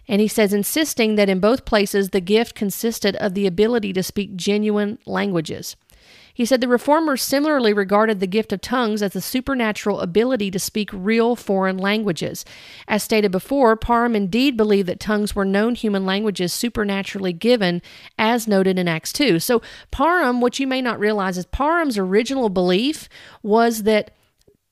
And 0.08 0.20
he 0.20 0.28
says, 0.28 0.52
insisting 0.52 1.14
that 1.14 1.28
in 1.28 1.38
both 1.38 1.64
places 1.64 2.10
the 2.10 2.20
gift 2.20 2.56
consisted 2.56 3.14
of 3.16 3.34
the 3.34 3.46
ability 3.46 3.92
to 3.92 4.02
speak 4.02 4.34
genuine 4.34 4.98
languages. 5.06 5.76
He 6.40 6.46
said 6.46 6.62
the 6.62 6.68
reformers 6.68 7.20
similarly 7.20 7.74
regarded 7.74 8.18
the 8.18 8.26
gift 8.26 8.50
of 8.50 8.62
tongues 8.62 9.02
as 9.02 9.12
the 9.12 9.20
supernatural 9.20 10.00
ability 10.00 10.50
to 10.52 10.58
speak 10.58 10.88
real 10.90 11.36
foreign 11.36 11.76
languages. 11.76 12.46
As 12.88 13.02
stated 13.02 13.30
before, 13.30 13.76
Parham 13.76 14.16
indeed 14.16 14.56
believed 14.56 14.88
that 14.88 15.00
tongues 15.00 15.36
were 15.36 15.44
known 15.44 15.74
human 15.74 16.06
languages 16.06 16.54
supernaturally 16.54 17.34
given, 17.34 17.82
as 18.18 18.48
noted 18.48 18.78
in 18.78 18.88
Acts 18.88 19.12
2. 19.12 19.38
So, 19.38 19.60
Parham, 19.90 20.40
what 20.40 20.58
you 20.58 20.66
may 20.66 20.80
not 20.80 20.98
realize 20.98 21.36
is 21.36 21.44
Parham's 21.44 21.98
original 21.98 22.48
belief 22.48 23.06
was 23.42 23.82
that 23.82 24.10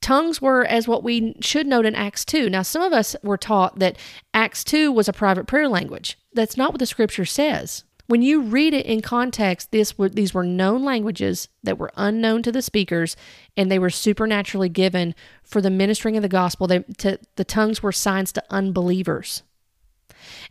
tongues 0.01 0.41
were 0.41 0.65
as 0.65 0.89
what 0.89 1.05
we 1.05 1.37
should 1.43 1.67
note 1.67 1.85
in 1.85 1.95
Acts 1.95 2.25
2. 2.25 2.49
Now, 2.49 2.63
some 2.63 2.81
of 2.81 2.95
us 2.95 3.15
were 3.23 3.37
taught 3.37 3.79
that 3.79 3.99
Acts 4.33 4.65
2 4.65 4.91
was 4.91 5.07
a 5.07 5.13
private 5.13 5.47
prayer 5.47 5.69
language. 5.69 6.17
That's 6.33 6.57
not 6.57 6.73
what 6.73 6.79
the 6.79 6.87
scripture 6.87 7.27
says. 7.27 7.85
When 8.09 8.23
you 8.23 8.41
read 8.41 8.73
it 8.73 8.87
in 8.87 9.03
context, 9.03 9.71
this 9.71 9.93
these 9.99 10.33
were 10.33 10.43
known 10.43 10.83
languages 10.83 11.49
that 11.63 11.77
were 11.79 11.93
unknown 11.95 12.43
to 12.43 12.51
the 12.51 12.63
speakers, 12.63 13.17
and 13.55 13.71
they 13.71 13.79
were 13.79 13.91
supernaturally 13.91 14.71
given 14.71 15.15
for 15.45 15.61
the 15.61 15.71
ministering 15.71 16.17
of 16.17 16.23
the 16.23 16.29
gospel. 16.29 16.67
They, 16.67 16.79
to, 16.99 17.19
the 17.37 17.45
tongues 17.45 17.83
were 17.83 17.93
signs 17.93 18.33
to 18.33 18.45
unbelievers. 18.49 19.43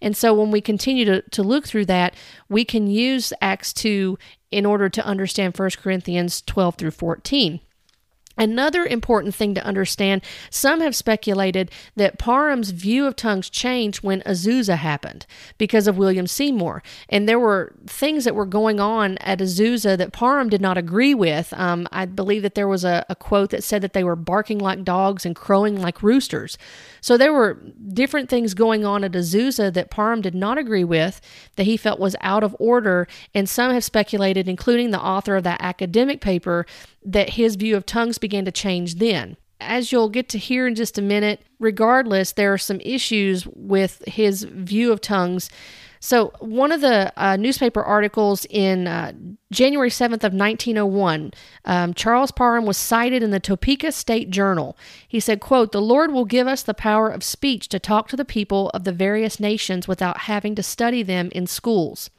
And 0.01 0.15
so 0.15 0.35
when 0.35 0.51
we 0.51 0.61
continue 0.61 1.03
to, 1.05 1.23
to 1.23 1.41
look 1.41 1.65
through 1.65 1.85
that, 1.85 2.13
we 2.47 2.63
can 2.63 2.85
use 2.85 3.33
Acts 3.41 3.73
2 3.73 4.19
in 4.51 4.65
order 4.65 4.87
to 4.89 5.05
understand 5.05 5.57
1 5.57 5.71
Corinthians 5.81 6.43
12 6.43 6.75
through 6.75 6.91
14. 6.91 7.59
Another 8.37 8.85
important 8.85 9.33
thing 9.33 9.55
to 9.55 9.65
understand 9.65 10.23
some 10.49 10.81
have 10.81 10.95
speculated 10.95 11.71
that 11.95 12.19
Parham's 12.19 12.71
view 12.71 13.05
of 13.05 13.15
tongues 13.15 13.49
changed 13.49 14.03
when 14.03 14.21
Azusa 14.21 14.77
happened 14.77 15.25
because 15.57 15.87
of 15.87 15.97
William 15.97 16.27
Seymour. 16.27 16.83
And 17.09 17.27
there 17.27 17.39
were 17.39 17.73
things 17.87 18.25
that 18.25 18.35
were 18.35 18.45
going 18.45 18.79
on 18.79 19.17
at 19.19 19.39
Azusa 19.39 19.97
that 19.97 20.13
Parham 20.13 20.49
did 20.49 20.61
not 20.61 20.77
agree 20.77 21.13
with. 21.13 21.53
Um, 21.53 21.87
I 21.91 22.05
believe 22.05 22.43
that 22.43 22.55
there 22.55 22.67
was 22.67 22.83
a, 22.83 23.05
a 23.09 23.15
quote 23.15 23.49
that 23.51 23.63
said 23.63 23.81
that 23.81 23.93
they 23.93 24.03
were 24.03 24.15
barking 24.15 24.59
like 24.59 24.83
dogs 24.83 25.25
and 25.25 25.35
crowing 25.35 25.81
like 25.81 26.03
roosters. 26.03 26.57
So 27.07 27.15
there 27.15 27.31
were 27.31 27.53
different 27.93 28.27
things 28.27 28.53
going 28.53 28.83
on 28.83 29.05
at 29.05 29.13
Azusa 29.13 29.73
that 29.73 29.89
Parham 29.89 30.19
did 30.19 30.35
not 30.35 30.57
agree 30.57 30.83
with, 30.83 31.21
that 31.55 31.63
he 31.65 31.77
felt 31.77 32.01
was 32.01 32.17
out 32.19 32.43
of 32.43 32.53
order. 32.59 33.07
And 33.33 33.47
some 33.47 33.71
have 33.71 33.85
speculated, 33.85 34.49
including 34.49 34.91
the 34.91 34.99
author 34.99 35.37
of 35.37 35.45
that 35.45 35.61
academic 35.61 36.19
paper, 36.19 36.65
that 37.05 37.29
his 37.29 37.55
view 37.55 37.77
of 37.77 37.85
tongues 37.85 38.17
began 38.17 38.43
to 38.43 38.51
change 38.51 38.95
then. 38.95 39.37
As 39.61 39.89
you'll 39.89 40.09
get 40.09 40.27
to 40.27 40.37
hear 40.37 40.67
in 40.67 40.75
just 40.75 40.97
a 40.97 41.01
minute, 41.01 41.43
regardless, 41.61 42.33
there 42.33 42.51
are 42.51 42.57
some 42.57 42.81
issues 42.81 43.47
with 43.55 44.03
his 44.05 44.43
view 44.43 44.91
of 44.91 44.99
tongues. 44.99 45.49
So, 45.99 46.33
one 46.39 46.71
of 46.71 46.81
the 46.81 47.11
uh, 47.17 47.37
newspaper 47.37 47.83
articles 47.83 48.45
in 48.49 48.87
uh, 48.87 49.13
January 49.51 49.89
7th 49.89 50.23
of 50.23 50.33
1901, 50.33 51.33
um, 51.65 51.93
Charles 51.93 52.31
Parham 52.31 52.65
was 52.65 52.77
cited 52.77 53.23
in 53.23 53.31
the 53.31 53.39
Topeka 53.39 53.91
State 53.91 54.29
Journal. 54.29 54.77
He 55.07 55.19
said, 55.19 55.39
quote, 55.39 55.71
The 55.71 55.81
Lord 55.81 56.11
will 56.11 56.25
give 56.25 56.47
us 56.47 56.63
the 56.63 56.73
power 56.73 57.09
of 57.09 57.23
speech 57.23 57.67
to 57.69 57.79
talk 57.79 58.07
to 58.09 58.15
the 58.15 58.25
people 58.25 58.69
of 58.69 58.83
the 58.83 58.91
various 58.91 59.39
nations 59.39 59.87
without 59.87 60.21
having 60.21 60.55
to 60.55 60.63
study 60.63 61.03
them 61.03 61.29
in 61.33 61.47
schools. 61.47 62.09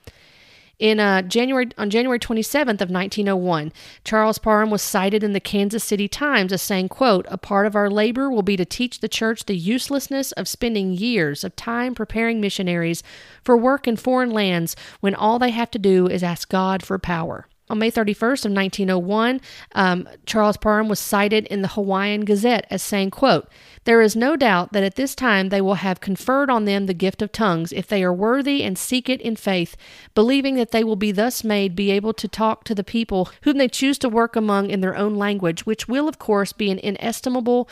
In 0.78 1.00
uh, 1.00 1.22
January 1.22 1.68
on 1.76 1.90
January 1.90 2.20
27th 2.20 2.80
of 2.80 2.90
1901, 2.90 3.72
Charles 4.04 4.38
Parham 4.38 4.70
was 4.70 4.80
cited 4.80 5.24
in 5.24 5.32
the 5.32 5.40
Kansas 5.40 5.82
City 5.82 6.06
Times 6.06 6.52
as 6.52 6.62
saying, 6.62 6.88
"quote 6.88 7.26
A 7.28 7.36
part 7.36 7.66
of 7.66 7.74
our 7.74 7.90
labor 7.90 8.30
will 8.30 8.42
be 8.42 8.56
to 8.56 8.64
teach 8.64 9.00
the 9.00 9.08
church 9.08 9.46
the 9.46 9.56
uselessness 9.56 10.30
of 10.32 10.46
spending 10.46 10.92
years 10.92 11.42
of 11.42 11.56
time 11.56 11.96
preparing 11.96 12.40
missionaries 12.40 13.02
for 13.42 13.56
work 13.56 13.88
in 13.88 13.96
foreign 13.96 14.30
lands 14.30 14.76
when 15.00 15.16
all 15.16 15.40
they 15.40 15.50
have 15.50 15.70
to 15.72 15.80
do 15.80 16.06
is 16.06 16.22
ask 16.22 16.48
God 16.48 16.84
for 16.84 16.98
power." 16.98 17.48
On 17.70 17.78
May 17.78 17.90
31st 17.90 18.46
of 18.46 18.52
1901, 18.52 19.40
um, 19.74 20.08
Charles 20.24 20.56
Parham 20.56 20.88
was 20.88 20.98
cited 20.98 21.46
in 21.48 21.60
the 21.60 21.68
Hawaiian 21.68 22.24
Gazette 22.24 22.66
as 22.70 22.82
saying, 22.82 23.10
quote, 23.10 23.46
There 23.88 24.02
is 24.02 24.14
no 24.14 24.36
doubt 24.36 24.74
that 24.74 24.82
at 24.82 24.96
this 24.96 25.14
time 25.14 25.48
they 25.48 25.62
will 25.62 25.76
have 25.76 26.02
conferred 26.02 26.50
on 26.50 26.66
them 26.66 26.84
the 26.84 26.92
gift 26.92 27.22
of 27.22 27.32
tongues, 27.32 27.72
if 27.72 27.86
they 27.86 28.04
are 28.04 28.12
worthy 28.12 28.62
and 28.62 28.76
seek 28.76 29.08
it 29.08 29.18
in 29.22 29.34
faith, 29.34 29.78
believing 30.14 30.56
that 30.56 30.72
they 30.72 30.84
will 30.84 30.94
be 30.94 31.10
thus 31.10 31.42
made 31.42 31.74
be 31.74 31.90
able 31.90 32.12
to 32.12 32.28
talk 32.28 32.64
to 32.64 32.74
the 32.74 32.84
people 32.84 33.30
whom 33.44 33.56
they 33.56 33.66
choose 33.66 33.96
to 34.00 34.10
work 34.10 34.36
among 34.36 34.68
in 34.68 34.82
their 34.82 34.94
own 34.94 35.14
language, 35.14 35.64
which 35.64 35.88
will, 35.88 36.06
of 36.06 36.18
course, 36.18 36.52
be 36.52 36.70
an 36.70 36.78
inestimable 36.80 37.66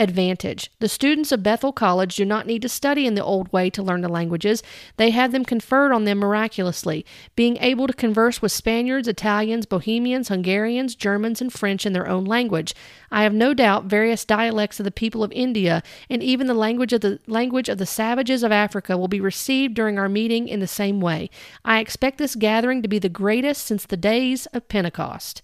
advantage. 0.00 0.70
The 0.80 0.88
students 0.88 1.30
of 1.30 1.42
Bethel 1.42 1.72
College 1.72 2.16
do 2.16 2.24
not 2.24 2.46
need 2.46 2.62
to 2.62 2.68
study 2.68 3.06
in 3.06 3.14
the 3.14 3.24
old 3.24 3.52
way 3.52 3.70
to 3.70 3.82
learn 3.82 4.00
the 4.00 4.08
languages. 4.08 4.62
They 4.96 5.10
have 5.10 5.30
them 5.30 5.44
conferred 5.44 5.92
on 5.92 6.04
them 6.04 6.18
miraculously, 6.18 7.06
being 7.36 7.56
able 7.58 7.86
to 7.86 7.92
converse 7.92 8.42
with 8.42 8.50
Spaniards, 8.50 9.06
Italians, 9.06 9.66
Bohemians, 9.66 10.28
Hungarians, 10.28 10.94
Germans, 10.96 11.40
and 11.40 11.52
French 11.52 11.86
in 11.86 11.92
their 11.92 12.08
own 12.08 12.24
language. 12.24 12.74
I 13.12 13.22
have 13.22 13.34
no 13.34 13.54
doubt 13.54 13.84
various 13.84 14.24
dialects 14.24 14.80
of 14.80 14.84
the 14.84 14.90
people 14.90 15.22
of 15.22 15.30
India 15.32 15.82
and 16.10 16.22
even 16.22 16.48
the 16.48 16.54
language 16.54 16.92
of 16.92 17.00
the 17.00 17.20
language 17.26 17.68
of 17.68 17.78
the 17.78 17.86
savages 17.86 18.42
of 18.42 18.50
Africa 18.50 18.96
will 18.96 19.08
be 19.08 19.20
received 19.20 19.74
during 19.74 19.98
our 19.98 20.08
meeting 20.08 20.48
in 20.48 20.60
the 20.60 20.66
same 20.66 21.00
way. 21.00 21.30
I 21.64 21.78
expect 21.78 22.18
this 22.18 22.34
gathering 22.34 22.82
to 22.82 22.88
be 22.88 22.98
the 22.98 23.08
greatest 23.08 23.64
since 23.64 23.86
the 23.86 23.96
days 23.96 24.46
of 24.46 24.68
Pentecost. 24.68 25.40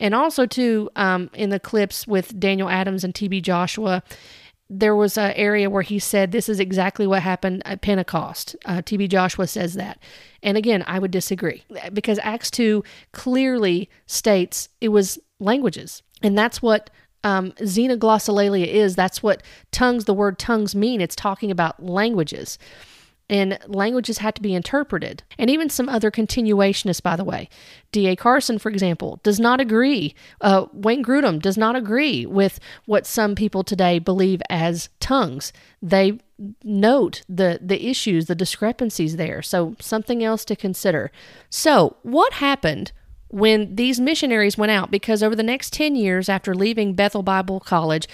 And 0.00 0.14
also, 0.14 0.46
too, 0.46 0.90
um, 0.96 1.30
in 1.34 1.50
the 1.50 1.60
clips 1.60 2.06
with 2.06 2.40
Daniel 2.40 2.68
Adams 2.68 3.04
and 3.04 3.14
TB 3.14 3.42
Joshua, 3.42 4.02
there 4.70 4.96
was 4.96 5.18
an 5.18 5.32
area 5.32 5.68
where 5.68 5.82
he 5.82 5.98
said 5.98 6.30
this 6.30 6.48
is 6.48 6.60
exactly 6.60 7.06
what 7.06 7.22
happened 7.22 7.60
at 7.66 7.82
Pentecost. 7.82 8.56
Uh, 8.64 8.76
TB 8.76 9.08
Joshua 9.10 9.46
says 9.46 9.74
that. 9.74 9.98
And 10.42 10.56
again, 10.56 10.84
I 10.86 10.98
would 10.98 11.10
disagree 11.10 11.64
because 11.92 12.20
Acts 12.22 12.50
2 12.52 12.82
clearly 13.12 13.90
states 14.06 14.68
it 14.80 14.88
was 14.88 15.18
languages. 15.40 16.02
And 16.22 16.38
that's 16.38 16.62
what 16.62 16.88
um, 17.24 17.52
xenoglossolalia 17.52 18.66
is. 18.66 18.94
That's 18.94 19.22
what 19.22 19.42
tongues, 19.72 20.04
the 20.04 20.14
word 20.14 20.38
tongues 20.38 20.74
mean. 20.74 21.00
It's 21.00 21.16
talking 21.16 21.50
about 21.50 21.84
languages 21.84 22.56
and 23.30 23.60
languages 23.68 24.18
had 24.18 24.34
to 24.34 24.42
be 24.42 24.54
interpreted. 24.54 25.22
And 25.38 25.48
even 25.48 25.70
some 25.70 25.88
other 25.88 26.10
continuationists, 26.10 27.00
by 27.00 27.14
the 27.14 27.24
way. 27.24 27.48
D.A. 27.92 28.16
Carson, 28.16 28.58
for 28.58 28.68
example, 28.68 29.20
does 29.22 29.38
not 29.38 29.60
agree. 29.60 30.16
Uh, 30.40 30.66
Wayne 30.72 31.04
Grudem 31.04 31.40
does 31.40 31.56
not 31.56 31.76
agree 31.76 32.26
with 32.26 32.58
what 32.86 33.06
some 33.06 33.36
people 33.36 33.62
today 33.62 34.00
believe 34.00 34.42
as 34.50 34.88
tongues. 34.98 35.52
They 35.80 36.18
note 36.64 37.22
the, 37.28 37.60
the 37.62 37.88
issues, 37.88 38.26
the 38.26 38.34
discrepancies 38.34 39.16
there. 39.16 39.42
So, 39.42 39.76
something 39.78 40.24
else 40.24 40.44
to 40.46 40.56
consider. 40.56 41.12
So, 41.48 41.96
what 42.02 42.34
happened 42.34 42.90
when 43.28 43.76
these 43.76 44.00
missionaries 44.00 44.58
went 44.58 44.72
out? 44.72 44.90
Because 44.90 45.22
over 45.22 45.36
the 45.36 45.44
next 45.44 45.72
10 45.72 45.94
years 45.94 46.28
after 46.28 46.52
leaving 46.52 46.94
Bethel 46.94 47.22
Bible 47.22 47.60
College, 47.60 48.08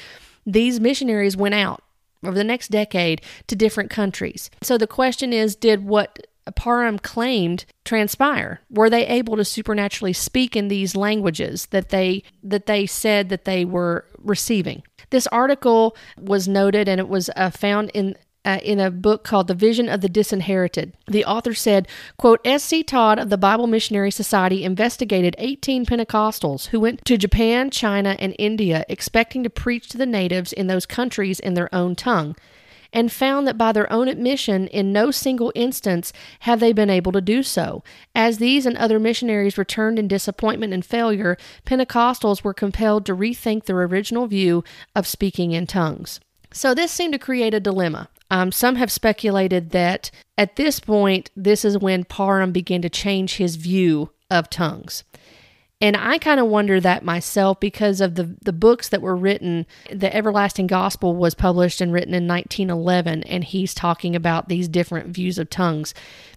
these 0.44 0.78
missionaries 0.78 1.38
went 1.38 1.54
out 1.54 1.82
over 2.24 2.36
the 2.36 2.44
next 2.44 2.68
decade 2.68 3.22
to 3.46 3.56
different 3.56 3.90
countries. 3.90 4.50
So 4.62 4.78
the 4.78 4.86
question 4.86 5.32
is 5.32 5.56
did 5.56 5.84
what 5.84 6.26
Parham 6.54 6.98
claimed 6.98 7.64
transpire? 7.84 8.60
Were 8.70 8.88
they 8.88 9.06
able 9.06 9.36
to 9.36 9.44
supernaturally 9.44 10.12
speak 10.12 10.54
in 10.54 10.68
these 10.68 10.94
languages 10.94 11.66
that 11.66 11.88
they 11.88 12.22
that 12.42 12.66
they 12.66 12.86
said 12.86 13.28
that 13.30 13.44
they 13.44 13.64
were 13.64 14.06
receiving? 14.18 14.82
This 15.10 15.26
article 15.28 15.96
was 16.18 16.46
noted 16.46 16.88
and 16.88 17.00
it 17.00 17.08
was 17.08 17.30
uh, 17.36 17.50
found 17.50 17.90
in 17.94 18.16
uh, 18.46 18.60
in 18.62 18.78
a 18.78 18.90
book 18.90 19.24
called 19.24 19.48
The 19.48 19.54
Vision 19.54 19.88
of 19.88 20.00
the 20.00 20.08
Disinherited. 20.08 20.94
The 21.06 21.24
author 21.24 21.52
said, 21.52 21.88
quote, 22.16 22.40
S.C. 22.44 22.84
Todd 22.84 23.18
of 23.18 23.28
the 23.28 23.36
Bible 23.36 23.66
Missionary 23.66 24.12
Society 24.12 24.64
investigated 24.64 25.34
18 25.38 25.84
Pentecostals 25.84 26.68
who 26.68 26.80
went 26.80 27.04
to 27.04 27.18
Japan, 27.18 27.70
China, 27.70 28.16
and 28.20 28.36
India 28.38 28.84
expecting 28.88 29.42
to 29.42 29.50
preach 29.50 29.88
to 29.88 29.98
the 29.98 30.06
natives 30.06 30.52
in 30.52 30.68
those 30.68 30.86
countries 30.86 31.40
in 31.40 31.54
their 31.54 31.74
own 31.74 31.96
tongue 31.96 32.36
and 32.92 33.12
found 33.12 33.46
that 33.46 33.58
by 33.58 33.72
their 33.72 33.92
own 33.92 34.08
admission, 34.08 34.68
in 34.68 34.92
no 34.92 35.10
single 35.10 35.52
instance 35.54 36.12
have 36.40 36.60
they 36.60 36.72
been 36.72 36.88
able 36.88 37.12
to 37.12 37.20
do 37.20 37.42
so. 37.42 37.82
As 38.14 38.38
these 38.38 38.64
and 38.64 38.76
other 38.76 38.98
missionaries 38.98 39.58
returned 39.58 39.98
in 39.98 40.08
disappointment 40.08 40.72
and 40.72 40.84
failure, 40.84 41.36
Pentecostals 41.66 42.44
were 42.44 42.54
compelled 42.54 43.04
to 43.06 43.16
rethink 43.16 43.64
their 43.64 43.82
original 43.82 44.26
view 44.26 44.62
of 44.94 45.06
speaking 45.06 45.52
in 45.52 45.66
tongues. 45.66 46.20
So 46.52 46.74
this 46.74 46.92
seemed 46.92 47.12
to 47.12 47.18
create 47.18 47.52
a 47.52 47.60
dilemma. 47.60 48.08
Um, 48.30 48.50
some 48.52 48.76
have 48.76 48.90
speculated 48.90 49.70
that 49.70 50.10
at 50.36 50.56
this 50.56 50.80
point, 50.80 51.30
this 51.36 51.64
is 51.64 51.78
when 51.78 52.04
Parham 52.04 52.52
began 52.52 52.82
to 52.82 52.90
change 52.90 53.36
his 53.36 53.56
view 53.56 54.10
of 54.30 54.50
tongues. 54.50 55.04
And 55.80 55.94
I 55.94 56.16
kind 56.16 56.40
of 56.40 56.46
wonder 56.46 56.80
that 56.80 57.04
myself 57.04 57.60
because 57.60 58.00
of 58.00 58.14
the, 58.14 58.34
the 58.42 58.52
books 58.52 58.88
that 58.88 59.02
were 59.02 59.14
written. 59.14 59.66
The 59.92 60.14
Everlasting 60.14 60.68
Gospel 60.68 61.14
was 61.14 61.34
published 61.34 61.82
and 61.82 61.92
written 61.92 62.14
in 62.14 62.26
1911, 62.26 63.24
and 63.24 63.44
he's 63.44 63.74
talking 63.74 64.16
about 64.16 64.48
these 64.48 64.68
different 64.68 65.08
views 65.08 65.38
of 65.38 65.50
tongues. 65.50 65.92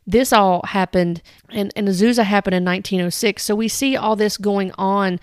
This 0.06 0.34
all 0.34 0.62
happened, 0.66 1.22
and, 1.48 1.72
and 1.78 1.88
Azusa 1.88 2.26
happened 2.26 2.56
in 2.56 2.66
1906. 2.66 3.42
So 3.42 3.56
we 3.56 3.70
see 3.70 3.96
all 3.96 4.18
this 4.18 4.36
going 4.36 4.74
on. 4.78 5.22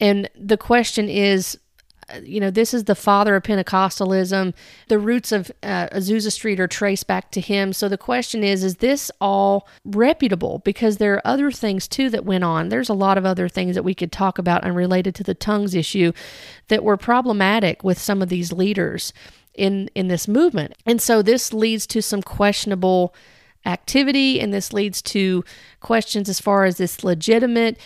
And 0.00 0.28
the 0.34 0.56
question 0.56 1.08
is 1.08 1.56
you 2.22 2.40
know, 2.40 2.50
this 2.50 2.74
is 2.74 2.84
the 2.84 2.94
father 2.94 3.36
of 3.36 3.42
Pentecostalism. 3.42 4.54
The 4.88 4.98
roots 4.98 5.32
of 5.32 5.50
uh, 5.62 5.88
Azusa 5.88 6.32
Street 6.32 6.60
are 6.60 6.68
traced 6.68 7.06
back 7.06 7.30
to 7.32 7.40
him. 7.40 7.72
So 7.72 7.88
the 7.88 7.98
question 7.98 8.44
is, 8.44 8.64
is 8.64 8.76
this 8.76 9.10
all 9.20 9.68
reputable? 9.84 10.60
Because 10.64 10.96
there 10.96 11.14
are 11.14 11.26
other 11.26 11.50
things 11.50 11.88
too 11.88 12.10
that 12.10 12.24
went 12.24 12.44
on. 12.44 12.68
There's 12.68 12.88
a 12.88 12.94
lot 12.94 13.18
of 13.18 13.24
other 13.24 13.48
things 13.48 13.74
that 13.74 13.82
we 13.82 13.94
could 13.94 14.12
talk 14.12 14.38
about 14.38 14.64
unrelated 14.64 15.14
to 15.16 15.24
the 15.24 15.34
tongues 15.34 15.74
issue 15.74 16.12
that 16.68 16.84
were 16.84 16.96
problematic 16.96 17.82
with 17.82 17.98
some 17.98 18.22
of 18.22 18.28
these 18.28 18.52
leaders 18.52 19.12
in 19.54 19.90
in 19.94 20.08
this 20.08 20.26
movement. 20.26 20.74
And 20.86 21.00
so 21.00 21.22
this 21.22 21.52
leads 21.52 21.86
to 21.88 22.02
some 22.02 22.22
questionable 22.22 23.14
activity 23.64 24.40
and 24.40 24.52
this 24.52 24.72
leads 24.72 25.00
to 25.00 25.44
questions 25.80 26.28
as 26.28 26.40
far 26.40 26.64
as 26.64 26.78
this 26.78 27.04
legitimate 27.04 27.78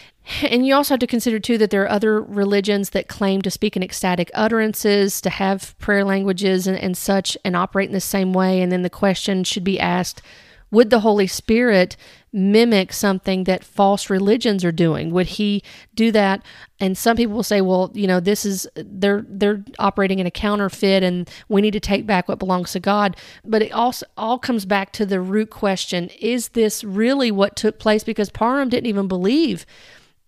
and 0.42 0.66
you 0.66 0.74
also 0.74 0.94
have 0.94 1.00
to 1.00 1.06
consider 1.06 1.38
too 1.38 1.58
that 1.58 1.70
there 1.70 1.82
are 1.82 1.90
other 1.90 2.20
religions 2.20 2.90
that 2.90 3.08
claim 3.08 3.42
to 3.42 3.50
speak 3.50 3.76
in 3.76 3.82
ecstatic 3.82 4.30
utterances 4.34 5.20
to 5.20 5.30
have 5.30 5.78
prayer 5.78 6.04
languages 6.04 6.66
and, 6.66 6.78
and 6.78 6.96
such 6.96 7.36
and 7.44 7.56
operate 7.56 7.88
in 7.88 7.94
the 7.94 8.00
same 8.00 8.32
way 8.32 8.60
and 8.60 8.72
then 8.72 8.82
the 8.82 8.90
question 8.90 9.44
should 9.44 9.64
be 9.64 9.78
asked 9.78 10.22
would 10.70 10.90
the 10.90 11.00
Holy 11.00 11.26
Spirit 11.26 11.96
mimic 12.32 12.92
something 12.92 13.44
that 13.44 13.64
false 13.64 14.10
religions 14.10 14.64
are 14.64 14.72
doing? 14.72 15.10
Would 15.10 15.28
he 15.28 15.62
do 15.94 16.10
that? 16.12 16.42
And 16.80 16.98
some 16.98 17.16
people 17.16 17.36
will 17.36 17.42
say, 17.42 17.60
well, 17.60 17.90
you 17.94 18.06
know, 18.06 18.20
this 18.20 18.44
is 18.44 18.68
they're 18.74 19.24
they're 19.28 19.64
operating 19.78 20.18
in 20.18 20.26
a 20.26 20.30
counterfeit 20.30 21.02
and 21.02 21.30
we 21.48 21.62
need 21.62 21.70
to 21.72 21.80
take 21.80 22.04
back 22.04 22.28
what 22.28 22.38
belongs 22.38 22.72
to 22.72 22.80
God. 22.80 23.16
But 23.44 23.62
it 23.62 23.72
also 23.72 24.06
all 24.16 24.38
comes 24.38 24.66
back 24.66 24.92
to 24.92 25.06
the 25.06 25.20
root 25.20 25.50
question, 25.50 26.10
is 26.20 26.48
this 26.48 26.82
really 26.82 27.30
what 27.30 27.56
took 27.56 27.78
place? 27.78 28.02
Because 28.02 28.28
Parham 28.28 28.68
didn't 28.68 28.86
even 28.86 29.08
believe 29.08 29.64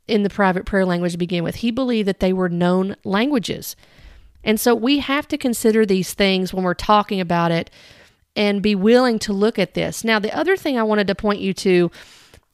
in 0.09 0.23
the 0.23 0.31
private 0.31 0.65
prayer 0.65 0.85
language 0.85 1.13
to 1.13 1.19
begin 1.19 1.45
with. 1.45 1.57
He 1.57 1.71
believed 1.71 2.09
that 2.09 2.21
they 2.21 2.33
were 2.33 2.49
known 2.49 2.97
languages. 3.05 3.77
And 4.43 4.59
so 4.59 4.75
we 4.75 4.99
have 4.99 5.29
to 5.29 5.39
consider 5.39 5.85
these 5.85 6.15
things 6.15 6.53
when 6.53 6.65
we're 6.65 6.75
talking 6.75 7.21
about 7.21 7.53
it 7.53 7.71
and 8.35 8.63
be 8.63 8.75
willing 8.75 9.19
to 9.21 9.33
look 9.33 9.59
at 9.59 9.75
this. 9.75 10.05
Now, 10.05 10.19
the 10.19 10.35
other 10.37 10.57
thing 10.57 10.79
I 10.79 10.83
wanted 10.85 11.07
to 11.09 11.15
point 11.15 11.41
you 11.41 11.53
to 11.55 11.91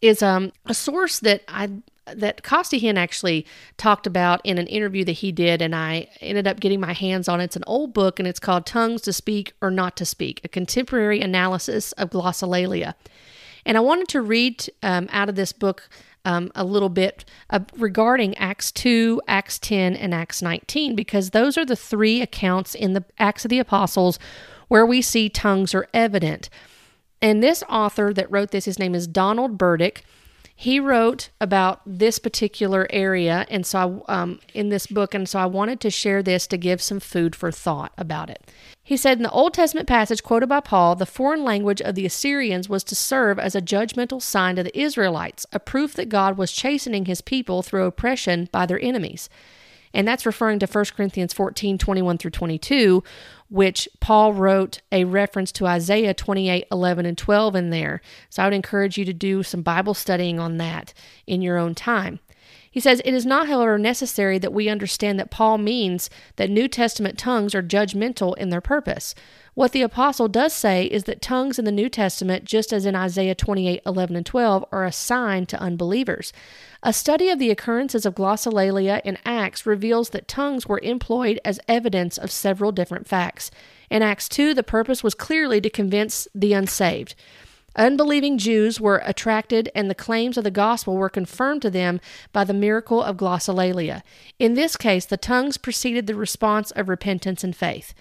is 0.01 0.23
um, 0.23 0.53
a 0.67 0.75
source 0.75 1.21
that 1.21 1.43
I 1.49 1.71
that 2.07 2.43
Costi 2.43 2.79
Hinn 2.79 2.99
actually 2.99 3.47
talked 3.79 4.07
about 4.07 4.43
in 4.45 4.59
an 4.59 4.67
interview 4.67 5.07
that 5.07 5.13
he 5.13 5.33
did, 5.33 5.63
and 5.63 5.75
I 5.75 6.09
ended 6.21 6.47
up 6.47 6.61
getting 6.61 6.79
my 6.79 6.93
hands 6.93 7.29
on. 7.29 7.41
It's 7.41 7.57
an 7.57 7.65
old 7.67 7.95
book, 7.95 8.19
and 8.19 8.29
it's 8.29 8.41
called 8.41 8.67
"Tongues 8.67 9.01
to 9.03 9.13
Speak 9.13 9.55
or 9.63 9.71
Not 9.71 9.97
to 9.97 10.05
Speak: 10.05 10.41
A 10.45 10.49
Contemporary 10.49 11.21
Analysis 11.21 11.93
of 11.93 12.11
Glossolalia." 12.11 12.95
And 13.65 13.79
I 13.79 13.81
wanted 13.81 14.09
to 14.09 14.21
read 14.21 14.67
um, 14.83 15.09
out 15.11 15.31
of 15.31 15.37
this 15.37 15.53
book 15.53 15.89
um, 16.25 16.51
a 16.55 16.65
little 16.65 16.89
bit 16.89 17.25
uh, 17.51 17.61
regarding 17.77 18.37
Acts 18.39 18.73
2, 18.73 19.21
Acts 19.29 19.59
10, 19.59 19.95
and 19.97 20.15
Acts 20.15 20.43
19, 20.43 20.95
because 20.95 21.31
those 21.31 21.59
are 21.59 21.65
the 21.65 21.77
three 21.77 22.23
accounts 22.23 22.75
in 22.75 22.95
the 22.95 23.05
Acts 23.19 23.45
of 23.45 23.49
the 23.49 23.59
Apostles 23.59 24.19
where 24.69 24.87
we 24.87 25.03
see 25.03 25.29
tongues 25.29 25.75
are 25.75 25.89
evident. 25.93 26.49
And 27.21 27.43
this 27.43 27.63
author 27.69 28.13
that 28.13 28.31
wrote 28.31 28.51
this, 28.51 28.65
his 28.65 28.79
name 28.79 28.95
is 28.95 29.07
Donald 29.07 29.57
Burdick. 29.57 30.05
He 30.57 30.79
wrote 30.79 31.31
about 31.41 31.81
this 31.85 32.19
particular 32.19 32.87
area, 32.91 33.45
and 33.51 33.67
so 33.67 34.05
I, 34.07 34.23
um, 34.23 34.41
in 34.55 34.69
this 34.69 34.87
book, 34.87 35.13
and 35.13 35.29
so 35.29 35.41
I 35.41 35.47
wanted 35.47 35.81
to 35.81 35.91
share 35.91 36.23
this 36.23 36.47
to 36.47 36.57
give 36.57 36.81
some 36.81 37.01
food 37.01 37.35
for 37.35 37.51
thought 37.51 37.93
about 37.99 38.31
it. 38.31 38.49
He 38.83 38.97
said 38.97 39.19
in 39.19 39.25
the 39.25 39.31
Old 39.31 39.55
Testament 39.55 39.89
passage 39.89 40.23
quoted 40.23 40.49
by 40.49 40.61
Paul, 40.61 40.95
the 40.95 41.07
foreign 41.07 41.43
language 41.43 41.81
of 41.81 41.97
the 41.97 42.07
Assyrians 42.07 42.69
was 42.69 42.85
to 42.85 42.95
serve 42.95 43.39
as 43.39 43.57
a 43.57 43.63
judgmental 43.63 44.23
sign 44.23 44.57
to 44.57 44.63
the 44.63 44.79
Israelites, 44.79 45.45
a 45.53 45.59
proof 45.59 45.95
that 45.95 46.09
God 46.09 46.39
was 46.39 46.53
chastening 46.53 47.07
his 47.07 47.21
people 47.21 47.63
through 47.63 47.87
oppression 47.87 48.49
by 48.53 48.65
their 48.65 48.81
enemies. 48.81 49.29
And 49.93 50.07
that's 50.07 50.27
referring 50.27 50.59
to 50.59 50.67
1 50.67 50.85
Corinthians 50.97 51.33
14 51.33 51.79
21 51.79 52.19
through 52.19 52.33
22, 52.33 53.03
which 53.55 53.89
Paul 54.01 54.33
wrote 54.33 54.81
a 54.91 55.05
reference 55.05 55.53
to 55.53 55.67
Isaiah 55.69 56.13
28 56.13 56.67
11 56.73 57.07
and 57.07 57.17
12 57.17 57.55
in 57.55 57.71
there. 57.71 58.01
So 58.29 58.43
I 58.43 58.47
would 58.47 58.53
encourage 58.53 58.99
you 58.99 59.05
to 59.05 59.13
do 59.13 59.45
some 59.45 59.63
Bible 59.63 59.95
studying 59.95 60.41
on 60.41 60.57
that 60.57 60.93
in 61.25 61.41
your 61.41 61.57
own 61.57 61.77
time. 61.77 62.19
He 62.69 62.81
says, 62.81 63.01
It 63.05 63.15
is 63.15 63.25
not, 63.25 63.47
however, 63.47 63.79
necessary 63.79 64.39
that 64.39 64.53
we 64.53 64.69
understand 64.69 65.21
that 65.21 65.31
Paul 65.31 65.59
means 65.59 66.11
that 66.35 66.51
New 66.51 66.67
Testament 66.67 67.17
tongues 67.17 67.55
are 67.55 67.63
judgmental 67.63 68.37
in 68.37 68.49
their 68.49 68.61
purpose. 68.61 69.15
What 69.55 69.71
the 69.71 69.83
apostle 69.83 70.27
does 70.27 70.53
say 70.53 70.87
is 70.87 71.05
that 71.05 71.23
tongues 71.23 71.61
in 71.61 71.65
the 71.65 71.71
New 71.71 71.89
Testament, 71.89 72.45
just 72.45 72.73
as 72.73 72.85
in 72.85 72.97
Isaiah 72.97 73.37
28 73.37 73.83
11 73.87 74.17
and 74.17 74.27
12, 74.27 74.65
are 74.73 74.85
a 74.85 74.91
sign 74.91 75.47
to 75.47 75.61
unbelievers. 75.61 76.33
A 76.83 76.93
study 76.93 77.29
of 77.29 77.39
the 77.39 77.53
occurrences 77.53 78.05
of 78.05 78.17
glossolalia 78.17 79.01
in 79.05 79.17
Acts 79.25 79.65
reveals 79.65 80.11
that 80.11 80.27
tongues 80.27 80.67
were 80.67 80.81
employed 80.83 81.39
as 81.45 81.61
evidence 81.69 82.19
of 82.19 82.33
several 82.33 82.73
different 82.73 83.07
facts. 83.07 83.53
In 83.91 84.03
Acts 84.03 84.29
2, 84.29 84.55
the 84.55 84.65
purpose 84.65 85.05
was 85.05 85.15
clearly 85.15 85.61
to 85.61 85.71
convince 85.71 86.27
the 86.35 86.53
unsaved. 86.53 87.15
Unbelieving 87.77 88.39
Jews 88.39 88.81
were 88.81 89.03
attracted, 89.05 89.71
and 89.73 89.89
the 89.89 89.95
claims 89.95 90.37
of 90.37 90.43
the 90.43 90.51
gospel 90.51 90.97
were 90.97 91.09
confirmed 91.09 91.63
to 91.63 91.71
them 91.71 92.01
by 92.33 92.43
the 92.43 92.53
miracle 92.53 93.01
of 93.01 93.17
glossolalia. 93.17 94.03
In 94.41 94.55
this 94.55 94.77
case, 94.77 95.07
the 95.07 95.17
tongues 95.17 95.59
preceded 95.59 96.09
the 96.09 96.17
response 96.17 96.73
of 96.73 96.89
repentance 96.89 97.45
and 97.45 97.55
faith. 97.55 97.95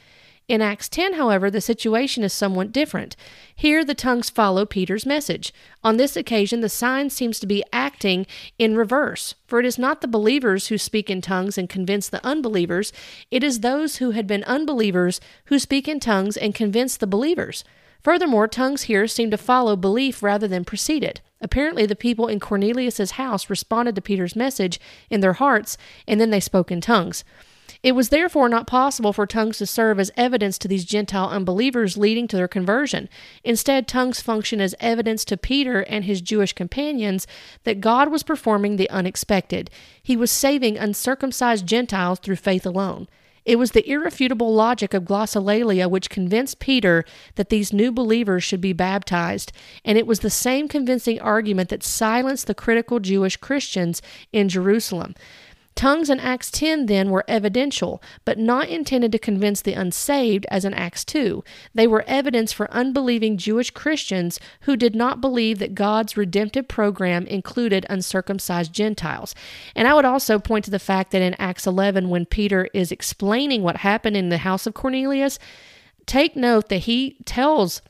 In 0.54 0.62
Acts 0.62 0.88
10, 0.88 1.14
however, 1.14 1.50
the 1.50 1.62
situation 1.62 2.24
is 2.24 2.32
somewhat 2.32 2.72
different. 2.72 3.16
Here, 3.56 3.84
the 3.84 3.96
tongues 3.96 4.30
follow 4.30 4.68
Peter's 4.68 5.04
message. 5.04 5.52
On 5.84 5.98
this 5.98 6.16
occasion, 6.16 6.60
the 6.60 6.70
sign 6.70 7.10
seems 7.10 7.40
to 7.40 7.48
be 7.48 7.64
acting 7.74 8.28
in 8.60 8.78
reverse, 8.78 9.34
for 9.48 9.60
it 9.60 9.66
is 9.66 9.80
not 9.80 10.02
the 10.02 10.08
believers 10.08 10.68
who 10.68 10.78
speak 10.78 11.10
in 11.10 11.22
tongues 11.22 11.58
and 11.58 11.68
convince 11.68 12.08
the 12.08 12.24
unbelievers, 12.24 12.94
it 13.32 13.44
is 13.44 13.62
those 13.62 13.96
who 13.96 14.12
had 14.12 14.28
been 14.28 14.44
unbelievers 14.44 15.20
who 15.46 15.58
speak 15.58 15.88
in 15.88 16.00
tongues 16.00 16.38
and 16.38 16.54
convince 16.54 16.98
the 16.98 17.08
believers. 17.08 17.64
Furthermore, 18.04 18.48
tongues 18.48 18.84
here 18.84 19.08
seem 19.08 19.32
to 19.32 19.38
follow 19.38 19.76
belief 19.76 20.22
rather 20.22 20.48
than 20.48 20.64
precede 20.64 21.04
it. 21.04 21.20
Apparently, 21.42 21.88
the 21.88 21.96
people 21.96 22.28
in 22.28 22.40
Cornelius's 22.40 23.12
house 23.12 23.50
responded 23.50 23.96
to 23.96 24.02
Peter's 24.04 24.36
message 24.36 24.80
in 25.10 25.22
their 25.22 25.34
hearts, 25.34 25.80
and 26.08 26.22
then 26.22 26.30
they 26.30 26.40
spoke 26.40 26.72
in 26.72 26.80
tongues. 26.80 27.24
It 27.84 27.96
was 27.96 28.08
therefore 28.10 28.48
not 28.48 28.66
possible 28.66 29.12
for 29.12 29.28
tongues 29.28 29.58
to 29.58 29.66
serve 29.66 30.00
as 30.00 30.10
evidence 30.16 30.58
to 30.60 30.70
these 30.70 30.86
Gentile 30.86 31.28
unbelievers 31.28 31.98
leading 31.98 32.30
to 32.30 32.38
their 32.38 32.48
conversion. 32.48 33.10
Instead, 33.44 33.90
tongues 33.90 34.22
function 34.22 34.62
as 34.62 34.74
evidence 34.80 35.26
to 35.26 35.36
Peter 35.36 35.82
and 35.82 36.06
his 36.06 36.22
Jewish 36.22 36.54
companions 36.54 37.28
that 37.66 37.82
God 37.82 38.10
was 38.10 38.24
performing 38.24 38.78
the 38.78 38.90
unexpected. 38.90 39.70
He 40.02 40.16
was 40.16 40.32
saving 40.32 40.78
uncircumcised 40.78 41.68
Gentiles 41.68 42.20
through 42.20 42.38
faith 42.38 42.66
alone. 42.66 43.10
It 43.46 43.60
was 43.60 43.72
the 43.72 43.90
irrefutable 43.90 44.54
logic 44.54 44.94
of 44.94 45.04
glossolalia 45.04 45.90
which 45.90 46.10
convinced 46.10 46.60
Peter 46.60 47.04
that 47.36 47.50
these 47.50 47.74
new 47.74 47.92
believers 47.92 48.46
should 48.46 48.62
be 48.62 48.72
baptized, 48.72 49.52
and 49.84 49.98
it 49.98 50.08
was 50.08 50.22
the 50.22 50.30
same 50.30 50.70
convincing 50.70 51.20
argument 51.20 51.68
that 51.68 51.84
silenced 51.84 52.48
the 52.48 52.56
critical 52.56 53.02
Jewish 53.02 53.36
Christians 53.36 54.02
in 54.32 54.48
Jerusalem. 54.48 55.14
Tongues 55.76 56.10
in 56.10 56.20
Acts 56.20 56.52
10 56.52 56.86
then 56.86 57.10
were 57.10 57.26
evidential, 57.28 58.02
but 58.26 58.38
not 58.38 58.70
intended 58.70 59.12
to 59.12 59.20
convince 59.20 59.62
the 59.62 59.74
unsaved 59.74 60.46
as 60.50 60.66
in 60.66 60.74
Acts 60.74 61.04
2. 61.06 61.44
They 61.74 61.88
were 61.88 62.04
evidence 62.08 62.54
for 62.54 62.72
unbelieving 62.72 63.38
Jewish 63.38 63.72
Christians 63.72 64.40
who 64.62 64.76
did 64.76 64.96
not 64.96 65.22
believe 65.22 65.60
that 65.60 65.76
God's 65.76 66.16
redemptive 66.16 66.68
program 66.68 67.26
included 67.26 67.86
uncircumcised 67.90 68.74
Gentiles. 68.74 69.34
And 69.76 69.88
I 69.88 69.94
would 69.94 70.06
also 70.06 70.40
point 70.40 70.66
to 70.66 70.72
the 70.72 70.80
fact 70.80 71.12
that 71.12 71.22
in 71.22 71.36
Acts 71.36 71.66
11, 71.66 72.10
when 72.10 72.26
Peter 72.26 72.70
is 72.74 72.92
explaining 72.92 73.64
what 73.64 73.78
happened 73.78 74.16
in 74.16 74.30
the 74.30 74.40
house 74.40 74.68
of 74.68 74.74
Cornelius, 74.74 75.40
take 76.06 76.36
note 76.36 76.70
that 76.70 76.80
he 76.80 77.18
tells 77.26 77.82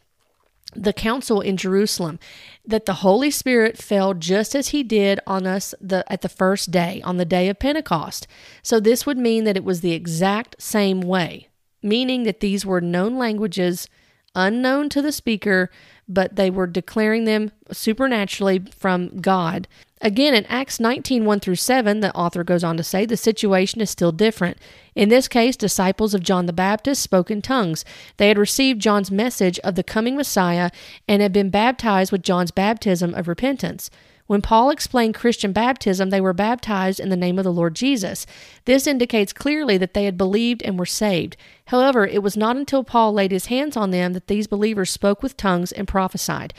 the 0.75 0.93
council 0.93 1.41
in 1.41 1.57
Jerusalem 1.57 2.19
that 2.65 2.85
the 2.85 2.95
Holy 2.95 3.31
Spirit 3.31 3.77
fell 3.77 4.13
just 4.13 4.55
as 4.55 4.69
he 4.69 4.83
did 4.83 5.19
on 5.27 5.45
us 5.45 5.73
the 5.81 6.03
at 6.11 6.21
the 6.21 6.29
first 6.29 6.71
day 6.71 7.01
on 7.03 7.17
the 7.17 7.25
day 7.25 7.49
of 7.49 7.59
Pentecost. 7.59 8.27
So 8.61 8.79
this 8.79 9.05
would 9.05 9.17
mean 9.17 9.43
that 9.43 9.57
it 9.57 9.63
was 9.63 9.81
the 9.81 9.93
exact 9.93 10.61
same 10.61 11.01
way, 11.01 11.49
meaning 11.81 12.23
that 12.23 12.39
these 12.39 12.65
were 12.65 12.81
known 12.81 13.17
languages 13.17 13.87
unknown 14.35 14.89
to 14.89 15.01
the 15.01 15.11
speaker, 15.11 15.69
but 16.07 16.35
they 16.35 16.49
were 16.49 16.67
declaring 16.67 17.25
them 17.25 17.51
supernaturally 17.71 18.63
from 18.75 19.19
God. 19.19 19.67
Again, 20.01 20.33
in 20.33 20.45
Acts 20.47 20.81
19 20.81 21.23
1 21.23 21.39
through 21.39 21.55
7, 21.55 22.01
the 22.01 22.13
author 22.13 22.43
goes 22.43 22.63
on 22.63 22.75
to 22.75 22.83
say 22.83 23.05
the 23.05 23.15
situation 23.15 23.79
is 23.79 23.89
still 23.89 24.11
different. 24.11 24.57
In 24.95 25.07
this 25.07 25.29
case, 25.29 25.55
disciples 25.55 26.13
of 26.13 26.23
John 26.23 26.45
the 26.45 26.51
Baptist 26.51 27.01
spoke 27.01 27.31
in 27.31 27.41
tongues. 27.41 27.85
They 28.17 28.27
had 28.27 28.37
received 28.37 28.81
John's 28.81 29.09
message 29.09 29.59
of 29.59 29.75
the 29.75 29.83
coming 29.83 30.17
Messiah 30.17 30.71
and 31.07 31.21
had 31.21 31.31
been 31.31 31.49
baptized 31.49 32.11
with 32.11 32.21
John's 32.21 32.51
baptism 32.51 33.15
of 33.15 33.29
repentance. 33.29 33.89
When 34.25 34.41
Paul 34.41 34.69
explained 34.69 35.15
Christian 35.15 35.51
baptism, 35.51 36.09
they 36.09 36.21
were 36.21 36.33
baptized 36.33 36.99
in 36.99 37.09
the 37.09 37.17
name 37.17 37.37
of 37.37 37.43
the 37.43 37.51
Lord 37.51 37.75
Jesus. 37.75 38.25
This 38.65 38.87
indicates 38.87 39.33
clearly 39.33 39.77
that 39.77 39.93
they 39.93 40.05
had 40.05 40.17
believed 40.17 40.61
and 40.63 40.79
were 40.79 40.85
saved. 40.85 41.35
However, 41.65 42.07
it 42.07 42.23
was 42.23 42.37
not 42.37 42.55
until 42.55 42.83
Paul 42.83 43.13
laid 43.13 43.31
his 43.31 43.47
hands 43.47 43.75
on 43.75 43.91
them 43.91 44.13
that 44.13 44.27
these 44.27 44.47
believers 44.47 44.89
spoke 44.89 45.21
with 45.21 45.35
tongues 45.35 45.71
and 45.71 45.87
prophesied. 45.87 46.53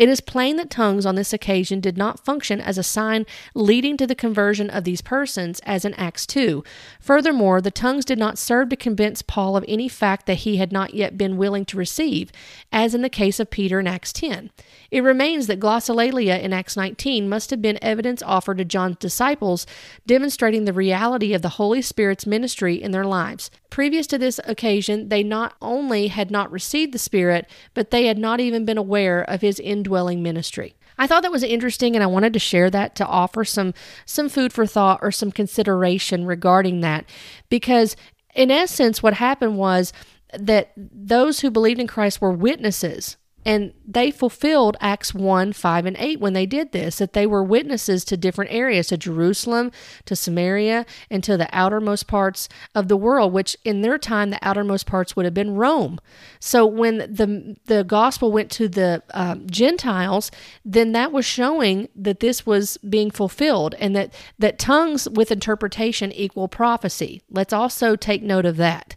It 0.00 0.08
is 0.08 0.22
plain 0.22 0.56
that 0.56 0.70
tongues 0.70 1.04
on 1.04 1.14
this 1.14 1.34
occasion 1.34 1.78
did 1.78 1.98
not 1.98 2.24
function 2.24 2.58
as 2.58 2.78
a 2.78 2.82
sign 2.82 3.26
leading 3.54 3.98
to 3.98 4.06
the 4.06 4.14
conversion 4.14 4.70
of 4.70 4.84
these 4.84 5.02
persons, 5.02 5.60
as 5.66 5.84
in 5.84 5.92
Acts 5.92 6.26
2. 6.26 6.64
Furthermore, 6.98 7.60
the 7.60 7.70
tongues 7.70 8.06
did 8.06 8.18
not 8.18 8.38
serve 8.38 8.70
to 8.70 8.76
convince 8.76 9.20
Paul 9.20 9.58
of 9.58 9.64
any 9.68 9.88
fact 9.90 10.24
that 10.24 10.38
he 10.38 10.56
had 10.56 10.72
not 10.72 10.94
yet 10.94 11.18
been 11.18 11.36
willing 11.36 11.66
to 11.66 11.76
receive, 11.76 12.32
as 12.72 12.94
in 12.94 13.02
the 13.02 13.10
case 13.10 13.38
of 13.38 13.50
Peter 13.50 13.78
in 13.78 13.86
Acts 13.86 14.10
10. 14.14 14.50
It 14.90 15.02
remains 15.02 15.48
that 15.48 15.60
glossolalia 15.60 16.40
in 16.40 16.54
Acts 16.54 16.78
19 16.78 17.28
must 17.28 17.50
have 17.50 17.60
been 17.60 17.78
evidence 17.82 18.22
offered 18.22 18.56
to 18.56 18.64
John's 18.64 18.96
disciples, 18.96 19.66
demonstrating 20.06 20.64
the 20.64 20.72
reality 20.72 21.34
of 21.34 21.42
the 21.42 21.50
Holy 21.60 21.82
Spirit's 21.82 22.24
ministry 22.24 22.82
in 22.82 22.92
their 22.92 23.04
lives. 23.04 23.50
Previous 23.70 24.06
to 24.08 24.18
this 24.18 24.40
occasion, 24.44 25.08
they 25.08 25.22
not 25.22 25.54
only 25.62 26.08
had 26.08 26.30
not 26.30 26.50
received 26.50 26.92
the 26.92 26.98
Spirit, 26.98 27.48
but 27.72 27.90
they 27.90 28.06
had 28.06 28.18
not 28.18 28.40
even 28.40 28.64
been 28.64 28.78
aware 28.78 29.22
of 29.22 29.40
his 29.40 29.60
indwelling 29.60 30.22
ministry. 30.22 30.74
I 30.98 31.06
thought 31.06 31.22
that 31.22 31.32
was 31.32 31.42
interesting 31.42 31.94
and 31.94 32.02
I 32.02 32.08
wanted 32.08 32.34
to 32.34 32.38
share 32.38 32.68
that 32.70 32.94
to 32.96 33.06
offer 33.06 33.42
some 33.42 33.72
some 34.04 34.28
food 34.28 34.52
for 34.52 34.66
thought 34.66 34.98
or 35.00 35.10
some 35.10 35.32
consideration 35.32 36.26
regarding 36.26 36.80
that 36.80 37.06
because 37.48 37.96
in 38.34 38.50
essence 38.50 39.02
what 39.02 39.14
happened 39.14 39.56
was 39.56 39.94
that 40.38 40.72
those 40.76 41.40
who 41.40 41.50
believed 41.50 41.80
in 41.80 41.86
Christ 41.86 42.20
were 42.20 42.30
witnesses 42.30 43.16
and 43.44 43.72
they 43.86 44.10
fulfilled 44.10 44.76
Acts 44.80 45.14
1 45.14 45.52
5 45.52 45.86
and 45.86 45.96
8 45.98 46.20
when 46.20 46.32
they 46.34 46.46
did 46.46 46.72
this, 46.72 46.98
that 46.98 47.14
they 47.14 47.26
were 47.26 47.42
witnesses 47.42 48.04
to 48.04 48.16
different 48.16 48.52
areas, 48.52 48.88
to 48.88 48.98
Jerusalem, 48.98 49.72
to 50.04 50.14
Samaria, 50.14 50.84
and 51.10 51.24
to 51.24 51.36
the 51.36 51.48
outermost 51.52 52.06
parts 52.06 52.48
of 52.74 52.88
the 52.88 52.96
world, 52.96 53.32
which 53.32 53.56
in 53.64 53.80
their 53.80 53.98
time, 53.98 54.30
the 54.30 54.46
outermost 54.46 54.86
parts 54.86 55.16
would 55.16 55.24
have 55.24 55.34
been 55.34 55.54
Rome. 55.54 55.98
So 56.38 56.66
when 56.66 56.98
the, 56.98 57.56
the 57.64 57.82
gospel 57.82 58.30
went 58.30 58.50
to 58.52 58.68
the 58.68 59.02
um, 59.14 59.46
Gentiles, 59.48 60.30
then 60.64 60.92
that 60.92 61.12
was 61.12 61.24
showing 61.24 61.88
that 61.96 62.20
this 62.20 62.44
was 62.44 62.76
being 62.78 63.10
fulfilled 63.10 63.74
and 63.78 63.96
that, 63.96 64.12
that 64.38 64.58
tongues 64.58 65.08
with 65.08 65.32
interpretation 65.32 66.12
equal 66.12 66.48
prophecy. 66.48 67.22
Let's 67.30 67.52
also 67.52 67.96
take 67.96 68.22
note 68.22 68.44
of 68.44 68.58
that. 68.58 68.94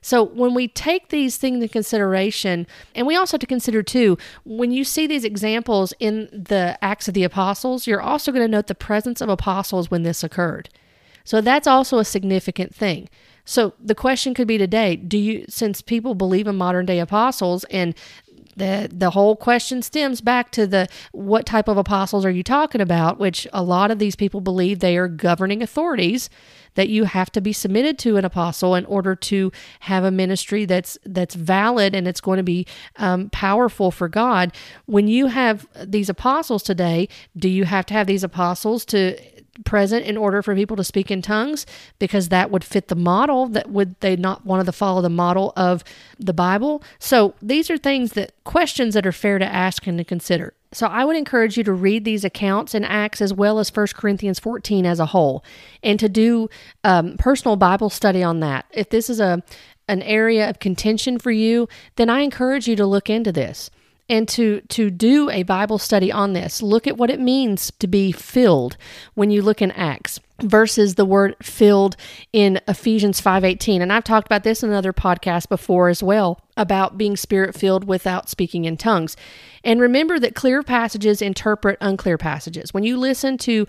So 0.00 0.22
when 0.22 0.54
we 0.54 0.68
take 0.68 1.08
these 1.08 1.36
things 1.36 1.56
into 1.56 1.68
consideration, 1.68 2.66
and 2.94 3.06
we 3.06 3.16
also 3.16 3.34
have 3.34 3.40
to 3.40 3.46
consider 3.46 3.82
too, 3.82 4.18
when 4.44 4.70
you 4.70 4.84
see 4.84 5.06
these 5.06 5.24
examples 5.24 5.92
in 5.98 6.28
the 6.32 6.78
Acts 6.82 7.08
of 7.08 7.14
the 7.14 7.24
Apostles, 7.24 7.86
you're 7.86 8.00
also 8.00 8.32
going 8.32 8.44
to 8.44 8.50
note 8.50 8.66
the 8.66 8.74
presence 8.74 9.20
of 9.20 9.28
apostles 9.28 9.90
when 9.90 10.02
this 10.02 10.22
occurred. 10.22 10.68
So 11.24 11.40
that's 11.40 11.66
also 11.66 11.98
a 11.98 12.04
significant 12.04 12.74
thing. 12.74 13.08
So 13.44 13.74
the 13.82 13.94
question 13.94 14.34
could 14.34 14.48
be 14.48 14.58
today, 14.58 14.96
do 14.96 15.16
you 15.16 15.44
since 15.48 15.80
people 15.80 16.14
believe 16.14 16.46
in 16.46 16.56
modern 16.56 16.86
day 16.86 17.00
apostles 17.00 17.64
and 17.64 17.94
the 18.58 18.90
the 18.92 19.10
whole 19.10 19.36
question 19.36 19.80
stems 19.80 20.20
back 20.20 20.50
to 20.52 20.66
the 20.66 20.88
what 21.12 21.46
type 21.46 21.68
of 21.68 21.78
apostles 21.78 22.24
are 22.24 22.30
you 22.30 22.42
talking 22.42 22.80
about 22.80 23.18
which 23.18 23.46
a 23.52 23.62
lot 23.62 23.90
of 23.90 23.98
these 23.98 24.16
people 24.16 24.40
believe 24.40 24.80
they 24.80 24.96
are 24.98 25.08
governing 25.08 25.62
authorities 25.62 26.28
that 26.78 26.88
you 26.88 27.02
have 27.02 27.28
to 27.32 27.40
be 27.40 27.52
submitted 27.52 27.98
to 27.98 28.16
an 28.18 28.24
apostle 28.24 28.76
in 28.76 28.84
order 28.84 29.16
to 29.16 29.50
have 29.80 30.04
a 30.04 30.12
ministry 30.12 30.64
that's 30.64 30.96
that's 31.04 31.34
valid 31.34 31.92
and 31.92 32.06
it's 32.06 32.20
going 32.20 32.36
to 32.36 32.44
be 32.44 32.64
um, 32.98 33.28
powerful 33.30 33.90
for 33.90 34.08
God. 34.08 34.52
When 34.86 35.08
you 35.08 35.26
have 35.26 35.66
these 35.84 36.08
apostles 36.08 36.62
today, 36.62 37.08
do 37.36 37.48
you 37.48 37.64
have 37.64 37.84
to 37.86 37.94
have 37.94 38.06
these 38.06 38.22
apostles 38.22 38.84
to 38.86 39.18
present 39.64 40.06
in 40.06 40.16
order 40.16 40.40
for 40.40 40.54
people 40.54 40.76
to 40.76 40.84
speak 40.84 41.10
in 41.10 41.20
tongues? 41.20 41.66
Because 41.98 42.28
that 42.28 42.52
would 42.52 42.62
fit 42.62 42.86
the 42.86 42.94
model 42.94 43.48
that 43.48 43.68
would 43.68 43.98
they 43.98 44.14
not 44.14 44.46
want 44.46 44.64
to 44.64 44.70
follow 44.70 45.02
the 45.02 45.10
model 45.10 45.52
of 45.56 45.82
the 46.16 46.32
bible. 46.32 46.84
So 47.00 47.34
these 47.42 47.70
are 47.70 47.76
things 47.76 48.12
that 48.12 48.32
questions 48.44 48.94
that 48.94 49.04
are 49.04 49.10
fair 49.10 49.40
to 49.40 49.52
ask 49.52 49.84
and 49.88 49.98
to 49.98 50.04
consider 50.04 50.54
so 50.72 50.86
i 50.86 51.04
would 51.04 51.16
encourage 51.16 51.56
you 51.56 51.64
to 51.64 51.72
read 51.72 52.04
these 52.04 52.24
accounts 52.24 52.74
in 52.74 52.84
acts 52.84 53.20
as 53.20 53.32
well 53.32 53.58
as 53.58 53.74
1 53.74 53.88
corinthians 53.94 54.38
14 54.38 54.86
as 54.86 55.00
a 55.00 55.06
whole 55.06 55.44
and 55.82 55.98
to 56.00 56.08
do 56.08 56.48
um, 56.84 57.16
personal 57.18 57.56
bible 57.56 57.90
study 57.90 58.22
on 58.22 58.40
that. 58.40 58.66
If 58.72 58.90
this 58.90 59.10
is 59.10 59.20
a 59.20 59.42
an 59.88 60.02
area 60.02 60.48
of 60.48 60.58
contention 60.58 61.18
for 61.18 61.30
you 61.30 61.68
then 61.96 62.10
i 62.10 62.20
encourage 62.20 62.68
you 62.68 62.76
to 62.76 62.86
look 62.86 63.08
into 63.08 63.32
this 63.32 63.70
and 64.08 64.28
to 64.28 64.60
to 64.62 64.90
do 64.90 65.28
a 65.30 65.42
Bible 65.42 65.78
study 65.78 66.10
on 66.10 66.32
this. 66.32 66.62
Look 66.62 66.86
at 66.86 66.96
what 66.96 67.10
it 67.10 67.20
means 67.20 67.72
to 67.78 67.86
be 67.86 68.12
filled 68.12 68.76
when 69.14 69.30
you 69.30 69.42
look 69.42 69.60
in 69.60 69.70
Acts 69.72 70.20
versus 70.40 70.94
the 70.94 71.04
word 71.04 71.34
filled 71.42 71.96
in 72.32 72.60
Ephesians 72.68 73.20
5:18. 73.20 73.82
And 73.82 73.92
I've 73.92 74.04
talked 74.04 74.26
about 74.26 74.44
this 74.44 74.62
in 74.62 74.70
another 74.70 74.92
podcast 74.92 75.48
before 75.48 75.88
as 75.88 76.02
well 76.02 76.40
about 76.56 76.96
being 76.96 77.16
spirit 77.16 77.54
filled 77.54 77.84
without 77.84 78.28
speaking 78.28 78.64
in 78.64 78.76
tongues. 78.76 79.16
And 79.64 79.80
remember 79.80 80.18
that 80.18 80.34
clear 80.34 80.62
passages 80.62 81.20
interpret 81.20 81.76
unclear 81.80 82.18
passages. 82.18 82.72
When 82.72 82.84
you 82.84 82.96
listen 82.96 83.36
to 83.38 83.66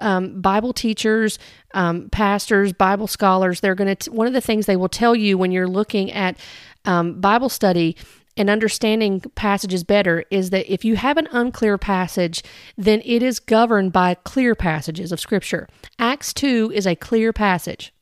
um, 0.00 0.40
Bible 0.40 0.72
teachers, 0.72 1.38
um, 1.74 2.08
pastors, 2.10 2.72
Bible 2.72 3.06
scholars, 3.06 3.60
they're 3.60 3.74
going 3.74 3.94
to, 3.94 4.10
one 4.10 4.26
of 4.26 4.32
the 4.32 4.40
things 4.40 4.66
they 4.66 4.76
will 4.76 4.88
tell 4.88 5.14
you 5.14 5.36
when 5.36 5.52
you're 5.52 5.68
looking 5.68 6.10
at 6.12 6.38
um, 6.86 7.20
Bible 7.20 7.48
study 7.48 7.96
and 8.36 8.50
understanding 8.50 9.20
passages 9.34 9.84
better 9.84 10.24
is 10.30 10.50
that 10.50 10.72
if 10.72 10.84
you 10.84 10.96
have 10.96 11.16
an 11.16 11.28
unclear 11.30 11.78
passage, 11.78 12.42
then 12.76 13.00
it 13.04 13.22
is 13.22 13.38
governed 13.38 13.92
by 13.92 14.14
clear 14.14 14.54
passages 14.54 15.12
of 15.12 15.20
Scripture. 15.20 15.68
Acts 15.98 16.32
2 16.34 16.72
is 16.74 16.86
a 16.86 16.96
clear 16.96 17.32
passage, 17.32 17.92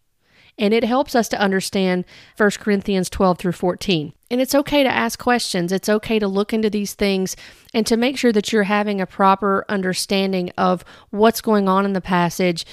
and 0.59 0.73
it 0.73 0.85
helps 0.85 1.15
us 1.15 1.29
to 1.29 1.41
understand 1.41 2.05
1 2.37 2.51
Corinthians 2.53 3.11
12 3.11 3.39
through 3.39 3.53
14. 3.53 4.13
And 4.31 4.41
it's 4.41 4.55
okay 4.55 4.83
to 4.83 4.89
ask 4.89 5.19
questions, 5.19 5.73
it's 5.73 5.91
okay 5.91 6.19
to 6.19 6.29
look 6.29 6.55
into 6.55 6.71
these 6.71 6.95
things 6.95 7.37
and 7.75 7.87
to 7.87 7.99
make 7.99 8.17
sure 8.17 8.33
that 8.33 8.53
you're 8.53 8.63
having 8.63 9.01
a 9.01 9.07
proper 9.07 9.65
understanding 9.69 10.51
of 10.57 10.85
what's 11.11 11.43
going 11.43 11.69
on 11.69 11.85
in 11.85 11.93
the 11.93 12.01
passage 12.01 12.65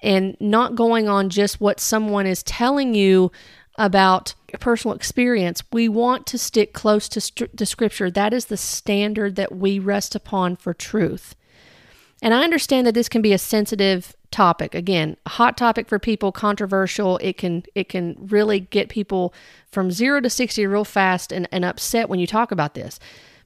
and 0.00 0.36
not 0.38 0.76
going 0.76 1.08
on 1.08 1.28
just 1.28 1.60
what 1.60 1.80
someone 1.80 2.26
is 2.26 2.44
telling 2.44 2.94
you 2.94 3.32
about 3.76 4.34
personal 4.60 4.96
experience, 4.96 5.62
we 5.72 5.88
want 5.88 6.26
to 6.26 6.38
stick 6.38 6.72
close 6.72 7.08
to, 7.10 7.20
st- 7.20 7.68
Scripture. 7.68 8.10
That 8.10 8.32
is 8.32 8.46
the 8.46 8.56
standard 8.56 9.36
that 9.36 9.54
we 9.54 9.78
rest 9.78 10.14
upon 10.14 10.56
for 10.56 10.72
truth. 10.72 11.34
And 12.22 12.34
I 12.34 12.42
understand 12.42 12.86
that 12.86 12.94
this 12.94 13.08
can 13.08 13.22
be 13.22 13.32
a 13.32 13.38
sensitive 13.38 14.16
topic. 14.30 14.74
Again, 14.74 15.16
a 15.24 15.30
hot 15.30 15.56
topic 15.56 15.88
for 15.88 15.98
people, 15.98 16.32
controversial. 16.32 17.18
It 17.18 17.38
can 17.38 17.62
it 17.74 17.88
can 17.88 18.16
really 18.18 18.60
get 18.60 18.88
people 18.88 19.32
from 19.70 19.90
zero 19.90 20.20
to 20.20 20.28
sixty 20.28 20.66
real 20.66 20.84
fast 20.84 21.32
and, 21.32 21.48
and 21.52 21.64
upset 21.64 22.08
when 22.08 22.18
you 22.18 22.26
talk 22.26 22.50
about 22.50 22.74
this. 22.74 22.98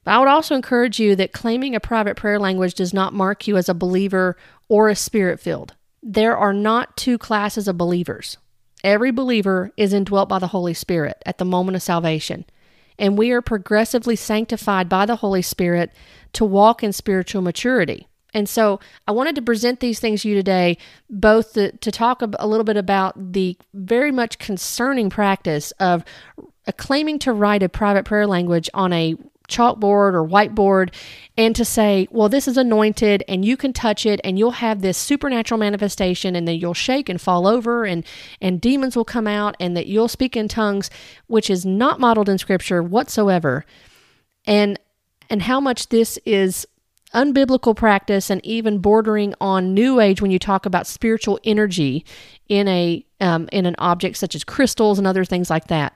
But 0.03 0.11
I 0.11 0.19
would 0.19 0.27
also 0.27 0.55
encourage 0.55 0.99
you 0.99 1.15
that 1.15 1.31
claiming 1.31 1.75
a 1.75 1.79
private 1.79 2.17
prayer 2.17 2.39
language 2.39 2.73
does 2.73 2.93
not 2.93 3.13
mark 3.13 3.47
you 3.47 3.57
as 3.57 3.69
a 3.69 3.73
believer 3.73 4.35
or 4.67 4.89
a 4.89 4.95
spirit 4.95 5.39
filled. 5.39 5.75
There 6.01 6.35
are 6.35 6.53
not 6.53 6.97
two 6.97 7.17
classes 7.17 7.67
of 7.67 7.77
believers. 7.77 8.37
Every 8.83 9.11
believer 9.11 9.71
is 9.77 9.93
indwelt 9.93 10.27
by 10.27 10.39
the 10.39 10.47
Holy 10.47 10.73
Spirit 10.73 11.21
at 11.25 11.37
the 11.37 11.45
moment 11.45 11.75
of 11.75 11.81
salvation, 11.81 12.45
and 12.99 13.17
we 13.17 13.31
are 13.31 13.41
progressively 13.41 14.15
sanctified 14.15 14.89
by 14.89 15.05
the 15.05 15.17
Holy 15.17 15.41
Spirit 15.41 15.91
to 16.33 16.45
walk 16.45 16.83
in 16.83 16.91
spiritual 16.91 17.41
maturity. 17.41 18.07
And 18.33 18.49
so 18.49 18.79
I 19.07 19.11
wanted 19.11 19.35
to 19.35 19.41
present 19.41 19.79
these 19.79 19.99
things 19.99 20.23
to 20.23 20.29
you 20.29 20.35
today, 20.35 20.77
both 21.09 21.53
to, 21.53 21.71
to 21.71 21.91
talk 21.91 22.21
a 22.21 22.47
little 22.47 22.63
bit 22.63 22.77
about 22.77 23.33
the 23.33 23.57
very 23.73 24.11
much 24.11 24.39
concerning 24.39 25.09
practice 25.09 25.71
of 25.79 26.03
claiming 26.77 27.19
to 27.19 27.33
write 27.33 27.63
a 27.63 27.69
private 27.69 28.05
prayer 28.05 28.25
language 28.25 28.69
on 28.73 28.91
a 28.91 29.15
chalkboard 29.53 30.13
or 30.13 30.27
whiteboard 30.27 30.93
and 31.37 31.55
to 31.55 31.65
say, 31.65 32.07
well, 32.11 32.29
this 32.29 32.47
is 32.47 32.57
anointed 32.57 33.23
and 33.27 33.43
you 33.43 33.57
can 33.57 33.73
touch 33.73 34.05
it 34.05 34.19
and 34.23 34.37
you'll 34.37 34.51
have 34.51 34.81
this 34.81 34.97
supernatural 34.97 35.57
manifestation 35.57 36.35
and 36.35 36.47
then 36.47 36.55
you'll 36.55 36.73
shake 36.73 37.09
and 37.09 37.19
fall 37.19 37.47
over 37.47 37.85
and, 37.85 38.05
and 38.41 38.61
demons 38.61 38.95
will 38.95 39.05
come 39.05 39.27
out 39.27 39.55
and 39.59 39.75
that 39.75 39.87
you'll 39.87 40.07
speak 40.07 40.37
in 40.37 40.47
tongues, 40.47 40.89
which 41.27 41.49
is 41.49 41.65
not 41.65 41.99
modeled 41.99 42.29
in 42.29 42.37
scripture 42.37 42.83
whatsoever. 42.83 43.65
And 44.45 44.79
and 45.29 45.41
how 45.41 45.59
much 45.59 45.87
this 45.87 46.19
is 46.25 46.67
unbiblical 47.13 47.75
practice 47.75 48.29
and 48.29 48.43
even 48.45 48.79
bordering 48.79 49.33
on 49.39 49.73
new 49.73 49.99
age 49.99 50.21
when 50.21 50.31
you 50.31 50.39
talk 50.39 50.65
about 50.65 50.87
spiritual 50.87 51.39
energy 51.43 52.05
in 52.49 52.67
a 52.67 53.05
um, 53.21 53.47
in 53.51 53.65
an 53.65 53.75
object 53.77 54.17
such 54.17 54.35
as 54.35 54.43
crystals 54.43 54.97
and 54.97 55.07
other 55.07 55.23
things 55.23 55.49
like 55.49 55.67
that. 55.67 55.95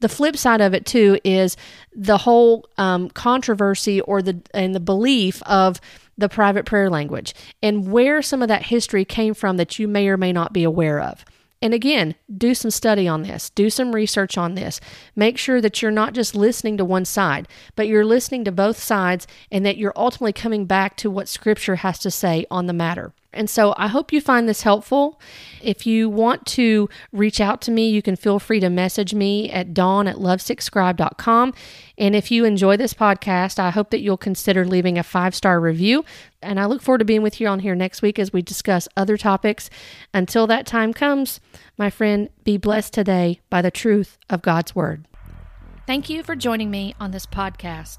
The 0.00 0.08
flip 0.08 0.36
side 0.36 0.60
of 0.60 0.74
it 0.74 0.86
too 0.86 1.18
is 1.24 1.56
the 1.94 2.18
whole 2.18 2.68
um, 2.76 3.08
controversy 3.10 4.00
or 4.02 4.22
the 4.22 4.40
and 4.52 4.74
the 4.74 4.80
belief 4.80 5.42
of 5.44 5.80
the 6.18 6.28
private 6.28 6.64
prayer 6.64 6.90
language 6.90 7.34
and 7.62 7.90
where 7.90 8.22
some 8.22 8.42
of 8.42 8.48
that 8.48 8.64
history 8.66 9.04
came 9.04 9.34
from 9.34 9.56
that 9.56 9.78
you 9.78 9.86
may 9.86 10.08
or 10.08 10.16
may 10.16 10.32
not 10.32 10.52
be 10.52 10.64
aware 10.64 11.00
of. 11.00 11.24
And 11.62 11.72
again, 11.72 12.14
do 12.36 12.54
some 12.54 12.70
study 12.70 13.08
on 13.08 13.22
this, 13.22 13.50
do 13.50 13.70
some 13.70 13.94
research 13.94 14.36
on 14.36 14.54
this. 14.54 14.78
Make 15.14 15.38
sure 15.38 15.60
that 15.60 15.80
you're 15.80 15.90
not 15.90 16.12
just 16.12 16.34
listening 16.34 16.76
to 16.76 16.84
one 16.84 17.06
side, 17.06 17.48
but 17.74 17.88
you're 17.88 18.04
listening 18.04 18.44
to 18.44 18.52
both 18.52 18.78
sides 18.78 19.26
and 19.50 19.64
that 19.64 19.78
you're 19.78 19.94
ultimately 19.96 20.34
coming 20.34 20.66
back 20.66 20.96
to 20.98 21.10
what 21.10 21.28
Scripture 21.28 21.76
has 21.76 21.98
to 22.00 22.10
say 22.10 22.46
on 22.50 22.66
the 22.66 22.74
matter. 22.74 23.12
And 23.36 23.48
so 23.48 23.74
I 23.76 23.88
hope 23.88 24.12
you 24.12 24.20
find 24.20 24.48
this 24.48 24.62
helpful. 24.62 25.20
If 25.62 25.86
you 25.86 26.08
want 26.08 26.46
to 26.46 26.88
reach 27.12 27.40
out 27.40 27.60
to 27.62 27.70
me, 27.70 27.88
you 27.88 28.02
can 28.02 28.16
feel 28.16 28.38
free 28.38 28.60
to 28.60 28.70
message 28.70 29.14
me 29.14 29.50
at 29.50 29.74
dawn 29.74 30.08
at 30.08 30.16
lovesickscribe.com. 30.16 31.54
And 31.98 32.16
if 32.16 32.30
you 32.30 32.44
enjoy 32.44 32.76
this 32.76 32.94
podcast, 32.94 33.58
I 33.58 33.70
hope 33.70 33.90
that 33.90 34.00
you'll 34.00 34.16
consider 34.16 34.64
leaving 34.64 34.98
a 34.98 35.02
five 35.02 35.34
star 35.34 35.60
review. 35.60 36.04
And 36.42 36.60
I 36.60 36.66
look 36.66 36.82
forward 36.82 36.98
to 36.98 37.04
being 37.04 37.22
with 37.22 37.40
you 37.40 37.46
on 37.48 37.60
here 37.60 37.74
next 37.74 38.02
week 38.02 38.18
as 38.18 38.32
we 38.32 38.42
discuss 38.42 38.88
other 38.96 39.16
topics. 39.16 39.70
Until 40.12 40.46
that 40.46 40.66
time 40.66 40.92
comes, 40.92 41.40
my 41.76 41.90
friend, 41.90 42.28
be 42.44 42.56
blessed 42.56 42.92
today 42.92 43.40
by 43.50 43.62
the 43.62 43.70
truth 43.70 44.18
of 44.28 44.42
God's 44.42 44.74
Word. 44.74 45.06
Thank 45.86 46.10
you 46.10 46.22
for 46.22 46.34
joining 46.34 46.70
me 46.70 46.94
on 46.98 47.12
this 47.12 47.26
podcast. 47.26 47.98